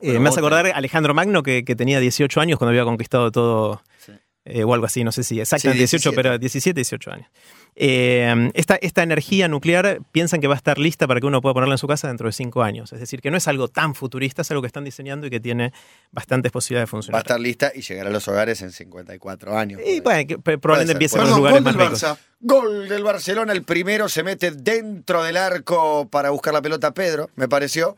Eh, 0.04 0.20
me 0.20 0.30
hace 0.30 0.39
vos 0.39 0.46
acordar 0.50 0.67
a 0.67 0.70
Alejandro 0.78 1.15
Magno, 1.15 1.41
que, 1.41 1.65
que 1.65 1.76
tenía 1.76 2.00
18 2.00 2.39
años 2.39 2.60
cuando 2.60 2.70
había 2.70 2.84
conquistado 2.84 3.32
todo, 3.32 3.82
Sí. 4.06 4.12
Eh, 4.49 4.63
o 4.63 4.73
algo 4.73 4.86
así, 4.86 5.03
no 5.03 5.12
sé 5.12 5.23
si 5.23 5.39
exactamente 5.41 5.86
Sí, 5.88 5.97
18, 5.97 6.12
17. 6.12 6.15
pero 6.15 6.38
17, 6.39 6.79
18 6.79 7.12
años. 7.12 7.27
Eh, 7.75 8.49
esta, 8.55 8.75
esta 8.77 9.03
energía 9.03 9.47
nuclear 9.47 9.99
piensan 10.12 10.39
que 10.41 10.47
va 10.47 10.53
a 10.55 10.57
estar 10.57 10.77
lista 10.79 11.05
para 11.05 11.19
que 11.19 11.27
uno 11.27 11.41
pueda 11.41 11.53
ponerla 11.53 11.75
en 11.75 11.77
su 11.77 11.86
casa 11.88 12.07
dentro 12.07 12.27
de 12.27 12.31
5 12.33 12.63
años. 12.63 12.93
Es 12.93 12.99
decir, 13.01 13.21
que 13.21 13.29
no 13.29 13.38
es 13.38 13.47
algo 13.47 13.67
tan 13.67 13.93
futurista, 13.93 14.41
es 14.41 14.49
algo 14.51 14.62
que 14.62 14.67
están 14.67 14.83
diseñando 14.86 15.27
y 15.27 15.29
que 15.29 15.39
tiene 15.41 15.73
bastantes 16.12 16.51
posibilidades 16.51 16.86
de 16.86 16.86
Va 16.86 16.88
a 16.88 17.01
funcionar. 17.01 17.21
estar 17.21 17.39
lista 17.39 17.71
y 17.75 17.81
llegar 17.81 18.07
a 18.07 18.10
los 18.10 18.27
hogares 18.29 18.62
en 18.62 18.71
54 18.71 19.57
años. 19.57 19.81
Y 19.86 19.99
bueno, 19.99 20.25
que 20.27 20.38
probablemente 20.57 20.88
ser, 20.88 20.95
empiece 20.95 21.15
en 21.17 21.21
puede 21.21 21.29
los 21.29 21.38
lugares 21.38 21.55
gol 21.57 21.63
más 21.65 21.75
del 21.77 21.86
ricos. 21.86 22.03
Barça. 22.03 22.17
Gol 22.39 22.88
del 22.89 23.03
Barcelona, 23.03 23.51
el 23.53 23.63
primero 23.63 24.07
se 24.10 24.23
mete 24.23 24.51
dentro 24.51 25.23
del 25.23 25.38
arco 25.38 26.07
para 26.10 26.29
buscar 26.29 26.53
la 26.53 26.62
pelota 26.62 26.93
Pedro, 26.93 27.29
me 27.36 27.47
pareció. 27.47 27.95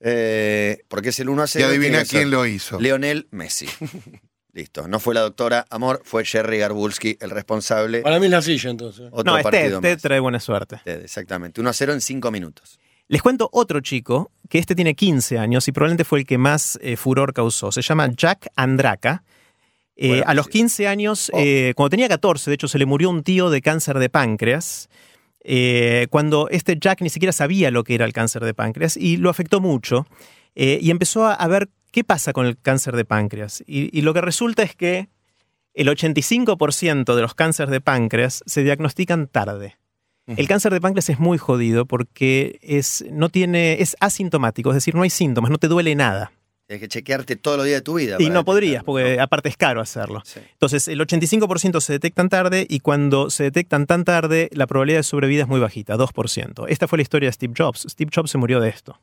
Eh, 0.00 0.82
porque 0.88 1.10
es 1.10 1.20
el 1.20 1.28
1 1.28 1.42
a 1.42 1.46
0. 1.46 1.64
Y 1.64 1.68
adivina 1.68 2.04
quién 2.04 2.30
lo 2.32 2.44
hizo. 2.44 2.80
Leonel 2.80 3.28
Messi. 3.30 3.68
Listo. 4.54 4.86
No 4.86 5.00
fue 5.00 5.14
la 5.14 5.22
doctora 5.22 5.64
Amor, 5.70 6.02
fue 6.04 6.24
Jerry 6.24 6.58
Garbulski, 6.58 7.16
el 7.20 7.30
responsable. 7.30 8.02
Para 8.02 8.18
mí 8.18 8.26
es 8.26 8.32
la 8.32 8.42
silla, 8.42 8.70
entonces. 8.70 9.08
Otro 9.10 9.24
No, 9.32 9.38
es 9.38 9.42
partido 9.44 9.80
Ted, 9.80 9.94
Ted 9.96 10.00
trae 10.02 10.20
buena 10.20 10.40
suerte. 10.40 10.80
Ted, 10.84 11.02
exactamente. 11.02 11.60
1 11.60 11.70
a 11.70 11.72
0 11.72 11.92
en 11.94 12.00
5 12.02 12.30
minutos. 12.30 12.78
Les 13.08 13.22
cuento 13.22 13.48
otro 13.52 13.80
chico, 13.80 14.30
que 14.50 14.58
este 14.58 14.74
tiene 14.74 14.94
15 14.94 15.38
años 15.38 15.66
y 15.68 15.72
probablemente 15.72 16.04
fue 16.04 16.20
el 16.20 16.26
que 16.26 16.36
más 16.38 16.78
eh, 16.82 16.96
furor 16.96 17.32
causó. 17.32 17.72
Se 17.72 17.80
llama 17.82 18.08
Jack 18.14 18.48
Andraka. 18.54 19.22
Eh, 19.96 20.08
Bueno, 20.08 20.24
a 20.26 20.34
los 20.34 20.46
sí. 20.46 20.52
15 20.52 20.86
años, 20.88 21.30
Oh. 21.32 21.38
eh, 21.38 21.72
cuando 21.74 21.90
tenía 21.90 22.08
14, 22.08 22.50
de 22.50 22.54
hecho, 22.54 22.68
se 22.68 22.78
le 22.78 22.86
murió 22.86 23.08
un 23.10 23.22
tío 23.22 23.48
de 23.50 23.60
cáncer 23.62 23.98
de 23.98 24.08
páncreas. 24.10 24.88
eh, 25.44 26.06
cuando 26.10 26.48
este 26.50 26.76
Jack 26.78 27.00
ni 27.00 27.10
siquiera 27.10 27.32
sabía 27.32 27.70
lo 27.72 27.82
que 27.84 27.94
era 27.96 28.04
el 28.04 28.12
cáncer 28.12 28.44
de 28.44 28.54
páncreas 28.54 28.96
y 28.96 29.16
lo 29.16 29.28
afectó 29.30 29.60
mucho. 29.60 30.06
eh, 30.54 30.78
y 30.80 30.90
empezó 30.90 31.26
a, 31.26 31.34
a 31.34 31.48
ver 31.48 31.68
qué 31.92 32.02
pasa 32.02 32.32
con 32.32 32.46
el 32.46 32.58
cáncer 32.58 32.96
de 32.96 33.04
páncreas. 33.04 33.62
Y, 33.66 33.96
y 33.96 34.02
lo 34.02 34.12
que 34.12 34.20
resulta 34.20 34.64
es 34.64 34.74
que 34.74 35.08
el 35.74 35.88
85% 35.88 37.14
de 37.14 37.22
los 37.22 37.34
cánceres 37.34 37.70
de 37.70 37.80
páncreas 37.80 38.42
se 38.46 38.62
diagnostican 38.62 39.28
tarde. 39.28 39.76
El 40.26 40.46
cáncer 40.46 40.72
de 40.72 40.80
páncreas 40.80 41.08
es 41.10 41.18
muy 41.18 41.36
jodido 41.36 41.84
porque 41.84 42.58
es, 42.62 43.04
no 43.10 43.28
tiene, 43.28 43.82
es 43.82 43.96
asintomático, 44.00 44.70
es 44.70 44.76
decir, 44.76 44.94
no 44.94 45.02
hay 45.02 45.10
síntomas, 45.10 45.50
no 45.50 45.58
te 45.58 45.66
duele 45.66 45.94
nada. 45.94 46.32
Tienes 46.66 46.80
que 46.80 46.88
chequearte 46.88 47.36
todos 47.36 47.56
los 47.56 47.66
días 47.66 47.78
de 47.78 47.82
tu 47.82 47.94
vida. 47.94 48.16
Y 48.20 48.30
no 48.30 48.44
podrías, 48.44 48.84
porque 48.84 49.16
¿no? 49.16 49.22
aparte 49.22 49.48
es 49.48 49.56
caro 49.56 49.80
hacerlo. 49.80 50.22
Sí. 50.24 50.40
Entonces, 50.52 50.86
el 50.86 51.00
85% 51.00 51.80
se 51.80 51.94
detectan 51.94 52.28
tarde 52.28 52.66
y 52.68 52.80
cuando 52.80 53.30
se 53.30 53.44
detectan 53.44 53.86
tan 53.86 54.04
tarde, 54.04 54.48
la 54.52 54.66
probabilidad 54.66 55.00
de 55.00 55.02
sobrevida 55.02 55.42
es 55.42 55.48
muy 55.48 55.60
bajita, 55.60 55.96
2%. 55.96 56.66
Esta 56.68 56.88
fue 56.88 56.98
la 56.98 57.02
historia 57.02 57.28
de 57.28 57.32
Steve 57.32 57.54
Jobs. 57.58 57.84
Steve 57.90 58.10
Jobs 58.14 58.30
se 58.30 58.38
murió 58.38 58.60
de 58.60 58.68
esto. 58.68 59.00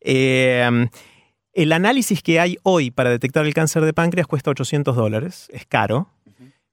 Eh, 0.00 0.88
el 1.52 1.72
análisis 1.72 2.22
que 2.22 2.40
hay 2.40 2.58
hoy 2.62 2.90
para 2.90 3.10
detectar 3.10 3.44
el 3.46 3.54
cáncer 3.54 3.84
de 3.84 3.92
páncreas 3.92 4.26
cuesta 4.26 4.50
800 4.50 4.94
dólares, 4.94 5.48
es 5.52 5.66
caro, 5.66 6.08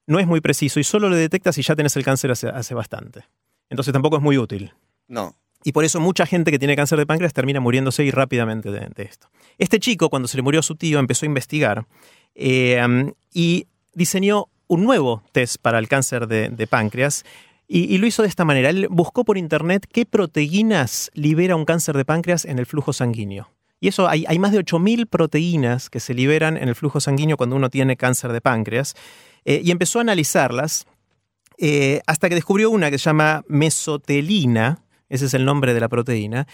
no 0.05 0.19
es 0.19 0.27
muy 0.27 0.41
preciso 0.41 0.79
y 0.79 0.83
solo 0.83 1.09
lo 1.09 1.15
detectas 1.15 1.55
si 1.55 1.61
ya 1.61 1.75
tenés 1.75 1.95
el 1.97 2.03
cáncer 2.03 2.31
hace, 2.31 2.47
hace 2.47 2.73
bastante. 2.73 3.25
Entonces 3.69 3.91
tampoco 3.91 4.17
es 4.17 4.23
muy 4.23 4.37
útil. 4.37 4.73
No. 5.07 5.35
Y 5.63 5.73
por 5.73 5.83
eso 5.83 5.99
mucha 5.99 6.25
gente 6.25 6.51
que 6.51 6.59
tiene 6.59 6.75
cáncer 6.75 6.97
de 6.97 7.05
páncreas 7.05 7.33
termina 7.33 7.59
muriéndose 7.59 8.03
y 8.05 8.11
rápidamente 8.11 8.71
de, 8.71 8.87
de 8.95 9.03
esto. 9.03 9.29
Este 9.57 9.79
chico, 9.79 10.09
cuando 10.09 10.27
se 10.27 10.37
le 10.37 10.43
murió 10.43 10.61
a 10.61 10.63
su 10.63 10.75
tío, 10.75 10.99
empezó 10.99 11.25
a 11.25 11.27
investigar 11.27 11.85
eh, 12.35 12.81
um, 12.85 13.11
y 13.33 13.67
diseñó 13.93 14.45
un 14.67 14.83
nuevo 14.83 15.23
test 15.31 15.57
para 15.61 15.79
el 15.79 15.87
cáncer 15.87 16.27
de, 16.27 16.49
de 16.49 16.67
páncreas. 16.67 17.25
Y, 17.67 17.93
y 17.93 17.97
lo 17.97 18.07
hizo 18.07 18.21
de 18.21 18.29
esta 18.29 18.45
manera. 18.45 18.69
Él 18.69 18.87
buscó 18.89 19.25
por 19.25 19.37
internet 19.37 19.87
qué 19.91 20.05
proteínas 20.05 21.11
libera 21.13 21.55
un 21.55 21.65
cáncer 21.65 21.97
de 21.97 22.05
páncreas 22.05 22.45
en 22.45 22.59
el 22.59 22.65
flujo 22.65 22.93
sanguíneo. 22.93 23.49
Y 23.79 23.87
eso 23.89 24.07
hay, 24.07 24.39
más 24.39 24.51
de 24.51 24.59
8.000 24.59 25.07
proteínas 25.07 25.89
que 25.89 25.99
se 25.99 26.13
liberan 26.13 26.57
en 26.57 26.67
el 26.67 26.75
flujo 26.75 26.99
sanguíneo 26.99 27.37
cuando 27.37 27.55
uno 27.55 27.69
tiene 27.69 27.95
cáncer 27.95 28.33
de 28.33 28.41
páncreas. 28.41 28.95
Eh, 29.45 29.61
y 29.63 29.71
empezó 29.71 29.99
a 29.99 30.01
analizarlas 30.01 30.87
eh, 31.59 32.01
hasta 32.07 32.29
que 32.29 32.35
descubrió 32.35 32.69
una 32.71 32.89
que 32.89 32.97
se 32.97 33.05
llama 33.05 33.43
mesotelina, 33.47 34.83
ese 35.09 35.25
es 35.25 35.33
el 35.33 35.45
nombre 35.45 35.73
de 35.73 35.79
la 35.79 35.89
proteína, 35.89 36.47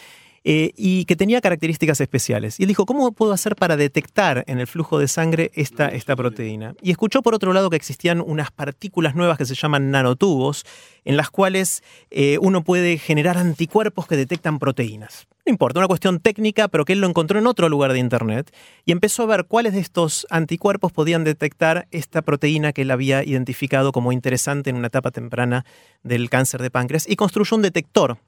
eh, 0.46 0.74
y 0.76 1.06
que 1.06 1.16
tenía 1.16 1.40
características 1.40 2.02
especiales. 2.02 2.60
Y 2.60 2.64
él 2.64 2.68
dijo, 2.68 2.86
¿cómo 2.86 3.12
puedo 3.14 3.32
hacer 3.32 3.56
para 3.56 3.78
detectar 3.78 4.44
en 4.48 4.60
el 4.60 4.68
flujo 4.68 5.00
de 5.00 5.08
sangre 5.08 5.52
esta, 5.54 5.88
esta 5.88 6.16
proteína? 6.16 6.76
Y 6.82 6.92
escuchó 6.92 7.22
por 7.22 7.34
otro 7.34 7.54
lado 7.54 7.70
que 7.70 7.78
existían 7.78 8.22
unas 8.22 8.52
partículas 8.52 9.16
nuevas 9.16 9.38
que 9.38 9.46
se 9.46 9.56
llaman 9.56 9.92
nanotubos, 9.92 10.66
en 11.06 11.18
las 11.18 11.30
cuales 11.30 11.84
eh, 12.12 12.38
uno 12.42 12.64
puede 12.64 12.98
generar 12.98 13.38
anticuerpos 13.38 14.08
que 14.08 14.18
detectan 14.18 14.60
proteínas. 14.60 15.28
No 15.46 15.52
importa, 15.52 15.80
una 15.80 15.88
cuestión 15.88 16.20
técnica, 16.20 16.70
pero 16.70 16.86
que 16.86 16.94
él 16.94 17.02
lo 17.02 17.08
encontró 17.08 17.38
en 17.38 17.48
otro 17.48 17.68
lugar 17.68 17.92
de 17.92 18.00
Internet 18.00 18.54
y 18.86 18.94
empezó 18.94 19.24
a 19.24 19.26
ver 19.26 19.46
cuáles 19.46 19.74
de 19.74 19.80
estos 19.80 20.26
anticuerpos 20.30 20.94
podían 20.94 21.26
detectar 21.26 21.88
esta 21.92 22.22
proteína 22.22 22.72
que 22.72 22.84
él 22.84 22.92
había 22.92 23.26
identificado 23.26 23.92
como 23.92 24.14
interesante 24.14 24.70
en 24.70 24.78
una 24.78 24.88
etapa 24.88 25.12
temprana 25.12 25.66
del 26.02 26.30
cáncer 26.30 26.62
de 26.62 26.72
páncreas 26.72 27.10
y 27.10 27.18
construyó 27.18 27.58
un 27.58 27.62
detector 27.62 28.20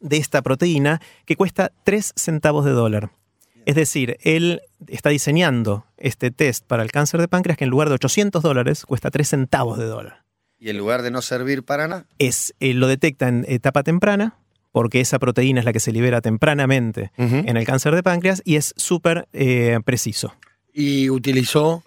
de 0.00 0.16
esta 0.16 0.42
proteína 0.42 1.00
que 1.24 1.36
cuesta 1.36 1.72
3 1.84 2.12
centavos 2.16 2.64
de 2.64 2.72
dólar. 2.72 3.10
Es 3.66 3.74
decir, 3.74 4.16
él 4.22 4.62
está 4.86 5.10
diseñando 5.10 5.84
este 5.98 6.30
test 6.30 6.64
para 6.66 6.82
el 6.82 6.90
cáncer 6.90 7.20
de 7.20 7.28
páncreas 7.28 7.58
que 7.58 7.64
en 7.64 7.70
lugar 7.70 7.88
de 7.88 7.96
800 7.96 8.42
dólares 8.42 8.84
cuesta 8.86 9.10
3 9.10 9.28
centavos 9.28 9.78
de 9.78 9.84
dólar. 9.84 10.24
Y 10.58 10.70
en 10.70 10.78
lugar 10.78 11.02
de 11.02 11.10
no 11.10 11.22
servir 11.22 11.62
para 11.62 11.86
nada, 11.86 12.06
Es, 12.18 12.54
eh, 12.60 12.74
lo 12.74 12.88
detecta 12.88 13.28
en 13.28 13.44
etapa 13.46 13.82
temprana, 13.82 14.36
porque 14.72 15.00
esa 15.00 15.18
proteína 15.18 15.60
es 15.60 15.66
la 15.66 15.72
que 15.72 15.80
se 15.80 15.92
libera 15.92 16.20
tempranamente 16.20 17.12
en 17.16 17.56
el 17.56 17.64
cáncer 17.64 17.94
de 17.94 18.02
páncreas 18.02 18.42
y 18.44 18.56
es 18.56 18.74
súper 18.76 19.28
eh, 19.32 19.78
preciso. 19.84 20.34
Y 20.72 21.10
utilizó 21.10 21.82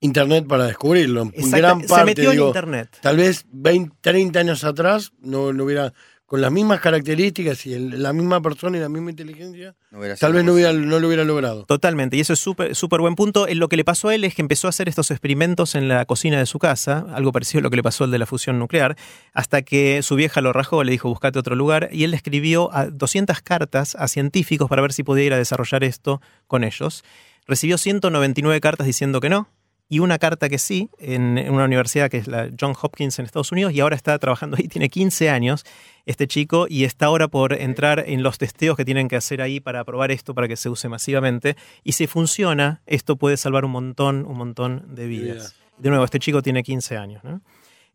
Internet 0.00 0.46
para 0.46 0.66
descubrirlo. 0.66 1.30
En 1.32 1.50
gran 1.50 1.80
se 1.80 1.88
parte, 1.88 2.04
metió 2.04 2.30
digo, 2.30 2.44
en 2.44 2.48
Internet. 2.48 2.98
Tal 3.00 3.16
vez 3.16 3.46
20, 3.52 3.96
30 4.00 4.38
años 4.38 4.64
atrás 4.64 5.12
no, 5.20 5.52
no 5.52 5.64
hubiera, 5.64 5.94
con 6.34 6.40
las 6.40 6.50
mismas 6.50 6.80
características 6.80 7.64
y 7.64 7.74
el- 7.74 8.02
la 8.02 8.12
misma 8.12 8.42
persona 8.42 8.76
y 8.76 8.80
la 8.80 8.88
misma 8.88 9.10
inteligencia, 9.10 9.76
no 9.92 10.00
tal 10.18 10.32
vez 10.32 10.42
no, 10.44 10.54
hubiera, 10.54 10.72
no 10.72 10.98
lo 10.98 11.06
hubiera 11.06 11.22
logrado. 11.22 11.64
Totalmente, 11.64 12.16
y 12.16 12.20
eso 12.20 12.32
es 12.32 12.40
súper 12.40 12.74
súper 12.74 13.00
buen 13.00 13.14
punto. 13.14 13.46
Eh, 13.46 13.54
Lo 13.54 13.68
que 13.68 13.76
le 13.76 13.84
pasó 13.84 14.08
a 14.08 14.16
él 14.16 14.24
es 14.24 14.34
que 14.34 14.42
empezó 14.42 14.66
a 14.66 14.70
hacer 14.70 14.88
estos 14.88 15.12
experimentos 15.12 15.76
en 15.76 15.86
la 15.86 16.04
cocina 16.06 16.40
de 16.40 16.46
su 16.46 16.58
casa, 16.58 17.06
algo 17.14 17.30
parecido 17.30 17.60
a 17.60 17.62
lo 17.62 17.70
que 17.70 17.76
le 17.76 17.84
pasó 17.84 18.02
al 18.02 18.10
de 18.10 18.18
la 18.18 18.26
fusión 18.26 18.58
nuclear, 18.58 18.96
hasta 19.32 19.62
que 19.62 20.02
su 20.02 20.16
vieja 20.16 20.40
lo 20.40 20.52
rajó, 20.52 20.82
le 20.82 20.90
dijo 20.90 21.08
buscate 21.08 21.38
otro 21.38 21.54
lugar, 21.54 21.88
y 21.92 22.02
él 22.02 22.10
le 22.10 22.16
escribió 22.16 22.74
a 22.74 22.86
200 22.86 23.40
cartas 23.40 23.94
a 23.94 24.08
científicos 24.08 24.68
para 24.68 24.82
ver 24.82 24.92
si 24.92 25.04
podía 25.04 25.24
ir 25.26 25.34
a 25.34 25.38
desarrollar 25.38 25.84
esto 25.84 26.20
con 26.48 26.64
ellos. 26.64 27.04
Recibió 27.46 27.78
199 27.78 28.60
cartas 28.60 28.88
diciendo 28.88 29.20
que 29.20 29.28
no, 29.28 29.46
y 29.88 29.98
una 29.98 30.18
carta 30.18 30.48
que 30.48 30.58
sí, 30.58 30.90
en 30.98 31.38
en 31.38 31.52
una 31.52 31.64
universidad 31.64 32.10
que 32.10 32.18
es 32.18 32.26
la 32.26 32.50
John 32.58 32.74
Hopkins 32.80 33.18
en 33.18 33.26
Estados 33.26 33.52
Unidos, 33.52 33.72
y 33.72 33.80
ahora 33.80 33.96
está 33.96 34.18
trabajando 34.18 34.56
ahí, 34.56 34.68
tiene 34.68 34.88
15 34.88 35.30
años 35.30 35.64
este 36.06 36.26
chico, 36.26 36.66
y 36.68 36.84
está 36.84 37.06
ahora 37.06 37.28
por 37.28 37.52
entrar 37.54 38.04
en 38.06 38.22
los 38.22 38.38
testeos 38.38 38.76
que 38.76 38.84
tienen 38.84 39.08
que 39.08 39.16
hacer 39.16 39.40
ahí 39.40 39.60
para 39.60 39.84
probar 39.84 40.10
esto, 40.10 40.34
para 40.34 40.48
que 40.48 40.56
se 40.56 40.68
use 40.68 40.88
masivamente, 40.88 41.56
y 41.82 41.92
si 41.92 42.06
funciona, 42.06 42.82
esto 42.86 43.16
puede 43.16 43.36
salvar 43.36 43.64
un 43.64 43.72
montón, 43.72 44.26
un 44.26 44.36
montón 44.36 44.94
de 44.94 45.06
vidas. 45.06 45.34
vidas. 45.36 45.54
De 45.78 45.88
nuevo, 45.88 46.04
este 46.04 46.18
chico 46.18 46.42
tiene 46.42 46.62
15 46.62 46.96
años, 46.96 47.24
¿no? 47.24 47.40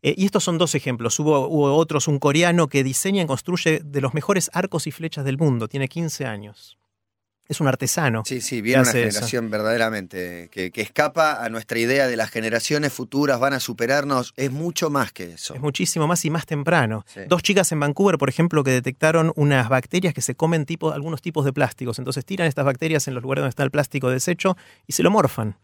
Eh, 0.02 0.14
y 0.16 0.24
estos 0.24 0.44
son 0.44 0.58
dos 0.58 0.74
ejemplos. 0.74 1.18
Hubo, 1.18 1.46
hubo 1.48 1.74
otros, 1.74 2.08
un 2.08 2.18
coreano 2.18 2.68
que 2.68 2.82
diseña 2.82 3.22
y 3.22 3.26
construye 3.26 3.80
de 3.84 4.00
los 4.00 4.14
mejores 4.14 4.50
arcos 4.54 4.86
y 4.86 4.92
flechas 4.92 5.24
del 5.24 5.38
mundo, 5.38 5.68
tiene 5.68 5.88
15 5.88 6.26
años. 6.26 6.79
Es 7.50 7.60
un 7.60 7.66
artesano. 7.66 8.22
Sí, 8.24 8.40
sí, 8.40 8.62
viene 8.62 8.82
una 8.82 8.90
eso. 8.90 8.98
generación 8.98 9.50
verdaderamente 9.50 10.48
que, 10.52 10.70
que 10.70 10.82
escapa 10.82 11.44
a 11.44 11.48
nuestra 11.48 11.80
idea 11.80 12.06
de 12.06 12.16
las 12.16 12.30
generaciones 12.30 12.92
futuras 12.92 13.40
van 13.40 13.54
a 13.54 13.58
superarnos. 13.58 14.32
Es 14.36 14.52
mucho 14.52 14.88
más 14.88 15.10
que 15.10 15.32
eso. 15.32 15.54
Es 15.54 15.60
muchísimo 15.60 16.06
más 16.06 16.24
y 16.24 16.30
más 16.30 16.46
temprano. 16.46 17.04
Sí. 17.12 17.22
Dos 17.26 17.42
chicas 17.42 17.72
en 17.72 17.80
Vancouver, 17.80 18.18
por 18.18 18.28
ejemplo, 18.28 18.62
que 18.62 18.70
detectaron 18.70 19.32
unas 19.34 19.68
bacterias 19.68 20.14
que 20.14 20.22
se 20.22 20.36
comen 20.36 20.64
tipo, 20.64 20.92
algunos 20.92 21.22
tipos 21.22 21.44
de 21.44 21.52
plásticos. 21.52 21.98
Entonces 21.98 22.24
tiran 22.24 22.46
estas 22.46 22.64
bacterias 22.64 23.08
en 23.08 23.14
los 23.14 23.22
lugares 23.24 23.42
donde 23.42 23.50
está 23.50 23.64
el 23.64 23.72
plástico 23.72 24.10
deshecho 24.10 24.56
y 24.86 24.92
se 24.92 25.02
lo 25.02 25.10
morfan. 25.10 25.56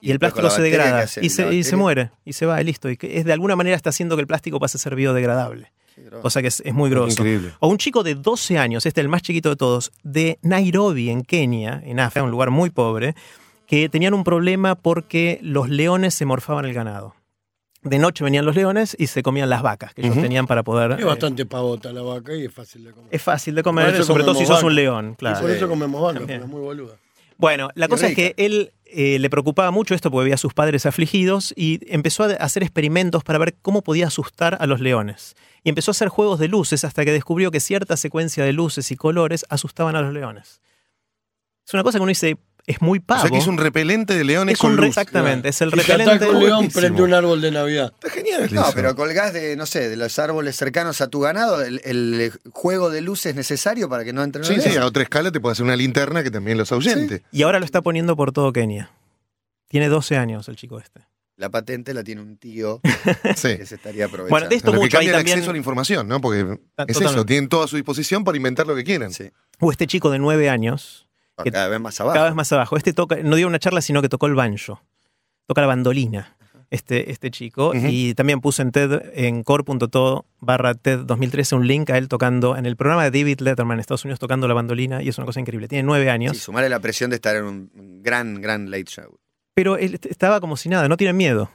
Y, 0.00 0.12
el 0.12 0.20
plástico 0.20 0.50
se 0.50 0.60
bacteria, 0.60 0.70
¿qué 0.70 0.84
degrada 0.84 1.04
y 1.20 1.30
se, 1.30 1.52
y 1.52 1.64
se 1.64 1.74
muere 1.74 2.12
y 2.24 2.34
se 2.34 2.46
va 2.46 2.60
y 2.60 2.64
listo. 2.64 2.90
Y 2.90 2.96
que 2.96 3.18
es 3.18 3.24
de 3.24 3.32
alguna 3.32 3.56
manera 3.56 3.74
está 3.74 3.90
haciendo 3.90 4.14
que 4.14 4.20
el 4.20 4.28
plástico 4.28 4.60
pase 4.60 4.76
a 4.76 4.80
ser 4.80 4.94
biodegradable. 4.94 5.72
Cosa 6.22 6.42
que 6.42 6.48
es, 6.48 6.60
es 6.64 6.74
muy 6.74 6.90
grosso. 6.90 7.12
Increíble. 7.22 7.52
O 7.60 7.68
un 7.68 7.78
chico 7.78 8.02
de 8.02 8.14
12 8.14 8.58
años, 8.58 8.86
este 8.86 9.00
es 9.00 9.04
el 9.04 9.08
más 9.08 9.22
chiquito 9.22 9.50
de 9.50 9.56
todos, 9.56 9.92
de 10.02 10.38
Nairobi, 10.42 11.10
en 11.10 11.22
Kenia, 11.22 11.80
en 11.84 12.00
África, 12.00 12.24
un 12.24 12.30
lugar 12.30 12.50
muy 12.50 12.70
pobre, 12.70 13.14
que 13.66 13.88
tenían 13.88 14.14
un 14.14 14.24
problema 14.24 14.74
porque 14.74 15.38
los 15.42 15.68
leones 15.68 16.14
se 16.14 16.24
morfaban 16.24 16.64
el 16.64 16.74
ganado. 16.74 17.14
De 17.82 17.98
noche 17.98 18.24
venían 18.24 18.46
los 18.46 18.56
leones 18.56 18.96
y 18.98 19.08
se 19.08 19.22
comían 19.22 19.50
las 19.50 19.60
vacas 19.60 19.92
que 19.92 20.00
ellos 20.00 20.14
tenían 20.14 20.46
para 20.46 20.62
poder... 20.62 20.92
Es 20.92 21.00
eh, 21.00 21.04
bastante 21.04 21.44
pavota 21.44 21.92
la 21.92 22.00
vaca 22.00 22.34
y 22.34 22.46
es 22.46 22.52
fácil 22.52 22.84
de 22.84 22.92
comer. 22.92 23.08
es 23.14 23.22
fácil 23.22 23.54
de 23.54 23.62
comer, 23.62 24.04
sobre 24.04 24.24
todo 24.24 24.34
si 24.34 24.46
sos 24.46 24.62
un 24.62 24.74
león, 24.74 25.10
Y 25.12 25.16
claro. 25.16 25.40
por 25.42 25.50
eso 25.50 25.68
comemos 25.68 26.00
vaca, 26.00 26.18
porque 26.18 26.36
es 26.36 26.46
muy 26.46 26.60
boluda. 26.62 26.94
Bueno, 27.36 27.68
la 27.74 27.86
Y 27.86 27.88
cosa 27.88 28.06
es 28.08 28.14
que 28.14 28.34
él 28.38 28.72
eh, 28.94 29.18
le 29.18 29.28
preocupaba 29.28 29.70
mucho 29.70 29.94
esto 29.94 30.10
porque 30.10 30.24
veía 30.24 30.36
a 30.36 30.38
sus 30.38 30.54
padres 30.54 30.86
afligidos 30.86 31.52
y 31.56 31.80
empezó 31.92 32.24
a 32.24 32.28
hacer 32.34 32.62
experimentos 32.62 33.24
para 33.24 33.38
ver 33.38 33.56
cómo 33.60 33.82
podía 33.82 34.06
asustar 34.06 34.56
a 34.60 34.66
los 34.66 34.80
leones. 34.80 35.34
Y 35.62 35.68
empezó 35.68 35.90
a 35.90 35.92
hacer 35.92 36.08
juegos 36.08 36.38
de 36.38 36.48
luces 36.48 36.84
hasta 36.84 37.04
que 37.04 37.12
descubrió 37.12 37.50
que 37.50 37.60
cierta 37.60 37.96
secuencia 37.96 38.44
de 38.44 38.52
luces 38.52 38.90
y 38.90 38.96
colores 38.96 39.44
asustaban 39.48 39.96
a 39.96 40.02
los 40.02 40.12
leones. 40.12 40.60
Es 41.66 41.74
una 41.74 41.82
cosa 41.82 41.98
que 41.98 42.02
uno 42.02 42.08
dice, 42.08 42.36
es 42.66 42.80
muy 42.80 42.98
O 42.98 43.02
pavo. 43.02 43.20
sea 43.22 43.30
que 43.30 43.38
es 43.38 43.46
un 43.46 43.58
repelente 43.58 44.14
de 44.14 44.24
leones 44.24 44.54
Es 44.54 44.58
con 44.60 44.72
un 44.72 44.76
re- 44.78 44.82
luz. 44.86 44.88
exactamente, 44.96 45.48
es 45.50 45.60
el 45.60 45.70
te 45.70 45.76
repelente. 45.76 46.28
un 46.28 46.40
león, 46.40 46.68
prende 46.72 47.02
un 47.02 47.12
árbol 47.14 47.40
de 47.40 47.50
Navidad. 47.50 47.92
Está 47.94 48.10
genial. 48.10 48.48
No, 48.52 48.64
pero 48.74 48.94
colgás 48.96 49.32
de, 49.32 49.54
no 49.56 49.66
sé, 49.66 49.88
de 49.88 49.96
los 49.96 50.18
árboles 50.18 50.56
cercanos 50.56 51.00
a 51.00 51.08
tu 51.08 51.20
ganado, 51.20 51.62
el, 51.62 51.80
el 51.84 52.32
juego 52.52 52.90
de 52.90 53.00
luces 53.02 53.34
necesario 53.34 53.88
para 53.88 54.04
que 54.04 54.12
no 54.12 54.22
entren 54.22 54.44
Sí, 54.44 54.54
sí, 54.54 54.60
leones. 54.60 54.78
a 54.78 54.86
otra 54.86 55.02
escala 55.02 55.30
te 55.30 55.40
puede 55.40 55.52
hacer 55.52 55.64
una 55.64 55.76
linterna 55.76 56.22
que 56.22 56.30
también 56.30 56.56
los 56.58 56.72
ahuyente. 56.72 57.22
Y 57.32 57.42
ahora 57.42 57.58
lo 57.58 57.64
está 57.64 57.82
poniendo 57.82 58.16
por 58.16 58.32
todo 58.32 58.52
Kenia. 58.52 58.90
Tiene 59.68 59.88
12 59.88 60.16
años 60.16 60.48
el 60.48 60.56
chico 60.56 60.78
este. 60.78 61.00
La 61.36 61.50
patente 61.50 61.92
la 61.94 62.04
tiene 62.04 62.20
un 62.22 62.36
tío 62.36 62.80
Sí. 63.34 63.56
que 63.56 63.66
se 63.66 63.74
estaría 63.74 64.04
aprovechando. 64.04 64.30
Bueno, 64.30 64.48
de 64.48 64.54
esto 64.54 64.68
Lo 64.72 64.78
que 64.78 64.84
mucho 64.84 64.98
hay 64.98 65.06
cambia 65.06 65.10
el 65.10 65.16
también. 65.18 65.34
acceso 65.38 65.50
a 65.50 65.52
la 65.52 65.58
información, 65.58 66.06
¿no? 66.06 66.20
Porque 66.20 66.40
es 66.40 66.46
totalmente. 66.76 67.04
eso, 67.06 67.26
tienen 67.26 67.48
todo 67.48 67.64
a 67.64 67.68
su 67.68 67.74
disposición 67.76 68.22
para 68.22 68.36
inventar 68.36 68.66
lo 68.68 68.76
que 68.76 68.84
quieran. 68.84 69.12
Sí, 69.12 69.30
O 69.58 69.72
este 69.72 69.88
chico 69.88 70.10
de 70.10 70.20
9 70.20 70.48
años, 70.48 71.03
que- 71.42 71.50
cada 71.50 71.68
vez 71.68 71.80
más 71.80 72.00
abajo. 72.00 72.14
cada 72.14 72.26
vez 72.26 72.34
más 72.34 72.52
abajo. 72.52 72.76
Este 72.76 72.92
toca, 72.92 73.16
no 73.22 73.34
dio 73.36 73.46
una 73.46 73.58
charla, 73.58 73.80
sino 73.80 74.00
que 74.02 74.08
tocó 74.08 74.26
el 74.26 74.34
banjo. 74.34 74.80
Toca 75.46 75.60
la 75.60 75.66
bandolina, 75.66 76.36
este, 76.70 77.10
este 77.10 77.30
chico. 77.30 77.72
Y 77.74 78.14
también 78.14 78.40
puse 78.40 78.62
en 78.62 78.70
TED, 78.72 79.02
en 79.14 79.42
core.to 79.42 80.24
barra 80.40 80.74
TED 80.74 81.00
2013, 81.00 81.54
un 81.56 81.66
link 81.66 81.90
a 81.90 81.98
él 81.98 82.08
tocando, 82.08 82.56
en 82.56 82.64
el 82.66 82.76
programa 82.76 83.04
de 83.08 83.10
David 83.18 83.40
Letterman 83.40 83.76
en 83.76 83.80
Estados 83.80 84.04
Unidos, 84.04 84.20
tocando 84.20 84.46
la 84.48 84.54
bandolina. 84.54 85.02
Y 85.02 85.08
es 85.08 85.18
una 85.18 85.26
cosa 85.26 85.40
increíble. 85.40 85.68
Tiene 85.68 85.82
nueve 85.82 86.08
años. 86.10 86.36
Sí, 86.36 86.42
sumarle 86.42 86.68
la 86.70 86.80
presión 86.80 87.10
de 87.10 87.16
estar 87.16 87.34
en 87.36 87.44
un 87.44 87.70
un 87.74 88.02
gran, 88.02 88.40
gran 88.40 88.70
late 88.70 88.84
show. 88.86 89.18
Pero 89.54 89.76
él 89.76 89.98
estaba 90.08 90.40
como 90.40 90.56
si 90.56 90.68
nada, 90.68 90.88
no 90.88 90.96
tiene 90.96 91.12
miedo. 91.12 91.50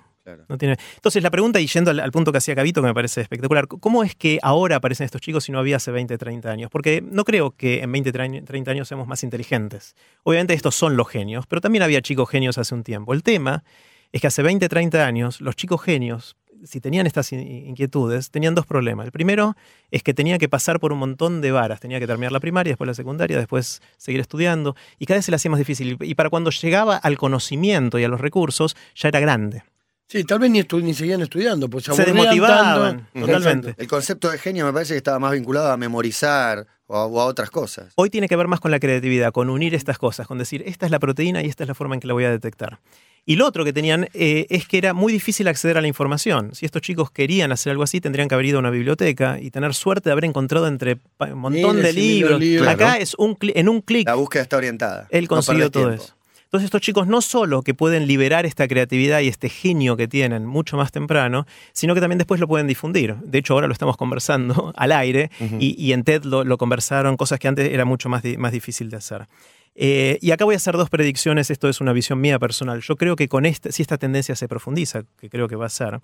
Entonces, 0.95 1.23
la 1.23 1.29
pregunta, 1.31 1.59
y 1.59 1.67
yendo 1.67 1.91
al, 1.91 2.11
punto 2.11 2.31
que 2.31 2.37
hacía 2.39 2.55
Cabito, 2.55 2.81
que 2.81 2.87
me 2.87 2.93
parece 2.93 3.21
espectacular, 3.21 3.67
¿cómo 3.67 4.03
es 4.03 4.15
que 4.15 4.39
ahora 4.41 4.77
aparecen 4.77 5.05
estos 5.05 5.21
chicos 5.21 5.43
si 5.43 5.51
no 5.51 5.59
había 5.59 5.77
hace 5.77 5.91
20, 5.91 6.17
30 6.17 6.49
años? 6.51 6.69
Porque 6.71 7.01
no 7.01 7.23
creo 7.25 7.51
que 7.51 7.81
en 7.81 7.91
20, 7.91 8.11
30 8.11 8.71
años 8.71 8.87
seamos 8.87 9.07
más 9.07 9.23
inteligentes. 9.23 9.95
Obviamente 10.23 10.53
estos 10.53 10.75
son 10.75 10.97
los 10.97 11.07
genios, 11.07 11.45
pero 11.47 11.61
también 11.61 11.83
había 11.83 12.01
chicos 12.01 12.29
genios 12.29 12.57
hace 12.57 12.75
un 12.75 12.83
tiempo. 12.83 13.13
El 13.13 13.23
tema 13.23 13.63
es 14.11 14.21
que 14.21 14.27
hace 14.27 14.41
20, 14.41 14.67
30 14.69 15.05
años 15.05 15.39
los 15.41 15.55
chicos 15.55 15.81
genios, 15.81 16.35
si 16.65 16.81
tenían 16.81 17.07
estas 17.07 17.31
in- 17.31 17.67
inquietudes, 17.67 18.31
tenían 18.31 18.53
dos 18.53 18.65
problemas. 18.65 19.05
El 19.05 19.13
primero 19.13 19.55
es 19.91 20.03
que 20.03 20.13
tenía 20.13 20.37
que 20.37 20.49
pasar 20.49 20.79
por 20.81 20.91
un 20.91 20.99
montón 20.99 21.39
de 21.39 21.51
varas. 21.51 21.79
Tenía 21.79 21.99
que 21.99 22.07
terminar 22.07 22.33
la 22.33 22.41
primaria, 22.41 22.71
después 22.71 22.85
la 22.87 22.93
secundaria, 22.93 23.37
después 23.37 23.81
seguir 23.97 24.19
estudiando. 24.19 24.75
Y 24.97 25.05
cada 25.05 25.19
vez 25.19 25.25
se 25.25 25.31
le 25.31 25.35
hacía 25.35 25.49
más 25.51 25.57
difícil. 25.59 25.97
Y 26.01 26.15
para 26.15 26.29
cuando 26.29 26.49
llegaba 26.49 26.97
al 26.97 27.17
conocimiento 27.17 27.97
y 27.97 28.03
a 28.03 28.09
los 28.09 28.19
recursos, 28.19 28.75
ya 28.93 29.07
era 29.07 29.21
grande. 29.21 29.63
Sí, 30.11 30.23
tal 30.23 30.39
vez 30.39 30.49
ni, 30.49 30.59
estu- 30.59 30.81
ni 30.81 30.95
seguían 30.95 31.21
estudiando, 31.21 31.69
pues 31.69 31.83
se, 31.85 31.93
Se 31.93 32.03
desmotivaban, 32.03 33.07
tanto. 33.13 33.27
totalmente. 33.27 33.75
El 33.77 33.87
concepto 33.87 34.31
de 34.31 34.39
genio 34.39 34.65
me 34.65 34.73
parece 34.73 34.93
que 34.95 34.97
estaba 34.97 35.19
más 35.19 35.31
vinculado 35.33 35.71
a 35.71 35.77
memorizar 35.77 36.65
o 36.87 36.95
a, 36.97 37.05
o 37.05 37.21
a 37.21 37.25
otras 37.25 37.51
cosas. 37.51 37.93
Hoy 37.95 38.09
tiene 38.09 38.27
que 38.27 38.35
ver 38.35 38.47
más 38.47 38.59
con 38.59 38.71
la 38.71 38.79
creatividad, 38.79 39.31
con 39.31 39.51
unir 39.51 39.75
estas 39.75 39.99
cosas, 39.99 40.25
con 40.25 40.39
decir, 40.39 40.63
esta 40.65 40.87
es 40.87 40.91
la 40.91 40.97
proteína 40.97 41.43
y 41.43 41.45
esta 41.45 41.63
es 41.63 41.67
la 41.67 41.75
forma 41.75 41.93
en 41.93 42.01
que 42.01 42.07
la 42.07 42.13
voy 42.13 42.23
a 42.23 42.31
detectar. 42.31 42.79
Y 43.25 43.35
lo 43.35 43.45
otro 43.45 43.63
que 43.63 43.71
tenían 43.73 44.09
eh, 44.15 44.47
es 44.49 44.67
que 44.67 44.79
era 44.79 44.95
muy 44.95 45.13
difícil 45.13 45.47
acceder 45.47 45.77
a 45.77 45.81
la 45.81 45.87
información. 45.87 46.55
Si 46.55 46.65
estos 46.65 46.81
chicos 46.81 47.11
querían 47.11 47.51
hacer 47.51 47.69
algo 47.69 47.83
así, 47.83 48.01
tendrían 48.01 48.27
que 48.27 48.33
haber 48.33 48.47
ido 48.47 48.57
a 48.57 48.61
una 48.61 48.71
biblioteca 48.71 49.39
y 49.39 49.51
tener 49.51 49.75
suerte 49.75 50.09
de 50.09 50.13
haber 50.13 50.25
encontrado 50.25 50.65
entre 50.67 50.97
un 51.19 51.37
montón 51.37 51.75
Miles 51.75 51.83
de 51.83 51.93
libros. 52.01 52.39
libros. 52.39 52.67
Acá 52.67 52.77
Claro. 52.77 53.01
es 53.03 53.13
un 53.19 53.37
en 53.41 53.69
un 53.69 53.81
clic 53.81 54.07
La 54.07 54.15
búsqueda 54.15 54.41
está 54.41 54.57
orientada. 54.57 55.07
él 55.11 55.27
consiguió 55.27 55.69
todo 55.69 55.89
tiempo. 55.89 56.03
eso. 56.03 56.15
Entonces 56.49 56.65
estos 56.65 56.81
chicos 56.81 57.05
no 57.05 57.21
solo 57.21 57.61
que 57.61 57.75
pueden 57.75 58.07
liberar 58.07 58.47
esta 58.47 58.67
creatividad 58.67 59.19
y 59.19 59.27
este 59.27 59.49
genio 59.49 59.95
que 59.95 60.07
tienen 60.07 60.47
mucho 60.47 60.77
más 60.77 60.91
temprano, 60.91 61.45
sino 61.73 61.93
que 61.93 62.01
también 62.01 62.17
después 62.17 62.39
lo 62.41 62.47
pueden 62.47 62.65
difundir. 62.65 63.15
De 63.17 63.37
hecho, 63.37 63.53
ahora 63.53 63.67
lo 63.67 63.73
estamos 63.73 63.97
conversando 63.97 64.73
al 64.77 64.91
aire 64.91 65.29
y, 65.59 65.75
y 65.77 65.93
en 65.93 66.03
TED 66.03 66.23
lo, 66.23 66.43
lo 66.43 66.57
conversaron, 66.57 67.17
cosas 67.17 67.37
que 67.37 67.47
antes 67.47 67.71
era 67.71 67.85
mucho 67.85 68.09
más, 68.09 68.23
di- 68.23 68.37
más 68.37 68.51
difícil 68.51 68.89
de 68.89 68.97
hacer. 68.97 69.27
Eh, 69.75 70.17
y 70.21 70.31
acá 70.31 70.43
voy 70.43 70.55
a 70.55 70.57
hacer 70.57 70.75
dos 70.75 70.89
predicciones, 70.89 71.51
esto 71.51 71.69
es 71.69 71.81
una 71.81 71.93
visión 71.93 72.19
mía 72.19 72.39
personal. 72.39 72.81
Yo 72.81 72.95
creo 72.95 73.15
que 73.15 73.27
con 73.29 73.45
esta, 73.45 73.71
si 73.71 73.83
esta 73.83 73.99
tendencia 73.99 74.35
se 74.35 74.47
profundiza, 74.47 75.03
que 75.19 75.29
creo 75.29 75.47
que 75.47 75.55
va 75.55 75.67
a 75.67 75.69
ser, 75.69 75.99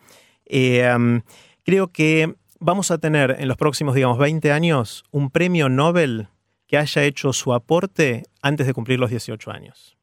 eh, 0.46 0.88
um, 0.96 1.22
Creo 1.64 1.88
que 1.92 2.36
vamos 2.60 2.92
a 2.92 3.00
tener 3.00 3.38
en 3.40 3.48
los 3.48 3.58
próximos, 3.58 3.96
digamos, 3.96 4.20
20 4.20 4.52
años 4.52 5.04
un 5.10 5.32
premio 5.32 5.68
Nobel 5.70 6.28
que 6.68 6.78
haya 6.78 7.04
hecho 7.04 7.34
su 7.34 7.56
aporte 7.56 8.22
antes 8.44 8.68
de 8.68 8.74
cumplir 8.76 9.00
los 9.00 9.10
18 9.10 9.50
años. 9.50 9.98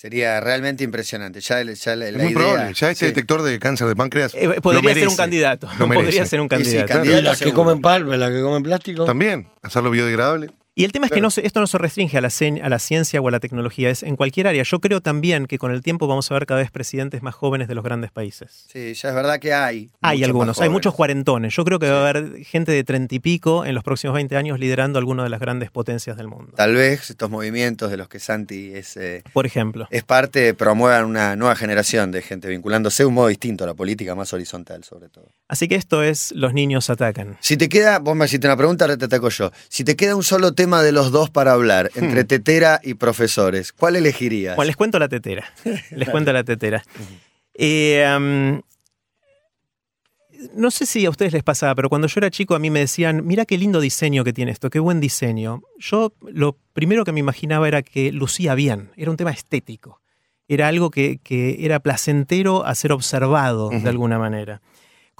Sería 0.00 0.40
realmente 0.40 0.82
impresionante. 0.82 1.40
Ya, 1.42 1.62
ya 1.62 1.94
la, 1.94 2.06
Es 2.06 2.12
la 2.14 2.22
muy 2.22 2.32
idea- 2.32 2.34
probable. 2.38 2.72
Ya 2.74 2.90
este 2.90 3.04
sí. 3.04 3.06
detector 3.12 3.42
de 3.42 3.58
cáncer 3.58 3.86
de 3.86 3.94
páncreas. 3.94 4.32
Eh, 4.34 4.46
lo 4.46 4.62
podría 4.62 4.94
ser 4.94 5.08
un 5.08 5.16
candidato. 5.16 5.68
lo. 5.78 5.88
Podría 5.88 6.24
ser 6.24 6.40
un 6.40 6.48
Sí, 6.48 6.56
sí, 6.56 6.62
candidato. 6.64 6.88
candidato. 6.94 7.20
Y 7.20 7.22
las 7.22 7.38
que 7.38 7.52
comen 7.52 7.82
palma, 7.82 8.16
las 8.16 8.30
que 8.30 8.40
comen 8.40 8.62
plástico. 8.62 9.04
También, 9.04 9.48
hacerlo 9.60 9.90
biodegradable. 9.90 10.52
Y 10.74 10.84
el 10.84 10.92
tema 10.92 11.06
es 11.06 11.10
que 11.10 11.14
Claro. 11.16 11.26
no 11.26 11.30
se- 11.30 11.44
esto 11.46 11.60
no 11.60 11.66
se 11.66 11.78
restringe 11.78 12.16
a 12.16 12.20
la, 12.20 12.28
cien- 12.28 12.62
a 12.62 12.68
la 12.68 12.78
ciencia 12.78 13.20
o 13.20 13.26
a 13.26 13.30
la 13.30 13.40
tecnología, 13.40 13.90
es 13.90 14.02
en 14.04 14.14
cualquier 14.16 14.46
área. 14.46 14.62
Yo 14.62 14.78
creo 14.80 15.00
también 15.00 15.46
que 15.46 15.58
con 15.58 15.72
el 15.72 15.82
tiempo 15.82 16.06
vamos 16.06 16.30
a 16.30 16.34
ver 16.34 16.46
cada 16.46 16.60
vez 16.60 16.70
presidentes 16.70 17.22
más 17.22 17.34
jóvenes 17.34 17.66
de 17.68 17.74
los 17.74 17.82
grandes 17.84 18.12
países. 18.12 18.66
Sí, 18.72 18.94
ya 18.94 19.08
es 19.08 19.14
verdad 19.14 19.40
que 19.40 19.52
hay. 19.52 19.90
Hay 20.00 20.22
algunos, 20.22 20.60
hay 20.60 20.68
muchos 20.68 20.94
cuarentones. 20.94 21.54
Yo 21.56 21.64
creo 21.64 21.80
que 21.80 21.90
va 21.90 22.06
a 22.06 22.08
haber 22.10 22.44
gente 22.44 22.70
de 22.72 22.84
treinta 22.84 23.14
y 23.14 23.18
pico 23.18 23.64
en 23.66 23.74
los 23.74 23.82
próximos 23.82 24.14
20 24.14 24.36
años 24.36 24.60
liderando 24.60 24.98
alguna 25.00 25.24
de 25.24 25.28
las 25.28 25.40
grandes 25.40 25.70
potencias 25.72 26.16
del 26.16 26.28
mundo. 26.28 26.52
Tal 26.56 26.74
vez 26.74 27.10
estos 27.10 27.28
movimientos 27.28 27.90
de 27.90 27.96
los 27.96 28.08
que 28.08 28.20
Santi 28.20 28.72
es, 28.72 28.96
eh, 28.96 29.22
Por 29.32 29.46
ejemplo. 29.46 29.88
es 29.90 30.04
parte 30.04 30.54
promuevan 30.54 31.04
una 31.04 31.34
nueva 31.34 31.56
generación 31.56 32.12
de 32.12 32.22
gente 32.22 32.48
vinculándose 32.48 33.02
de 33.02 33.08
un 33.08 33.14
modo 33.14 33.26
distinto 33.26 33.64
a 33.64 33.66
la 33.66 33.74
política, 33.74 34.14
más 34.14 34.32
horizontal 34.32 34.84
sobre 34.84 35.08
todo. 35.08 35.32
Así 35.48 35.66
que 35.66 35.74
esto 35.74 36.02
es 36.04 36.30
Los 36.32 36.54
niños 36.54 36.90
atacan. 36.90 37.36
Si 37.40 37.56
te 37.56 37.68
queda, 37.68 37.98
vos 37.98 38.14
me 38.14 38.24
hiciste 38.24 38.46
una 38.46 38.56
pregunta, 38.56 38.84
ahora 38.84 38.96
te 38.96 39.06
ataco 39.06 39.28
yo. 39.30 39.50
Si 39.68 39.82
te 39.84 39.96
queda 39.96 40.14
un 40.14 40.22
solo 40.22 40.52
tema 40.52 40.59
de 40.60 40.92
los 40.92 41.10
dos 41.10 41.30
para 41.30 41.52
hablar, 41.52 41.90
entre 41.94 42.24
tetera 42.24 42.80
y 42.82 42.94
profesores, 42.94 43.72
¿cuál 43.72 43.96
elegirías? 43.96 44.56
Bueno, 44.56 44.66
les 44.66 44.76
cuento 44.76 44.98
la 44.98 45.08
tetera. 45.08 45.44
Les 45.90 46.08
cuento 46.08 46.32
la 46.32 46.44
tetera. 46.44 46.82
Eh, 47.54 48.60
no 50.54 50.70
sé 50.70 50.86
si 50.86 51.04
a 51.04 51.10
ustedes 51.10 51.32
les 51.32 51.42
pasaba, 51.42 51.74
pero 51.74 51.88
cuando 51.88 52.06
yo 52.08 52.18
era 52.18 52.30
chico 52.30 52.54
a 52.54 52.58
mí 52.58 52.70
me 52.70 52.80
decían, 52.80 53.26
mira 53.26 53.44
qué 53.44 53.58
lindo 53.58 53.80
diseño 53.80 54.24
que 54.24 54.32
tiene 54.32 54.52
esto, 54.52 54.70
qué 54.70 54.78
buen 54.78 55.00
diseño. 55.00 55.62
Yo 55.78 56.12
lo 56.22 56.56
primero 56.72 57.04
que 57.04 57.12
me 57.12 57.20
imaginaba 57.20 57.68
era 57.68 57.82
que 57.82 58.12
lucía 58.12 58.54
bien, 58.54 58.90
era 58.96 59.10
un 59.10 59.16
tema 59.16 59.30
estético. 59.30 60.00
Era 60.48 60.68
algo 60.68 60.90
que, 60.90 61.18
que 61.22 61.64
era 61.64 61.78
placentero 61.80 62.64
a 62.64 62.74
ser 62.74 62.92
observado 62.92 63.70
de 63.70 63.88
alguna 63.88 64.18
manera. 64.18 64.60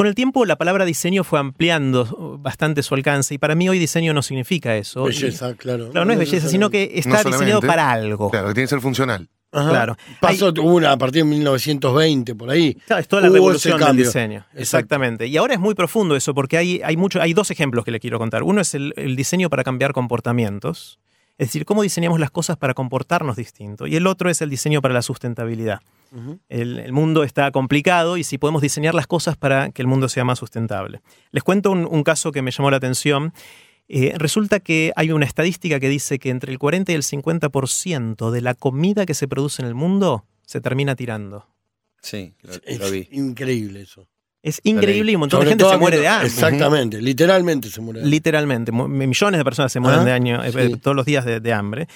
Con 0.00 0.06
el 0.06 0.14
tiempo 0.14 0.46
la 0.46 0.56
palabra 0.56 0.86
diseño 0.86 1.24
fue 1.24 1.38
ampliando 1.38 2.38
bastante 2.40 2.82
su 2.82 2.94
alcance 2.94 3.34
y 3.34 3.38
para 3.38 3.54
mí 3.54 3.68
hoy 3.68 3.78
diseño 3.78 4.14
no 4.14 4.22
significa 4.22 4.74
eso. 4.74 5.04
Belleza, 5.04 5.54
claro. 5.56 5.90
Claro, 5.90 6.06
no 6.06 6.12
es 6.14 6.18
belleza, 6.18 6.48
sino 6.48 6.70
que 6.70 6.92
está 6.94 7.22
diseñado 7.22 7.60
para 7.60 7.90
algo. 7.90 8.30
Claro, 8.30 8.48
que 8.48 8.54
tiene 8.54 8.64
que 8.64 8.70
ser 8.70 8.80
funcional. 8.80 9.28
Ajá. 9.52 9.68
claro. 9.68 9.96
Pasó 10.18 10.54
una 10.62 10.92
a 10.92 10.96
partir 10.96 11.24
de 11.24 11.28
1920, 11.28 12.34
por 12.34 12.48
ahí. 12.48 12.72
Claro, 12.86 13.02
es 13.02 13.08
toda 13.08 13.20
la 13.20 13.28
Hubo 13.28 13.34
revolución 13.34 13.78
del 13.78 13.96
diseño. 13.98 14.38
Exacto. 14.38 14.60
Exactamente. 14.62 15.26
Y 15.26 15.36
ahora 15.36 15.52
es 15.52 15.60
muy 15.60 15.74
profundo 15.74 16.16
eso, 16.16 16.32
porque 16.32 16.56
hay, 16.56 16.80
hay, 16.82 16.96
mucho, 16.96 17.20
hay 17.20 17.34
dos 17.34 17.50
ejemplos 17.50 17.84
que 17.84 17.90
le 17.90 18.00
quiero 18.00 18.18
contar. 18.18 18.42
Uno 18.42 18.62
es 18.62 18.74
el, 18.74 18.94
el 18.96 19.16
diseño 19.16 19.50
para 19.50 19.64
cambiar 19.64 19.92
comportamientos, 19.92 20.98
es 21.40 21.46
decir, 21.48 21.64
cómo 21.64 21.82
diseñamos 21.82 22.20
las 22.20 22.30
cosas 22.30 22.58
para 22.58 22.74
comportarnos 22.74 23.34
distinto. 23.34 23.86
Y 23.86 23.96
el 23.96 24.06
otro 24.06 24.28
es 24.28 24.42
el 24.42 24.50
diseño 24.50 24.82
para 24.82 24.92
la 24.92 25.00
sustentabilidad. 25.00 25.80
El, 26.50 26.78
el 26.80 26.92
mundo 26.92 27.24
está 27.24 27.50
complicado 27.50 28.18
y 28.18 28.24
si 28.24 28.36
podemos 28.36 28.60
diseñar 28.60 28.94
las 28.94 29.06
cosas 29.06 29.38
para 29.38 29.70
que 29.70 29.80
el 29.80 29.88
mundo 29.88 30.10
sea 30.10 30.22
más 30.22 30.38
sustentable. 30.38 31.00
Les 31.30 31.42
cuento 31.42 31.70
un, 31.70 31.86
un 31.90 32.02
caso 32.02 32.30
que 32.30 32.42
me 32.42 32.50
llamó 32.50 32.70
la 32.70 32.76
atención. 32.76 33.32
Eh, 33.88 34.12
resulta 34.18 34.60
que 34.60 34.92
hay 34.96 35.12
una 35.12 35.24
estadística 35.24 35.80
que 35.80 35.88
dice 35.88 36.18
que 36.18 36.28
entre 36.28 36.52
el 36.52 36.58
40 36.58 36.92
y 36.92 36.94
el 36.94 37.02
50% 37.02 38.30
de 38.30 38.40
la 38.42 38.52
comida 38.52 39.06
que 39.06 39.14
se 39.14 39.26
produce 39.26 39.62
en 39.62 39.68
el 39.68 39.74
mundo 39.74 40.26
se 40.44 40.60
termina 40.60 40.94
tirando. 40.94 41.46
Sí, 42.02 42.34
lo, 42.42 42.52
Es 42.64 42.78
lo 42.78 42.90
vi. 42.90 43.08
increíble 43.12 43.80
eso. 43.80 44.06
Es 44.42 44.60
increíble 44.64 45.12
y 45.12 45.16
un 45.16 45.20
montón 45.20 45.40
de 45.40 45.50
gente 45.50 45.64
se 45.68 45.76
muere 45.76 45.98
de 45.98 46.08
hambre. 46.08 46.28
Exactamente, 46.28 47.02
literalmente 47.02 47.68
se 47.68 47.80
muere 47.80 48.00
de 48.00 48.04
hambre. 48.04 48.10
Literalmente. 48.16 48.72
Millones 48.72 49.38
de 49.38 49.44
personas 49.44 49.70
se 49.70 49.80
mueren 49.80 50.00
Ah, 50.00 50.04
de 50.04 50.12
año, 50.12 50.42
eh, 50.42 50.50
sí. 50.52 50.76
todos 50.76 50.96
los 50.96 51.04
días 51.04 51.24
de, 51.26 51.40
de 51.40 51.52
hambre. 51.52 51.88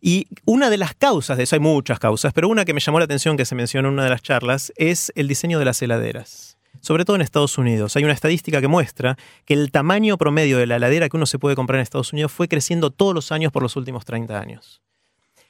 Y 0.00 0.26
una 0.44 0.68
de 0.68 0.76
las 0.76 0.94
causas 0.94 1.38
de 1.38 1.44
eso, 1.44 1.56
hay 1.56 1.60
muchas 1.60 1.98
causas, 1.98 2.34
pero 2.34 2.48
una 2.48 2.66
que 2.66 2.74
me 2.74 2.80
llamó 2.80 2.98
la 2.98 3.06
atención 3.06 3.36
que 3.38 3.46
se 3.46 3.54
mencionó 3.54 3.88
en 3.88 3.94
una 3.94 4.04
de 4.04 4.10
las 4.10 4.22
charlas 4.22 4.72
es 4.76 5.10
el 5.16 5.26
diseño 5.26 5.58
de 5.58 5.64
las 5.64 5.80
heladeras. 5.80 6.58
Sobre 6.82 7.06
todo 7.06 7.16
en 7.16 7.22
Estados 7.22 7.56
Unidos. 7.56 7.96
Hay 7.96 8.04
una 8.04 8.12
estadística 8.12 8.60
que 8.60 8.68
muestra 8.68 9.16
que 9.46 9.54
el 9.54 9.72
tamaño 9.72 10.18
promedio 10.18 10.58
de 10.58 10.66
la 10.66 10.76
heladera 10.76 11.08
que 11.08 11.16
uno 11.16 11.24
se 11.24 11.38
puede 11.38 11.56
comprar 11.56 11.78
en 11.78 11.82
Estados 11.82 12.12
Unidos 12.12 12.30
fue 12.30 12.46
creciendo 12.46 12.90
todos 12.90 13.14
los 13.14 13.32
años 13.32 13.50
por 13.50 13.62
los 13.62 13.74
últimos 13.74 14.04
30 14.04 14.38
años. 14.38 14.82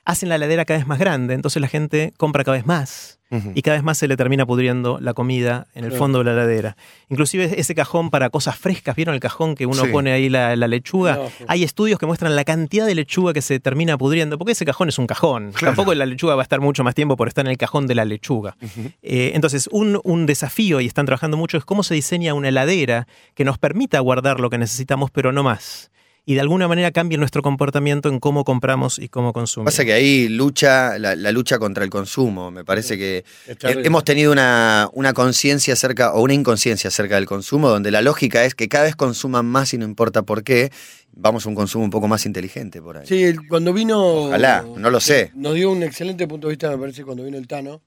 Hacen 0.04 0.28
la 0.28 0.36
heladera 0.36 0.64
cada 0.64 0.78
vez 0.78 0.86
más 0.86 1.00
grande, 1.00 1.34
entonces 1.34 1.60
la 1.60 1.66
gente 1.68 2.14
compra 2.16 2.44
cada 2.44 2.56
vez 2.56 2.64
más 2.66 3.15
Y 3.54 3.62
cada 3.62 3.76
vez 3.76 3.82
más 3.82 3.98
se 3.98 4.06
le 4.06 4.16
termina 4.16 4.46
pudriendo 4.46 4.98
la 5.00 5.12
comida 5.12 5.66
en 5.74 5.82
el 5.84 5.90
Claro. 5.90 5.98
fondo 6.04 6.18
de 6.18 6.24
la 6.26 6.32
heladera. 6.32 6.76
Inclusive 7.08 7.58
ese 7.60 7.74
cajón 7.74 8.08
para 8.10 8.30
cosas 8.30 8.56
frescas, 8.56 8.94
¿vieron 8.94 9.14
el 9.14 9.20
cajón 9.20 9.56
que 9.56 9.66
uno 9.66 9.82
Sí. 9.84 9.88
pone 9.88 10.12
ahí 10.12 10.28
la, 10.28 10.54
la 10.54 10.68
lechuga? 10.68 11.16
No, 11.16 11.26
sí. 11.28 11.44
Hay 11.48 11.64
estudios 11.64 11.98
que 11.98 12.06
muestran 12.06 12.36
la 12.36 12.44
cantidad 12.44 12.86
de 12.86 12.94
lechuga 12.94 13.32
que 13.32 13.42
se 13.42 13.58
termina 13.58 13.98
pudriendo, 13.98 14.38
porque 14.38 14.52
ese 14.52 14.64
cajón 14.64 14.88
es 14.88 14.98
un 14.98 15.06
cajón. 15.08 15.50
Claro. 15.52 15.74
Tampoco 15.74 15.92
la 15.94 16.06
lechuga 16.06 16.36
va 16.36 16.42
a 16.42 16.44
estar 16.44 16.60
mucho 16.60 16.84
más 16.84 16.94
tiempo 16.94 17.16
por 17.16 17.26
estar 17.26 17.44
en 17.44 17.50
el 17.50 17.58
cajón 17.58 17.86
de 17.88 17.96
la 17.96 18.04
lechuga. 18.04 18.56
Eh, 19.02 19.32
entonces, 19.34 19.68
un, 19.72 20.00
un 20.04 20.26
desafío, 20.26 20.80
y 20.80 20.86
están 20.86 21.06
trabajando 21.06 21.36
mucho, 21.36 21.58
es 21.58 21.64
cómo 21.64 21.82
se 21.82 21.94
diseña 21.94 22.32
una 22.34 22.48
heladera 22.50 23.08
que 23.34 23.44
nos 23.44 23.58
permita 23.58 23.98
guardar 24.00 24.38
lo 24.38 24.50
que 24.50 24.58
necesitamos, 24.58 25.10
pero 25.10 25.32
no 25.32 25.42
más. 25.42 25.90
Y 26.28 26.34
de 26.34 26.40
alguna 26.40 26.66
manera 26.66 26.90
cambie 26.90 27.16
nuestro 27.18 27.40
comportamiento 27.40 28.08
en 28.08 28.18
cómo 28.18 28.42
compramos 28.42 28.98
y 28.98 29.08
cómo 29.08 29.32
consumimos. 29.32 29.72
Pasa 29.72 29.84
que 29.84 29.92
ahí 29.92 30.28
lucha 30.28 30.98
la, 30.98 31.14
la 31.14 31.30
lucha 31.30 31.60
contra 31.60 31.84
el 31.84 31.90
consumo. 31.90 32.50
Me 32.50 32.64
parece 32.64 32.98
que 32.98 33.24
hemos 33.62 34.02
tenido 34.02 34.32
una, 34.32 34.88
una 34.92 35.12
conciencia 35.12 35.74
acerca, 35.74 36.14
o 36.14 36.22
una 36.22 36.34
inconsciencia 36.34 36.88
acerca 36.88 37.14
del 37.14 37.26
consumo, 37.26 37.68
donde 37.68 37.92
la 37.92 38.02
lógica 38.02 38.44
es 38.44 38.56
que 38.56 38.66
cada 38.68 38.84
vez 38.86 38.96
consuman 38.96 39.46
más 39.46 39.72
y 39.72 39.78
no 39.78 39.84
importa 39.84 40.22
por 40.24 40.42
qué, 40.42 40.72
vamos 41.12 41.46
a 41.46 41.48
un 41.48 41.54
consumo 41.54 41.84
un 41.84 41.90
poco 41.90 42.08
más 42.08 42.26
inteligente 42.26 42.82
por 42.82 42.98
ahí. 42.98 43.06
Sí, 43.06 43.22
el- 43.22 43.46
cuando 43.46 43.72
vino. 43.72 44.00
Ojalá, 44.24 44.64
no 44.76 44.90
lo 44.90 44.98
sé. 44.98 45.30
Nos 45.36 45.54
dio 45.54 45.70
un 45.70 45.84
excelente 45.84 46.26
punto 46.26 46.48
de 46.48 46.54
vista, 46.54 46.68
me 46.72 46.78
parece, 46.78 47.04
cuando 47.04 47.22
vino 47.22 47.38
el 47.38 47.46
Tano, 47.46 47.82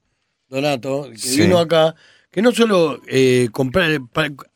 Donato, 0.48 1.10
que 1.10 1.18
Sí. 1.18 1.42
vino 1.42 1.58
acá, 1.58 1.94
que 2.30 2.40
no 2.40 2.52
solo 2.52 3.02
eh, 3.06 3.50
comprar. 3.52 4.00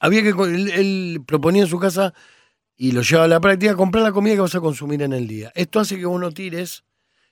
había 0.00 0.22
que. 0.22 0.30
él 0.30 1.20
proponía 1.26 1.64
en 1.64 1.68
su 1.68 1.78
casa 1.78 2.14
y 2.76 2.92
lo 2.92 3.02
lleva 3.02 3.24
a 3.24 3.28
la 3.28 3.40
práctica, 3.40 3.74
comprar 3.74 4.04
la 4.04 4.12
comida 4.12 4.34
que 4.34 4.40
vas 4.40 4.54
a 4.54 4.60
consumir 4.60 5.02
en 5.02 5.12
el 5.12 5.26
día. 5.26 5.52
Esto 5.54 5.80
hace 5.80 5.96
que 5.98 6.06
vos 6.06 6.20
no 6.20 6.32
tires 6.32 6.84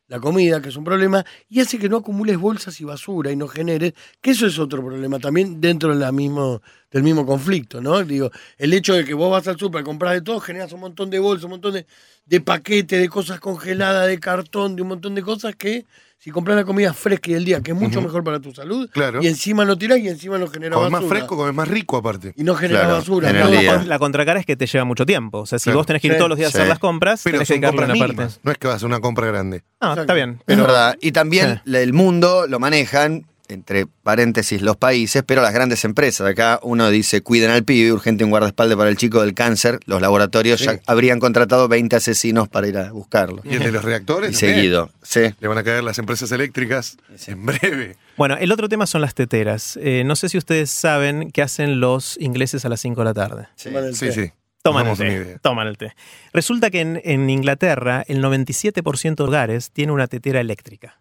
la 0.09 0.20
comida, 0.20 0.61
que 0.61 0.68
es 0.68 0.76
un 0.76 0.84
problema, 0.84 1.24
y 1.49 1.61
hace 1.61 1.78
que 1.78 1.88
no 1.88 1.97
acumules 1.99 2.36
bolsas 2.36 2.78
y 2.82 2.84
basura 2.84 3.32
y 3.32 3.36
no 3.36 3.49
generes, 3.49 3.95
que 4.20 4.32
eso 4.32 4.47
es 4.47 4.59
otro 4.59 4.84
problema 4.84 5.18
también 5.18 5.59
dentro 5.59 5.95
mismo, 6.12 6.61
del 6.90 7.03
mismo 7.03 7.24
conflicto, 7.24 7.80
¿no? 7.80 8.03
Digo, 8.05 8.30
el 8.59 8.74
hecho 8.74 8.93
de 8.95 9.07
que 9.07 9.14
vos 9.14 9.30
vas 9.30 9.49
al 9.49 9.59
súper, 9.59 9.82
compras 9.84 10.12
de 10.12 10.20
todo, 10.20 10.38
generas 10.38 10.72
un 10.72 10.80
montón 10.80 11.09
de 11.09 11.18
bolsas, 11.18 11.45
un 11.45 11.53
montón 11.53 11.72
de, 11.74 11.86
de 12.26 12.40
paquetes, 12.43 13.01
de 13.01 13.09
cosas 13.09 13.40
congeladas, 13.40 14.07
de 14.07 14.20
cartón, 14.20 14.76
de 14.76 14.82
un 14.82 14.88
montón 14.88 15.14
de 15.14 15.22
cosas 15.22 15.57
que 15.57 15.86
si 16.23 16.31
compras 16.31 16.57
la 16.57 16.64
comida 16.64 16.93
fresca 16.93 17.33
y 17.33 17.35
el 17.35 17.45
día, 17.45 17.61
que 17.62 17.73
es 17.73 17.77
mucho 17.77 18.01
mejor 18.01 18.23
para 18.23 18.39
tu 18.39 18.53
salud, 18.55 18.89
Claro. 18.93 19.20
y 19.23 19.27
encima 19.27 19.64
no 19.64 19.77
tirás 19.77 19.99
y 19.99 20.07
encima 20.09 20.39
no 20.39 20.47
genera 20.47 20.77
Comes 20.77 20.93
basura. 20.93 21.09
más 21.09 21.18
fresco, 21.18 21.37
comes 21.37 21.53
más 21.55 21.66
rico 21.66 21.97
aparte. 21.97 22.33
Y 22.37 22.45
no 22.45 22.55
genera 22.55 22.81
Claro, 22.83 22.95
basura. 22.99 23.83
La 23.85 23.99
contracara 23.99 24.39
es 24.39 24.47
que 24.47 24.55
te 24.55 24.66
lleva 24.66 24.85
mucho 24.85 25.05
tiempo. 25.05 25.39
O 25.41 25.47
sea, 25.47 25.59
si 25.59 25.64
Claro. 25.64 25.79
vos 25.81 25.87
tenés 25.87 26.01
que 26.01 26.07
ir 26.09 26.12
Sí, 26.14 26.18
todos 26.18 26.29
los 26.29 26.39
días 26.39 26.55
a 26.55 26.59
hacer 26.59 26.68
las 26.68 26.79
compras, 26.79 27.23
Pero 27.25 27.39
tenés 27.39 27.49
que 27.49 27.55
dedicarle 27.55 27.85
una 27.85 28.14
parte. 28.14 28.39
No 28.45 28.53
es 28.53 28.59
que 28.59 28.68
vas 28.68 28.83
a 28.83 28.87
una 28.87 29.01
compra 29.01 29.27
grande. 29.27 29.64
No, 29.81 29.89
Exacto. 29.89 30.01
está 30.03 30.14
bien. 30.14 30.41
Es 30.47 30.57
verdad. 30.57 30.97
Y 31.01 31.11
también 31.11 31.61
Sí. 31.64 31.77
el 31.77 31.93
mundo 31.93 32.47
lo 32.47 32.61
manejan, 32.61 33.27
entre 33.53 33.86
paréntesis, 33.86 34.61
los 34.62 34.76
países, 34.76 35.22
pero 35.26 35.42
las 35.42 35.53
grandes 35.55 35.84
empresas. 35.84 36.26
Acá 36.26 36.59
uno 36.62 36.90
dice, 36.90 37.22
cuiden 37.22 37.50
al 37.50 37.64
pibe, 37.64 37.92
urgente 37.92 38.24
un 38.24 38.30
guardaespaldas 38.30 38.76
para 38.76 38.90
el 38.90 38.96
chico 38.96 39.20
del 39.20 39.34
cáncer. 39.34 39.78
Los 39.86 40.00
laboratorios 40.00 40.61
Sí. 40.61 40.66
ya 40.66 40.80
habrían 40.86 41.20
contratado 41.20 41.68
20 41.68 41.96
asesinos 41.96 42.48
para 42.48 42.66
ir 42.68 42.76
a 42.78 42.92
buscarlo. 42.92 43.42
Y 43.44 43.55
el 43.55 43.62
de 43.62 43.72
los 43.72 43.84
reactores. 43.84 44.30
Y 44.32 44.34
seguido. 44.34 44.90
Sí. 45.03 45.20
Le 45.40 45.48
van 45.48 45.59
a 45.59 45.62
caer 45.62 45.84
las 45.84 45.98
empresas 45.98 46.30
eléctricas 46.32 46.96
en 47.26 47.46
breve. 47.46 47.96
Bueno, 48.16 48.36
el 48.38 48.53
otro 48.53 48.68
tema 48.68 48.86
son 48.86 49.00
las 49.00 49.14
teteras. 49.14 49.78
Eh, 49.80 50.03
no 50.05 50.16
sé 50.16 50.28
si 50.28 50.38
ustedes 50.38 50.70
saben 50.70 51.30
qué 51.30 51.42
hacen 51.42 51.80
los 51.80 52.16
ingleses 52.20 52.64
a 52.64 52.68
las 52.68 52.80
5 52.80 53.00
de 53.00 53.05
la 53.05 53.14
tarde. 53.14 53.48
Toman 53.62 53.84
el 53.84 53.94
Sí, 53.96 54.07
té. 54.07 54.12
sí. 54.12 54.30
Toman 54.62 54.86
el 54.86 54.96
té. 54.96 55.38
Toman 55.42 55.66
el 55.66 55.76
té. 55.76 55.92
Resulta 56.32 56.70
que 56.70 56.80
en, 56.80 57.00
en 57.05 57.28
Inglaterra 57.30 58.05
el 58.07 58.22
97% 58.22 59.16
de 59.16 59.24
hogares 59.24 59.70
tiene 59.72 59.90
una 59.92 60.07
tetera 60.07 60.38
eléctrica. 60.40 61.00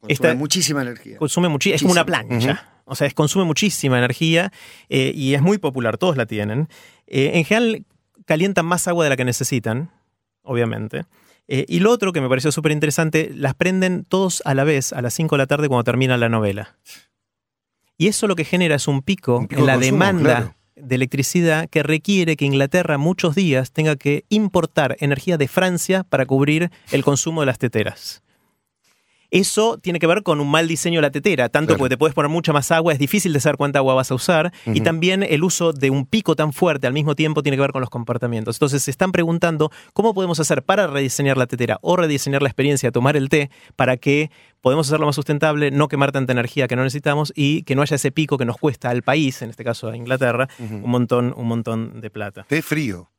Consume 0.00 0.12
Esta- 0.12 0.34
muchísima 0.34 0.82
energía. 0.82 1.18
Consume 1.18 1.48
muchi- 1.48 1.72
es 1.72 1.82
como 1.82 1.92
una 1.92 2.04
plancha. 2.06 2.72
O 2.84 2.94
sea, 2.94 3.06
es, 3.06 3.14
consume 3.14 3.44
muchísima 3.44 3.98
energía 3.98 4.52
eh, 4.88 5.12
y 5.14 5.34
es 5.34 5.42
muy 5.42 5.58
popular, 5.58 5.98
todos 5.98 6.16
la 6.16 6.24
tienen. 6.26 6.68
Eh, 7.06 7.32
en 7.34 7.44
general 7.44 7.84
calientan 8.24 8.64
más 8.66 8.86
agua 8.88 9.04
de 9.04 9.10
la 9.10 9.16
que 9.16 9.24
necesitan, 9.24 9.90
obviamente. 10.42 11.04
Eh, 11.48 11.64
y 11.68 11.80
lo 11.80 11.90
otro 11.90 12.12
que 12.12 12.20
me 12.20 12.28
pareció 12.28 12.52
súper 12.52 12.72
interesante, 12.72 13.30
las 13.34 13.54
prenden 13.54 14.04
todos 14.04 14.42
a 14.44 14.54
la 14.54 14.64
vez 14.64 14.92
a 14.92 15.02
las 15.02 15.14
5 15.14 15.34
de 15.36 15.38
la 15.38 15.46
tarde 15.46 15.68
cuando 15.68 15.84
termina 15.84 16.16
la 16.16 16.28
novela. 16.28 16.76
Y 17.96 18.06
eso 18.06 18.26
lo 18.28 18.36
que 18.36 18.44
genera 18.44 18.76
es 18.76 18.86
un 18.86 19.02
pico, 19.02 19.38
Un 19.38 19.48
pico 19.48 19.60
en 19.62 19.66
la 19.66 19.74
consumo, 19.74 19.92
demanda 19.92 20.22
claro. 20.36 20.54
de 20.76 20.94
electricidad 20.94 21.68
que 21.68 21.82
requiere 21.82 22.36
que 22.36 22.44
Inglaterra 22.44 22.96
muchos 22.98 23.34
días 23.34 23.72
tenga 23.72 23.96
que 23.96 24.24
importar 24.28 24.96
energía 25.00 25.36
de 25.36 25.48
Francia 25.48 26.04
para 26.04 26.24
cubrir 26.26 26.70
el 26.92 27.02
consumo 27.02 27.40
de 27.40 27.46
las 27.46 27.58
teteras. 27.58 28.22
Eso 29.30 29.78
tiene 29.78 29.98
que 29.98 30.06
ver 30.06 30.22
con 30.22 30.40
un 30.40 30.50
mal 30.50 30.66
diseño 30.68 30.98
de 30.98 31.02
la 31.02 31.10
tetera, 31.10 31.48
tanto 31.48 31.68
Claro. 31.68 31.78
porque 31.80 31.90
te 31.94 31.98
puedes 31.98 32.14
poner 32.14 32.30
mucha 32.30 32.52
más 32.52 32.70
agua, 32.72 32.92
es 32.94 32.98
difícil 32.98 33.32
de 33.32 33.40
saber 33.40 33.56
cuánta 33.58 33.78
agua 33.78 33.94
vas 33.94 34.10
a 34.10 34.14
usar, 34.14 34.52
y 34.66 34.80
también 34.80 35.22
el 35.22 35.44
uso 35.44 35.72
de 35.72 35.90
un 35.90 36.06
pico 36.06 36.34
tan 36.34 36.52
fuerte 36.52 36.86
al 36.86 36.92
mismo 36.94 37.14
tiempo 37.14 37.42
tiene 37.42 37.56
que 37.56 37.60
ver 37.60 37.72
con 37.72 37.80
los 37.80 37.90
comportamientos. 37.90 38.56
Entonces 38.56 38.82
se 38.82 38.90
están 38.90 39.12
preguntando 39.12 39.70
cómo 39.92 40.14
podemos 40.14 40.40
hacer 40.40 40.62
para 40.62 40.86
rediseñar 40.86 41.36
la 41.36 41.46
tetera 41.46 41.78
o 41.82 41.96
rediseñar 41.96 42.40
la 42.42 42.48
experiencia 42.48 42.88
de 42.88 42.92
tomar 42.92 43.16
el 43.16 43.28
té 43.28 43.50
para 43.76 43.96
que 43.98 44.30
podemos 44.62 44.88
hacerlo 44.88 45.06
más 45.06 45.14
sustentable, 45.14 45.70
no 45.70 45.88
quemar 45.88 46.10
tanta 46.10 46.32
energía 46.32 46.66
que 46.66 46.76
no 46.76 46.82
necesitamos 46.82 47.32
y 47.36 47.62
que 47.64 47.74
no 47.74 47.82
haya 47.82 47.96
ese 47.96 48.10
pico 48.10 48.38
que 48.38 48.44
nos 48.46 48.56
cuesta 48.56 48.88
al 48.90 49.02
país, 49.02 49.42
en 49.42 49.50
este 49.50 49.62
caso 49.62 49.88
a 49.90 49.96
Inglaterra, 49.96 50.48
un 50.58 50.88
montón, 50.90 51.34
un 51.36 51.46
montón 51.46 52.00
de 52.00 52.10
plata. 52.10 52.44
Té 52.48 52.62
frío. 52.62 53.10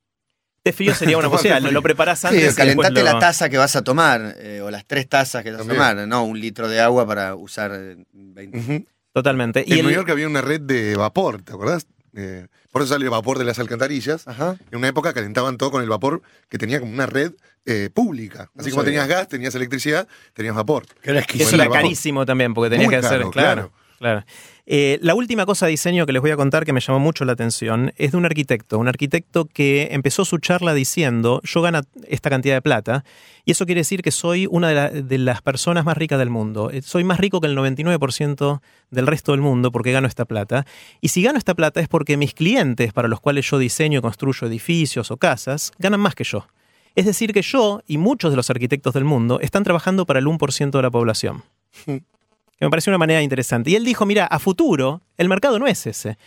Té 0.64 0.74
frío 0.74 0.94
sería 0.94 1.18
una 1.18 1.30
posibilidad, 1.32 1.62
lo, 1.62 1.72
lo 1.72 1.82
preparás 1.82 2.20
Sí, 2.20 2.28
antes 2.28 2.42
y 2.42 2.46
después 2.46 2.58
calentate 2.68 3.00
lo- 3.00 3.06
la 3.14 3.20
taza 3.20 3.50
que 3.50 3.58
vas 3.58 3.76
a 3.76 3.82
tomar, 3.84 4.36
eh, 4.40 4.62
o 4.62 4.70
las 4.70 4.86
tres 4.86 5.08
tazas 5.08 5.44
que 5.44 5.52
vas 5.52 5.62
a 5.62 5.68
tomar, 5.68 5.96
no 6.08 6.24
un 6.24 6.40
litro 6.40 6.68
de 6.68 6.80
agua 6.82 7.06
para 7.08 7.36
usar 7.36 7.72
eh, 7.74 7.98
20. 8.14 8.58
Ujú. 8.60 8.86
Totalmente. 9.14 9.64
En 9.72 9.80
el- 9.80 9.86
New 9.86 9.96
York 9.96 10.10
había 10.10 10.28
una 10.28 10.42
red 10.42 10.62
de 10.62 10.96
vapor, 10.96 11.42
¿te 11.42 11.54
acordás? 11.54 11.88
Eh, 12.16 12.48
por 12.72 12.82
eso 12.82 12.94
sale 12.94 13.06
el 13.06 13.12
vapor 13.12 13.38
de 13.38 13.46
las 13.46 13.60
alcantarillas. 13.60 14.28
Ajá. 14.28 14.58
En 14.72 14.78
una 14.80 14.88
época 14.88 15.14
calentaban 15.14 15.58
todo 15.58 15.72
con 15.72 15.82
el 15.84 15.90
vapor 15.90 16.22
que 16.50 16.58
tenía 16.58 16.80
como 16.80 16.92
una 16.92 17.06
red 17.06 17.34
eh, 17.66 17.90
pública. 17.94 18.50
Así 18.58 18.70
No 18.70 18.76
como 18.76 18.84
sabía. 18.84 18.86
tenías 18.86 19.08
gas, 19.08 19.28
tenías 19.28 19.54
electricidad, 19.56 20.08
tenías 20.34 20.56
vapor. 20.56 20.86
Que 21.02 21.12
era 21.12 21.20
eso 21.20 21.56
era 21.56 21.70
carísimo 21.70 22.26
también, 22.26 22.54
porque 22.54 22.72
tenías 22.72 22.88
Muy 22.88 23.00
que 23.00 23.06
hacer. 23.06 23.22
claro. 23.32 23.72
claro. 24.00 24.26
Eh, 24.72 25.00
la 25.02 25.16
última 25.16 25.48
cosa 25.48 25.66
de 25.66 25.72
diseño 25.72 26.06
que 26.06 26.14
les 26.14 26.22
voy 26.22 26.30
a 26.30 26.36
contar 26.36 26.64
que 26.64 26.74
me 26.74 26.80
llamó 26.80 27.00
mucho 27.00 27.26
la 27.26 27.32
atención 27.32 27.92
es 27.98 28.12
de 28.12 28.18
un 28.18 28.26
arquitecto. 28.26 28.78
Un 28.78 28.88
arquitecto 28.88 29.46
que 29.46 29.88
empezó 29.90 30.26
su 30.26 30.38
charla 30.38 30.76
diciendo: 30.76 31.42
Yo 31.44 31.64
gano 31.64 31.82
esta 32.08 32.30
cantidad 32.30 32.54
de 32.54 32.62
plata, 32.62 33.04
y 33.46 33.52
eso 33.52 33.66
quiere 33.66 33.82
decir 33.82 34.04
que 34.04 34.12
soy 34.12 34.46
una 34.46 34.70
de, 34.70 35.02
de 35.02 35.18
las 35.18 35.42
personas 35.42 35.86
más 35.86 35.98
ricas 35.98 36.20
del 36.20 36.30
mundo. 36.30 36.70
Eh, 36.70 36.84
Soy 36.84 37.04
más 37.04 37.20
rico 37.20 37.42
que 37.42 37.48
el 37.48 37.58
99% 37.58 38.62
del 38.92 39.08
resto 39.08 39.32
del 39.32 39.42
mundo 39.42 39.72
porque 39.72 39.92
gano 39.92 40.08
esta 40.08 40.26
plata. 40.26 40.68
Y 41.02 41.08
si 41.08 41.24
gano 41.24 41.40
esta 41.40 41.56
plata 41.56 41.80
es 41.82 41.88
porque 41.88 42.16
mis 42.16 42.36
clientes, 42.36 42.94
para 42.94 43.08
los 43.08 43.20
cuales 43.20 43.50
yo 43.50 43.58
diseño 43.58 43.98
y 43.98 44.02
construyo 44.04 44.46
edificios 44.46 45.10
o 45.10 45.18
casas, 45.18 45.72
ganan 45.80 46.00
más 46.00 46.14
que 46.14 46.24
yo. 46.24 46.46
Es 46.94 47.08
decir, 47.08 47.34
que 47.34 47.42
yo 47.42 47.82
y 47.88 47.98
muchos 47.98 48.30
de 48.32 48.38
los 48.38 48.52
arquitectos 48.52 48.94
del 48.94 49.04
mundo 49.04 49.40
están 49.40 49.64
trabajando 49.64 50.06
para 50.06 50.20
el 50.20 50.28
1% 50.28 50.70
de 50.70 50.82
la 50.84 50.92
población. 50.92 51.42
Que 52.60 52.66
me 52.66 52.70
pareció 52.70 52.92
una 52.92 52.98
manera 52.98 53.22
interesante. 53.22 53.72
Y 53.72 53.76
él 53.76 53.86
dijo, 53.86 54.06
mira, 54.06 54.26
a 54.26 54.40
futuro 54.40 55.02
el 55.18 55.30
mercado 55.30 55.60
no 55.60 55.68
es 55.68 55.88
ese. 55.88 56.18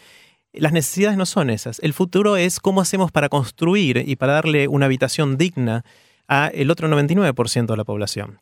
Las 0.53 0.73
necesidades 0.73 1.17
no 1.17 1.27
son 1.27 1.51
esas. 1.51 1.79
El 1.81 1.93
futuro 1.93 2.37
es 2.37 2.61
cómo 2.61 2.81
hacemos 2.81 3.13
para 3.13 3.29
construir 3.29 4.03
y 4.07 4.17
para 4.17 4.35
darle 4.35 4.69
una 4.69 4.87
habitación 4.87 5.37
digna 5.37 5.85
a 6.29 6.49
el 6.49 6.71
otro 6.71 6.89
99% 6.89 7.67
de 7.67 7.77
la 7.77 7.85
población. 7.85 8.41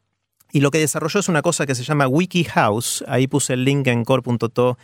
Y 0.53 0.61
lo 0.61 0.71
que 0.71 0.79
desarrolló 0.79 1.21
es 1.21 1.29
una 1.29 1.43
cosa 1.43 1.67
que 1.67 1.75
se 1.75 1.85
llama 1.85 2.09
WikiHouse. 2.09 3.05
Ahí 3.07 3.27
puse 3.27 3.55
el 3.55 3.65
link 3.65 3.87
en 3.87 4.05
core.to 4.05 4.79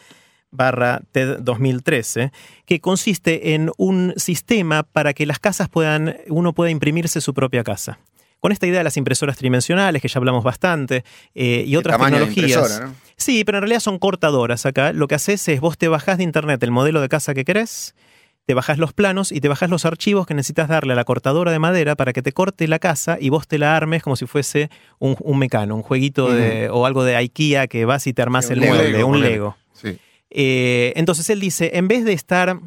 barra 0.50 1.02
TED 1.12 1.38
2013, 1.40 2.32
que 2.64 2.80
consiste 2.80 3.54
en 3.54 3.70
un 3.76 4.14
sistema 4.16 4.84
para 4.84 5.12
que 5.12 5.26
las 5.26 5.38
casas 5.38 5.68
puedan, 5.68 6.16
uno 6.28 6.52
pueda 6.54 6.70
imprimirse 6.70 7.20
su 7.20 7.34
propia 7.34 7.64
casa. 7.64 7.98
Con 8.40 8.52
esta 8.52 8.66
idea 8.66 8.78
de 8.78 8.84
las 8.84 8.96
impresoras 8.96 9.36
tridimensionales, 9.36 10.02
que 10.02 10.08
ya 10.08 10.18
hablamos 10.18 10.44
bastante, 10.44 11.04
eh, 11.34 11.64
y 11.66 11.76
otras 11.76 11.98
tecnologías. 11.98 12.80
¿no? 12.80 12.94
Sí, 13.16 13.44
pero 13.44 13.58
en 13.58 13.62
realidad 13.62 13.80
son 13.80 13.98
cortadoras 13.98 14.66
acá. 14.66 14.92
Lo 14.92 15.08
que 15.08 15.14
haces 15.14 15.48
es 15.48 15.60
vos 15.60 15.78
te 15.78 15.88
bajás 15.88 16.18
de 16.18 16.24
internet 16.24 16.62
el 16.62 16.70
modelo 16.70 17.00
de 17.00 17.08
casa 17.08 17.34
que 17.34 17.44
querés, 17.44 17.94
te 18.46 18.54
bajás 18.54 18.78
los 18.78 18.92
planos 18.92 19.32
y 19.32 19.40
te 19.40 19.48
bajás 19.48 19.70
los 19.70 19.84
archivos 19.84 20.26
que 20.26 20.34
necesitas 20.34 20.68
darle 20.68 20.92
a 20.92 20.96
la 20.96 21.04
cortadora 21.04 21.50
de 21.50 21.58
madera 21.58 21.96
para 21.96 22.12
que 22.12 22.22
te 22.22 22.32
corte 22.32 22.68
la 22.68 22.78
casa 22.78 23.18
y 23.20 23.28
vos 23.28 23.48
te 23.48 23.58
la 23.58 23.76
armes 23.76 24.02
como 24.02 24.14
si 24.14 24.26
fuese 24.26 24.70
un, 25.00 25.16
un 25.18 25.38
mecano, 25.38 25.74
un 25.74 25.82
jueguito 25.82 26.32
de, 26.32 26.68
o 26.70 26.86
algo 26.86 27.02
de 27.02 27.16
IKEA 27.16 27.66
que 27.66 27.84
vas 27.84 28.06
y 28.06 28.12
te 28.12 28.22
armás 28.22 28.46
Sí, 28.46 28.52
el 28.52 28.60
mueble, 28.60 29.02
un. 29.02 29.20
Lego. 29.20 29.56
Sí. 29.72 29.98
Eh, 30.30 30.92
entonces 30.96 31.28
él 31.30 31.40
dice, 31.40 31.72
en 31.74 31.88
vez 31.88 32.04
de 32.04 32.12
estar 32.12 32.60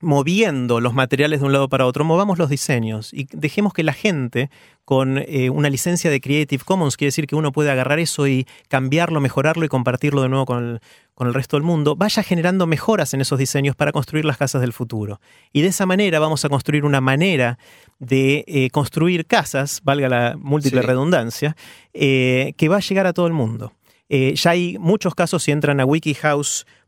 moviendo 0.00 0.80
los 0.80 0.92
materiales 0.94 1.40
de 1.40 1.46
un 1.46 1.52
lado 1.52 1.68
para 1.68 1.86
otro, 1.86 2.04
movamos 2.04 2.38
los 2.38 2.50
diseños 2.50 3.12
y 3.14 3.26
dejemos 3.32 3.72
que 3.72 3.82
la 3.82 3.94
gente 3.94 4.50
con 4.84 5.18
eh, 5.18 5.50
una 5.50 5.68
licencia 5.70 6.10
de 6.10 6.20
Creative 6.20 6.62
Commons, 6.64 6.96
quiere 6.96 7.08
decir 7.08 7.26
que 7.26 7.34
uno 7.34 7.50
puede 7.50 7.70
agarrar 7.70 7.98
eso 7.98 8.28
y 8.28 8.46
cambiarlo, 8.68 9.20
mejorarlo 9.20 9.64
y 9.64 9.68
compartirlo 9.68 10.22
de 10.22 10.28
nuevo 10.28 10.44
con 10.46 10.64
el, 10.64 10.80
con 11.14 11.26
el 11.26 11.34
resto 11.34 11.56
del 11.56 11.64
mundo, 11.64 11.96
vaya 11.96 12.22
generando 12.22 12.66
mejoras 12.66 13.12
en 13.14 13.20
esos 13.20 13.38
diseños 13.38 13.74
para 13.74 13.90
construir 13.90 14.24
las 14.24 14.36
casas 14.36 14.60
del 14.60 14.72
futuro. 14.72 15.20
Y 15.52 15.62
de 15.62 15.68
esa 15.68 15.86
manera 15.86 16.20
vamos 16.20 16.44
a 16.44 16.48
construir 16.48 16.84
una 16.84 17.00
manera 17.00 17.58
de 17.98 18.44
eh, 18.46 18.70
construir 18.70 19.26
casas, 19.26 19.80
valga 19.82 20.08
la 20.08 20.36
múltiple 20.38 20.82
Sí. 20.82 20.86
redundancia, 20.86 21.56
eh, 21.94 22.52
que 22.56 22.68
va 22.68 22.76
a 22.76 22.80
llegar 22.80 23.06
a 23.06 23.12
todo 23.12 23.26
el 23.26 23.32
mundo. 23.32 23.72
Ya 24.08 24.50
hay 24.52 24.78
muchos 24.78 25.16
casos, 25.16 25.42
si 25.42 25.50
entran 25.50 25.80
a 25.80 25.84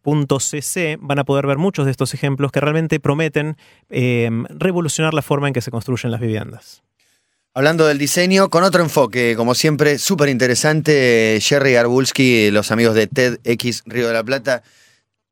wikihouse.cc, 0.08 0.98
van 1.00 1.18
a 1.18 1.24
poder 1.24 1.46
ver 1.46 1.58
muchos 1.58 1.84
de 1.84 1.90
estos 1.90 2.14
ejemplos 2.14 2.52
que 2.52 2.60
realmente 2.60 3.00
prometen 3.00 3.56
eh, 3.90 4.30
revolucionar 4.50 5.14
la 5.14 5.22
forma 5.22 5.48
en 5.48 5.54
que 5.54 5.60
se 5.60 5.70
construyen 5.70 6.10
las 6.10 6.20
viviendas. 6.20 6.82
Hablando 7.54 7.86
del 7.86 7.98
diseño, 7.98 8.50
con 8.50 8.62
otro 8.62 8.82
enfoque, 8.82 9.34
como 9.36 9.54
siempre, 9.54 9.98
súper 9.98 10.28
interesante, 10.28 11.38
Jerry 11.40 11.76
Arbulski, 11.76 12.50
los 12.50 12.70
amigos 12.70 12.94
de 12.94 13.06
TEDx 13.06 13.82
Río 13.86 14.06
de 14.06 14.14
la 14.14 14.22
Plata, 14.22 14.62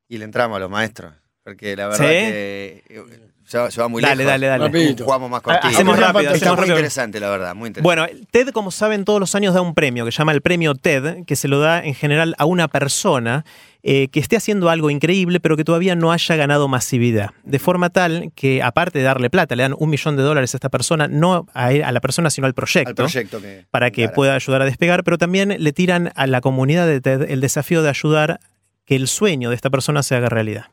y 0.08 0.18
le 0.18 0.24
entramos 0.24 0.56
a 0.56 0.60
los 0.60 0.70
maestros, 0.70 1.14
porque 1.44 1.76
la 1.76 1.88
verdad 1.88 2.04
¿Sí? 2.04 2.12
que 2.12 2.84
eh, 2.88 3.30
se 3.46 3.56
va, 3.58 3.70
se 3.70 3.80
va 3.80 3.88
muy 3.88 4.02
Dale, 4.02 4.16
lejos. 4.16 4.30
dale, 4.32 4.46
dale. 4.48 4.64
Rapidito. 4.66 5.04
Jugamos 5.04 5.30
más 5.30 5.40
cortito. 5.40 5.68
Hacemos 5.68 5.98
rápido. 5.98 6.32
Está 6.34 6.48
muy 6.50 6.56
rápido. 6.56 6.74
interesante, 6.76 7.20
la 7.20 7.30
verdad, 7.30 7.54
muy 7.54 7.68
interesante. 7.68 7.82
Bueno, 7.82 8.26
TED, 8.30 8.48
como 8.50 8.70
saben, 8.70 9.04
todos 9.04 9.20
los 9.20 9.34
años 9.34 9.54
da 9.54 9.60
un 9.60 9.74
premio 9.74 10.04
que 10.04 10.12
se 10.12 10.18
llama 10.18 10.32
el 10.32 10.42
premio 10.42 10.74
TED, 10.74 11.24
que 11.24 11.36
se 11.36 11.46
lo 11.48 11.60
da 11.60 11.82
en 11.82 11.94
general 11.94 12.34
a 12.38 12.44
una 12.44 12.68
persona 12.68 13.44
eh, 13.82 14.08
que 14.08 14.18
esté 14.18 14.36
haciendo 14.36 14.68
algo 14.68 14.90
increíble, 14.90 15.38
pero 15.38 15.56
que 15.56 15.62
todavía 15.62 15.94
no 15.94 16.10
haya 16.10 16.34
ganado 16.34 16.66
masividad. 16.66 17.30
De 17.44 17.60
forma 17.60 17.90
tal 17.90 18.32
que, 18.34 18.60
aparte 18.60 18.98
de 18.98 19.04
darle 19.04 19.30
plata, 19.30 19.54
le 19.54 19.62
dan 19.62 19.76
un 19.78 19.90
millón 19.90 20.16
de 20.16 20.24
dólares 20.24 20.52
a 20.54 20.56
esta 20.56 20.68
persona, 20.68 21.06
no 21.06 21.46
a, 21.54 21.70
él- 21.72 21.84
a 21.84 21.92
la 21.92 22.00
persona, 22.00 22.30
sino 22.30 22.48
al 22.48 22.54
proyecto. 22.54 22.88
al 22.90 22.94
proyecto 22.96 23.40
que 23.40 23.64
para 23.70 23.92
que 23.92 24.08
pueda 24.08 24.34
ayudar 24.34 24.62
a 24.62 24.64
despegar, 24.64 25.04
pero 25.04 25.18
también 25.18 25.54
le 25.56 25.72
tiran 25.72 26.10
a 26.16 26.26
la 26.26 26.40
comunidad 26.40 26.88
de 26.88 27.00
TED 27.00 27.30
el 27.30 27.40
desafío 27.40 27.82
de 27.84 27.90
ayudar 27.90 28.40
que 28.84 28.96
el 28.96 29.06
sueño 29.06 29.50
de 29.50 29.54
esta 29.56 29.70
persona 29.70 30.02
se 30.02 30.16
haga 30.16 30.28
realidad. 30.28 30.64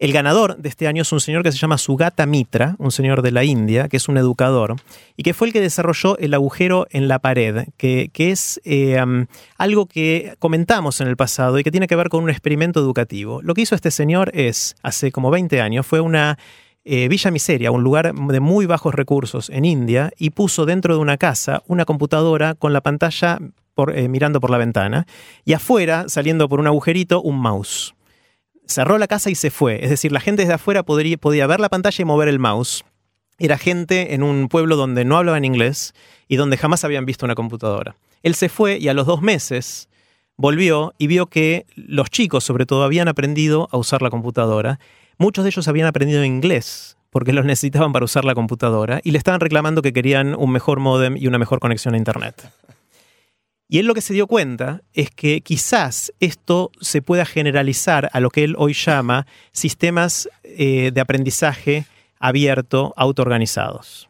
El 0.00 0.14
ganador 0.14 0.56
de 0.56 0.70
este 0.70 0.88
año 0.88 1.02
es 1.02 1.12
un 1.12 1.20
señor 1.20 1.42
que 1.42 1.52
se 1.52 1.58
llama 1.58 1.76
Sugata 1.76 2.24
Mitra, 2.24 2.74
un 2.78 2.90
señor 2.90 3.20
de 3.20 3.32
la 3.32 3.44
India, 3.44 3.86
que 3.86 3.98
es 3.98 4.08
un 4.08 4.16
educador, 4.16 4.76
y 5.14 5.22
que 5.22 5.34
fue 5.34 5.48
el 5.48 5.52
que 5.52 5.60
desarrolló 5.60 6.16
el 6.16 6.32
agujero 6.32 6.86
en 6.88 7.06
la 7.06 7.18
pared, 7.18 7.66
que, 7.76 8.10
es 8.16 8.62
eh, 8.64 8.98
algo 9.58 9.84
que 9.84 10.36
comentamos 10.38 11.02
en 11.02 11.08
el 11.08 11.18
pasado 11.18 11.58
y 11.58 11.64
que 11.64 11.70
tiene 11.70 11.86
que 11.86 11.96
ver 11.96 12.08
con 12.08 12.24
un 12.24 12.30
experimento 12.30 12.80
educativo. 12.80 13.42
Lo 13.42 13.52
que 13.52 13.60
hizo 13.60 13.74
este 13.74 13.90
señor 13.90 14.30
es, 14.32 14.74
hace 14.82 15.12
como 15.12 15.30
20 15.30 15.60
años, 15.60 15.86
fue 15.86 16.00
una 16.00 16.38
eh, 16.82 17.06
Villa 17.08 17.30
Miseria, 17.30 17.70
un 17.70 17.82
lugar 17.82 18.14
de 18.14 18.40
muy 18.40 18.64
bajos 18.64 18.94
recursos 18.94 19.50
en 19.50 19.66
India, 19.66 20.12
y 20.16 20.30
puso 20.30 20.64
dentro 20.64 20.94
de 20.94 21.00
una 21.00 21.18
casa 21.18 21.62
una 21.66 21.84
computadora 21.84 22.54
con 22.54 22.72
la 22.72 22.80
pantalla 22.80 23.38
eh, 23.94 24.08
mirando 24.08 24.40
por 24.40 24.48
la 24.48 24.56
ventana, 24.56 25.06
y 25.44 25.52
afuera, 25.52 26.06
saliendo 26.08 26.48
por 26.48 26.58
un 26.58 26.68
agujerito, 26.68 27.20
un 27.20 27.38
mouse. 27.38 27.94
Cerró 28.70 28.98
la 28.98 29.08
casa 29.08 29.30
y 29.30 29.34
se 29.34 29.50
fue. 29.50 29.82
Es 29.82 29.90
decir, 29.90 30.12
la 30.12 30.20
gente 30.20 30.42
desde 30.42 30.54
afuera 30.54 30.84
podría, 30.84 31.16
podía 31.16 31.48
ver 31.48 31.58
la 31.58 31.68
pantalla 31.68 32.00
y 32.00 32.04
mover 32.04 32.28
el 32.28 32.38
mouse. 32.38 32.84
Era 33.40 33.58
gente 33.58 34.14
en 34.14 34.22
un 34.22 34.46
pueblo 34.46 34.76
donde 34.76 35.04
no 35.04 35.16
hablaban 35.16 35.44
inglés 35.44 35.92
y 36.28 36.36
donde 36.36 36.56
jamás 36.56 36.84
habían 36.84 37.04
visto 37.04 37.26
una 37.26 37.34
computadora. 37.34 37.96
Él 38.22 38.36
se 38.36 38.48
fue 38.48 38.78
y 38.78 38.86
a 38.86 38.94
los 38.94 39.06
dos 39.06 39.22
meses 39.22 39.88
volvió 40.36 40.94
y 40.98 41.08
vio 41.08 41.26
que 41.26 41.66
los 41.74 42.10
chicos, 42.10 42.44
sobre 42.44 42.64
todo, 42.64 42.84
habían 42.84 43.08
aprendido 43.08 43.68
a 43.72 43.76
usar 43.76 44.02
la 44.02 44.10
computadora. 44.10 44.78
Muchos 45.18 45.42
de 45.42 45.50
ellos 45.50 45.66
habían 45.66 45.88
aprendido 45.88 46.24
inglés 46.24 46.96
porque 47.10 47.32
los 47.32 47.44
necesitaban 47.46 47.92
para 47.92 48.04
usar 48.04 48.24
la 48.24 48.36
computadora 48.36 49.00
y 49.02 49.10
le 49.10 49.18
estaban 49.18 49.40
reclamando 49.40 49.82
que 49.82 49.92
querían 49.92 50.36
un 50.36 50.52
mejor 50.52 50.78
modem 50.78 51.16
y 51.16 51.26
una 51.26 51.38
mejor 51.38 51.58
conexión 51.58 51.94
a 51.94 51.98
Internet. 51.98 52.48
Y 53.72 53.78
él 53.78 53.86
lo 53.86 53.94
que 53.94 54.00
se 54.00 54.12
dio 54.12 54.26
cuenta 54.26 54.82
es 54.94 55.12
que 55.12 55.42
quizás 55.42 56.12
esto 56.18 56.72
se 56.80 57.02
pueda 57.02 57.24
generalizar 57.24 58.10
a 58.12 58.18
lo 58.18 58.30
que 58.30 58.42
él 58.42 58.56
hoy 58.58 58.72
llama 58.72 59.28
sistemas 59.52 60.28
eh, 60.42 60.90
de 60.92 61.00
aprendizaje 61.00 61.86
abierto, 62.18 62.92
autoorganizados. 62.96 64.08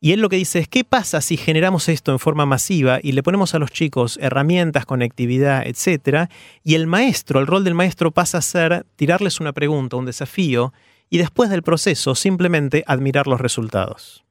Y 0.00 0.10
él 0.10 0.20
lo 0.20 0.28
que 0.28 0.34
dice 0.34 0.58
es, 0.58 0.66
¿qué 0.66 0.82
pasa 0.82 1.20
si 1.20 1.36
generamos 1.36 1.88
esto 1.88 2.10
en 2.10 2.18
forma 2.18 2.46
masiva 2.46 2.98
y 3.00 3.12
le 3.12 3.22
ponemos 3.22 3.54
a 3.54 3.60
los 3.60 3.70
chicos 3.70 4.18
herramientas, 4.20 4.86
conectividad, 4.86 5.64
etcétera, 5.68 6.28
y 6.64 6.74
el 6.74 6.88
maestro, 6.88 7.38
el 7.38 7.46
rol 7.46 7.62
del 7.62 7.74
maestro 7.76 8.10
pasa 8.10 8.38
a 8.38 8.42
ser 8.42 8.86
tirarles 8.96 9.38
una 9.38 9.52
pregunta, 9.52 9.94
un 9.94 10.06
desafío, 10.06 10.72
y 11.08 11.18
después 11.18 11.48
del 11.48 11.62
proceso 11.62 12.16
simplemente 12.16 12.82
admirar 12.88 13.28
los 13.28 13.40
resultados? 13.40 14.24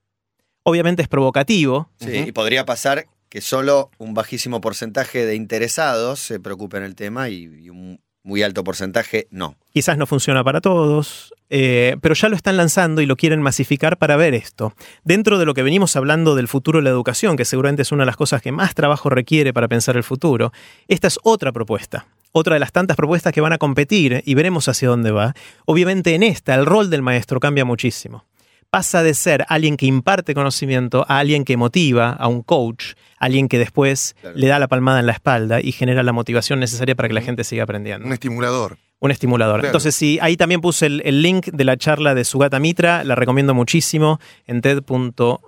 Obviamente 0.64 1.02
es 1.02 1.08
provocativo, 1.08 1.90
Sí, 1.98 2.26
y 2.28 2.32
podría 2.34 2.66
pasar 2.66 3.06
que 3.30 3.42
solo 3.42 3.92
un 3.98 4.14
bajísimo 4.14 4.60
porcentaje 4.60 5.26
de 5.26 5.36
interesados 5.36 6.20
se 6.20 6.40
preocupen 6.40 6.84
el 6.84 6.96
tema 6.96 7.30
y, 7.30 7.44
y 7.44 7.70
un 7.70 8.02
muy 8.24 8.44
alto 8.44 8.64
porcentaje 8.64 9.28
no. 9.32 9.56
quizás 9.72 9.98
no 9.98 10.06
funciona 10.06 10.44
para 10.44 10.62
todos, 10.62 11.34
Eh, 11.52 11.96
pero 12.02 12.14
ya 12.14 12.30
lo 12.30 12.36
están 12.36 12.58
lanzando 12.58 13.02
y 13.02 13.08
lo 13.08 13.16
quieren 13.16 13.42
masificar 13.42 13.98
para 13.98 14.16
ver 14.18 14.36
esto. 14.36 14.74
Dentro 15.04 15.40
de 15.40 15.46
lo 15.46 15.56
que 15.56 15.64
venimos 15.64 15.96
hablando 15.96 16.36
del 16.36 16.48
futuro 16.48 16.78
de 16.78 16.84
la 16.84 16.92
educación, 16.92 17.38
que 17.38 17.46
seguramente 17.46 17.82
es 17.82 17.92
una 17.92 18.04
de 18.04 18.06
las 18.06 18.18
cosas 18.18 18.44
que 18.44 18.52
más 18.52 18.76
trabajo 18.76 19.10
requiere 19.10 19.52
para 19.52 19.68
pensar 19.68 19.98
el 19.98 20.04
futuro, 20.04 20.52
esta 20.88 21.08
es 21.08 21.18
otra 21.24 21.52
propuesta. 21.52 22.06
Otra 22.34 22.54
de 22.54 22.60
las 22.60 22.72
tantas 22.72 22.96
propuestas 22.96 23.34
que 23.34 23.42
van 23.42 23.54
a 23.54 23.58
competir 23.58 24.22
y 24.26 24.36
veremos 24.36 24.68
hacia 24.68 24.90
dónde 24.90 25.10
va. 25.10 25.34
Obviamente 25.66 26.14
en 26.14 26.22
esta 26.22 26.54
el 26.54 26.68
rol 26.68 26.92
del 26.92 27.02
maestro 27.02 27.40
cambia 27.40 27.66
muchísimo 27.66 28.26
pasa 28.70 29.04
de 29.04 29.14
ser 29.14 29.46
alguien 29.50 29.78
que 29.78 29.86
imparte 29.86 30.34
conocimiento 30.34 31.06
a 31.08 31.20
alguien 31.20 31.44
que 31.44 31.58
motiva, 31.58 32.12
a 32.12 32.28
un 32.28 32.42
coach, 32.42 32.94
alguien 33.18 33.48
que 33.48 33.58
después 33.58 34.16
le 34.36 34.48
da 34.48 34.60
la 34.60 34.68
palmada 34.68 35.00
en 35.00 35.06
la 35.06 35.14
espalda 35.14 35.62
y 35.62 35.72
genera 35.72 36.04
la 36.04 36.14
motivación 36.14 36.60
necesaria 36.60 36.96
para 36.96 37.08
que 37.08 37.14
la 37.14 37.22
gente 37.22 37.44
siga 37.44 37.64
aprendiendo. 37.64 38.06
Un 38.06 38.14
estimulador. 38.14 38.78
Un 39.02 39.12
estimulador. 39.12 39.56
Claro. 39.62 39.70
Entonces, 39.70 39.96
sí, 39.96 40.20
ahí 40.22 40.36
también 40.36 40.60
puse 40.60 40.86
el, 40.86 41.02
el 41.06 41.22
link 41.22 41.48
de 41.54 41.64
la 41.64 41.78
charla 41.78 42.14
de 42.16 42.26
Sugata 42.26 42.60
Mitra, 42.60 43.04
la 43.06 43.16
recomiendo 43.16 43.54
muchísimo 43.54 44.20
en 44.46 44.60
TED. 44.62 44.82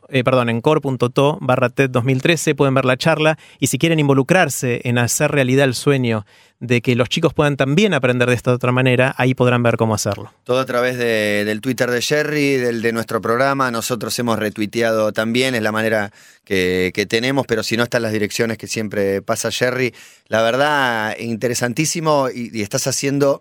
eh, 0.10 0.24
perdón, 0.24 0.49
en 0.49 0.62
core.to 0.62 1.38
barra 1.41 1.70
TED 1.70 1.89
2013 1.89 2.56
pueden 2.56 2.74
ver 2.74 2.86
la 2.86 2.95
charla 2.95 3.38
y 3.60 3.68
si 3.68 3.78
quieren 3.78 3.99
involucrarse 3.99 4.80
en 4.86 4.97
hacer 4.97 5.32
realidad 5.32 5.66
el 5.66 5.74
sueño 5.76 6.26
de 6.62 6.82
que 6.82 6.95
los 6.95 7.10
chicos 7.10 7.34
puedan 7.34 7.58
también 7.58 7.93
aprender 7.95 8.30
de 8.30 8.36
esta 8.36 8.54
otra 8.54 8.72
manera, 8.72 9.16
ahí 9.18 9.34
podrán 9.34 9.64
ver 9.64 9.78
cómo 9.78 9.95
hacerlo. 9.95 10.32
Todo 10.43 10.60
a 10.60 10.66
través 10.66 10.95
de- 10.95 11.43
del 11.43 11.60
Twitter 11.60 11.89
de 11.89 12.04
Jerry, 12.04 12.58
del 12.58 12.84
de 12.84 12.93
nuestro 12.93 13.20
programa. 13.20 13.72
Nosotros 13.72 14.18
hemos 14.20 14.38
retuiteado 14.38 15.12
también, 15.12 15.56
es 15.56 15.64
la 15.64 15.72
manera 15.72 16.12
que, 16.45 16.91
que 16.93 17.08
tenemos, 17.08 17.47
pero 17.47 17.64
si 17.64 17.78
no 17.78 17.84
están 17.84 18.04
las 18.04 18.12
direcciones 18.14 18.60
que 18.60 18.68
siempre 18.68 19.24
pasa 19.24 19.49
Jerry. 19.49 19.91
La 20.28 20.43
verdad, 20.43 21.16
interesantísimo 21.18 22.30
y, 22.34 22.52
y 22.54 22.62
estás 22.62 22.86
haciendo 22.86 23.40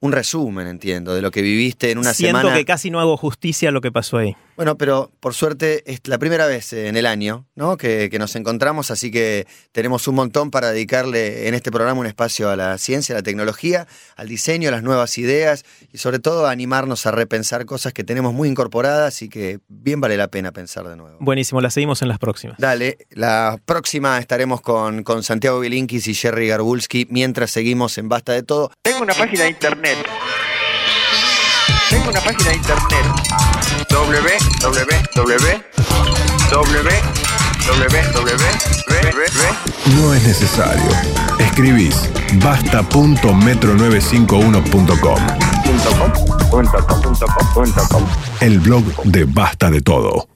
un 0.00 0.12
resumen, 0.12 0.66
entiendo, 0.66 1.14
de 1.14 1.22
lo 1.22 1.30
que 1.30 1.42
viviste 1.42 1.90
en 1.90 1.98
una 1.98 2.12
Siento 2.14 2.38
semana. 2.40 2.56
que 2.56 2.64
casi 2.64 2.90
no 2.90 3.00
hago 3.00 3.16
justicia 3.16 3.70
a 3.70 3.72
lo 3.72 3.80
que 3.80 3.90
pasó 3.90 4.18
ahí. 4.18 4.36
Bueno, 4.56 4.78
pero 4.78 5.10
por 5.20 5.34
suerte 5.34 5.82
es 5.86 6.00
la 6.06 6.16
primera 6.18 6.46
vez 6.46 6.72
en 6.72 6.96
el 6.96 7.04
año 7.04 7.44
¿no? 7.54 7.76
que, 7.76 8.08
que 8.10 8.18
nos 8.18 8.36
encontramos, 8.36 8.90
así 8.90 9.10
que 9.10 9.46
tenemos 9.72 10.08
un 10.08 10.14
montón 10.14 10.50
para 10.50 10.70
dedicarle 10.70 11.48
en 11.48 11.54
este 11.54 11.70
programa 11.70 12.00
un 12.00 12.06
espacio 12.06 12.48
a 12.48 12.56
la 12.56 12.78
ciencia, 12.78 13.14
a 13.14 13.18
la 13.18 13.22
tecnología, 13.22 13.86
al 14.16 14.28
diseño, 14.28 14.68
a 14.68 14.72
las 14.72 14.82
nuevas 14.82 15.18
ideas 15.18 15.64
y 15.92 15.98
sobre 15.98 16.20
todo 16.20 16.46
a 16.46 16.50
animarnos 16.50 17.04
a 17.06 17.10
repensar 17.10 17.66
cosas 17.66 17.92
que 17.92 18.02
tenemos 18.02 18.32
muy 18.32 18.48
incorporadas 18.48 19.20
y 19.20 19.28
que 19.28 19.58
bien 19.68 20.00
vale 20.00 20.16
la 20.16 20.28
pena 20.28 20.52
pensar 20.52 20.88
de 20.88 20.96
nuevo. 20.96 21.18
Buenísimo, 21.20 21.60
la 21.60 21.68
seguimos 21.70 22.00
en 22.00 22.08
las 22.08 22.18
próximas. 22.18 22.56
Dale, 22.58 22.96
la 23.10 23.60
próxima 23.62 24.18
estaremos 24.18 24.62
con, 24.62 25.02
con 25.02 25.22
Santiago 25.22 25.60
Bilinkis 25.60 26.06
y 26.08 26.14
Jerry 26.14 26.48
Garbulski 26.48 27.06
mientras 27.10 27.50
seguimos 27.50 27.98
en 27.98 28.08
Basta 28.08 28.32
de 28.32 28.42
Todo. 28.42 28.70
Tengo 28.80 29.02
una 29.02 29.14
página 29.14 29.42
de 29.42 29.50
internet. 29.50 29.85
Tengo 31.90 32.10
una 32.10 32.20
página 32.20 32.50
de 32.50 32.56
internet. 32.56 33.06
www. 33.88 34.28
www. 35.14 35.76
No 39.94 40.14
es 40.14 40.22
necesario. 40.24 40.90
Escribís 41.38 42.10
basta.metro951.com. 42.42 45.20
El 48.40 48.58
blog 48.60 48.84
de 49.04 49.24
Basta 49.24 49.70
de 49.70 49.82
Todo. 49.82 50.35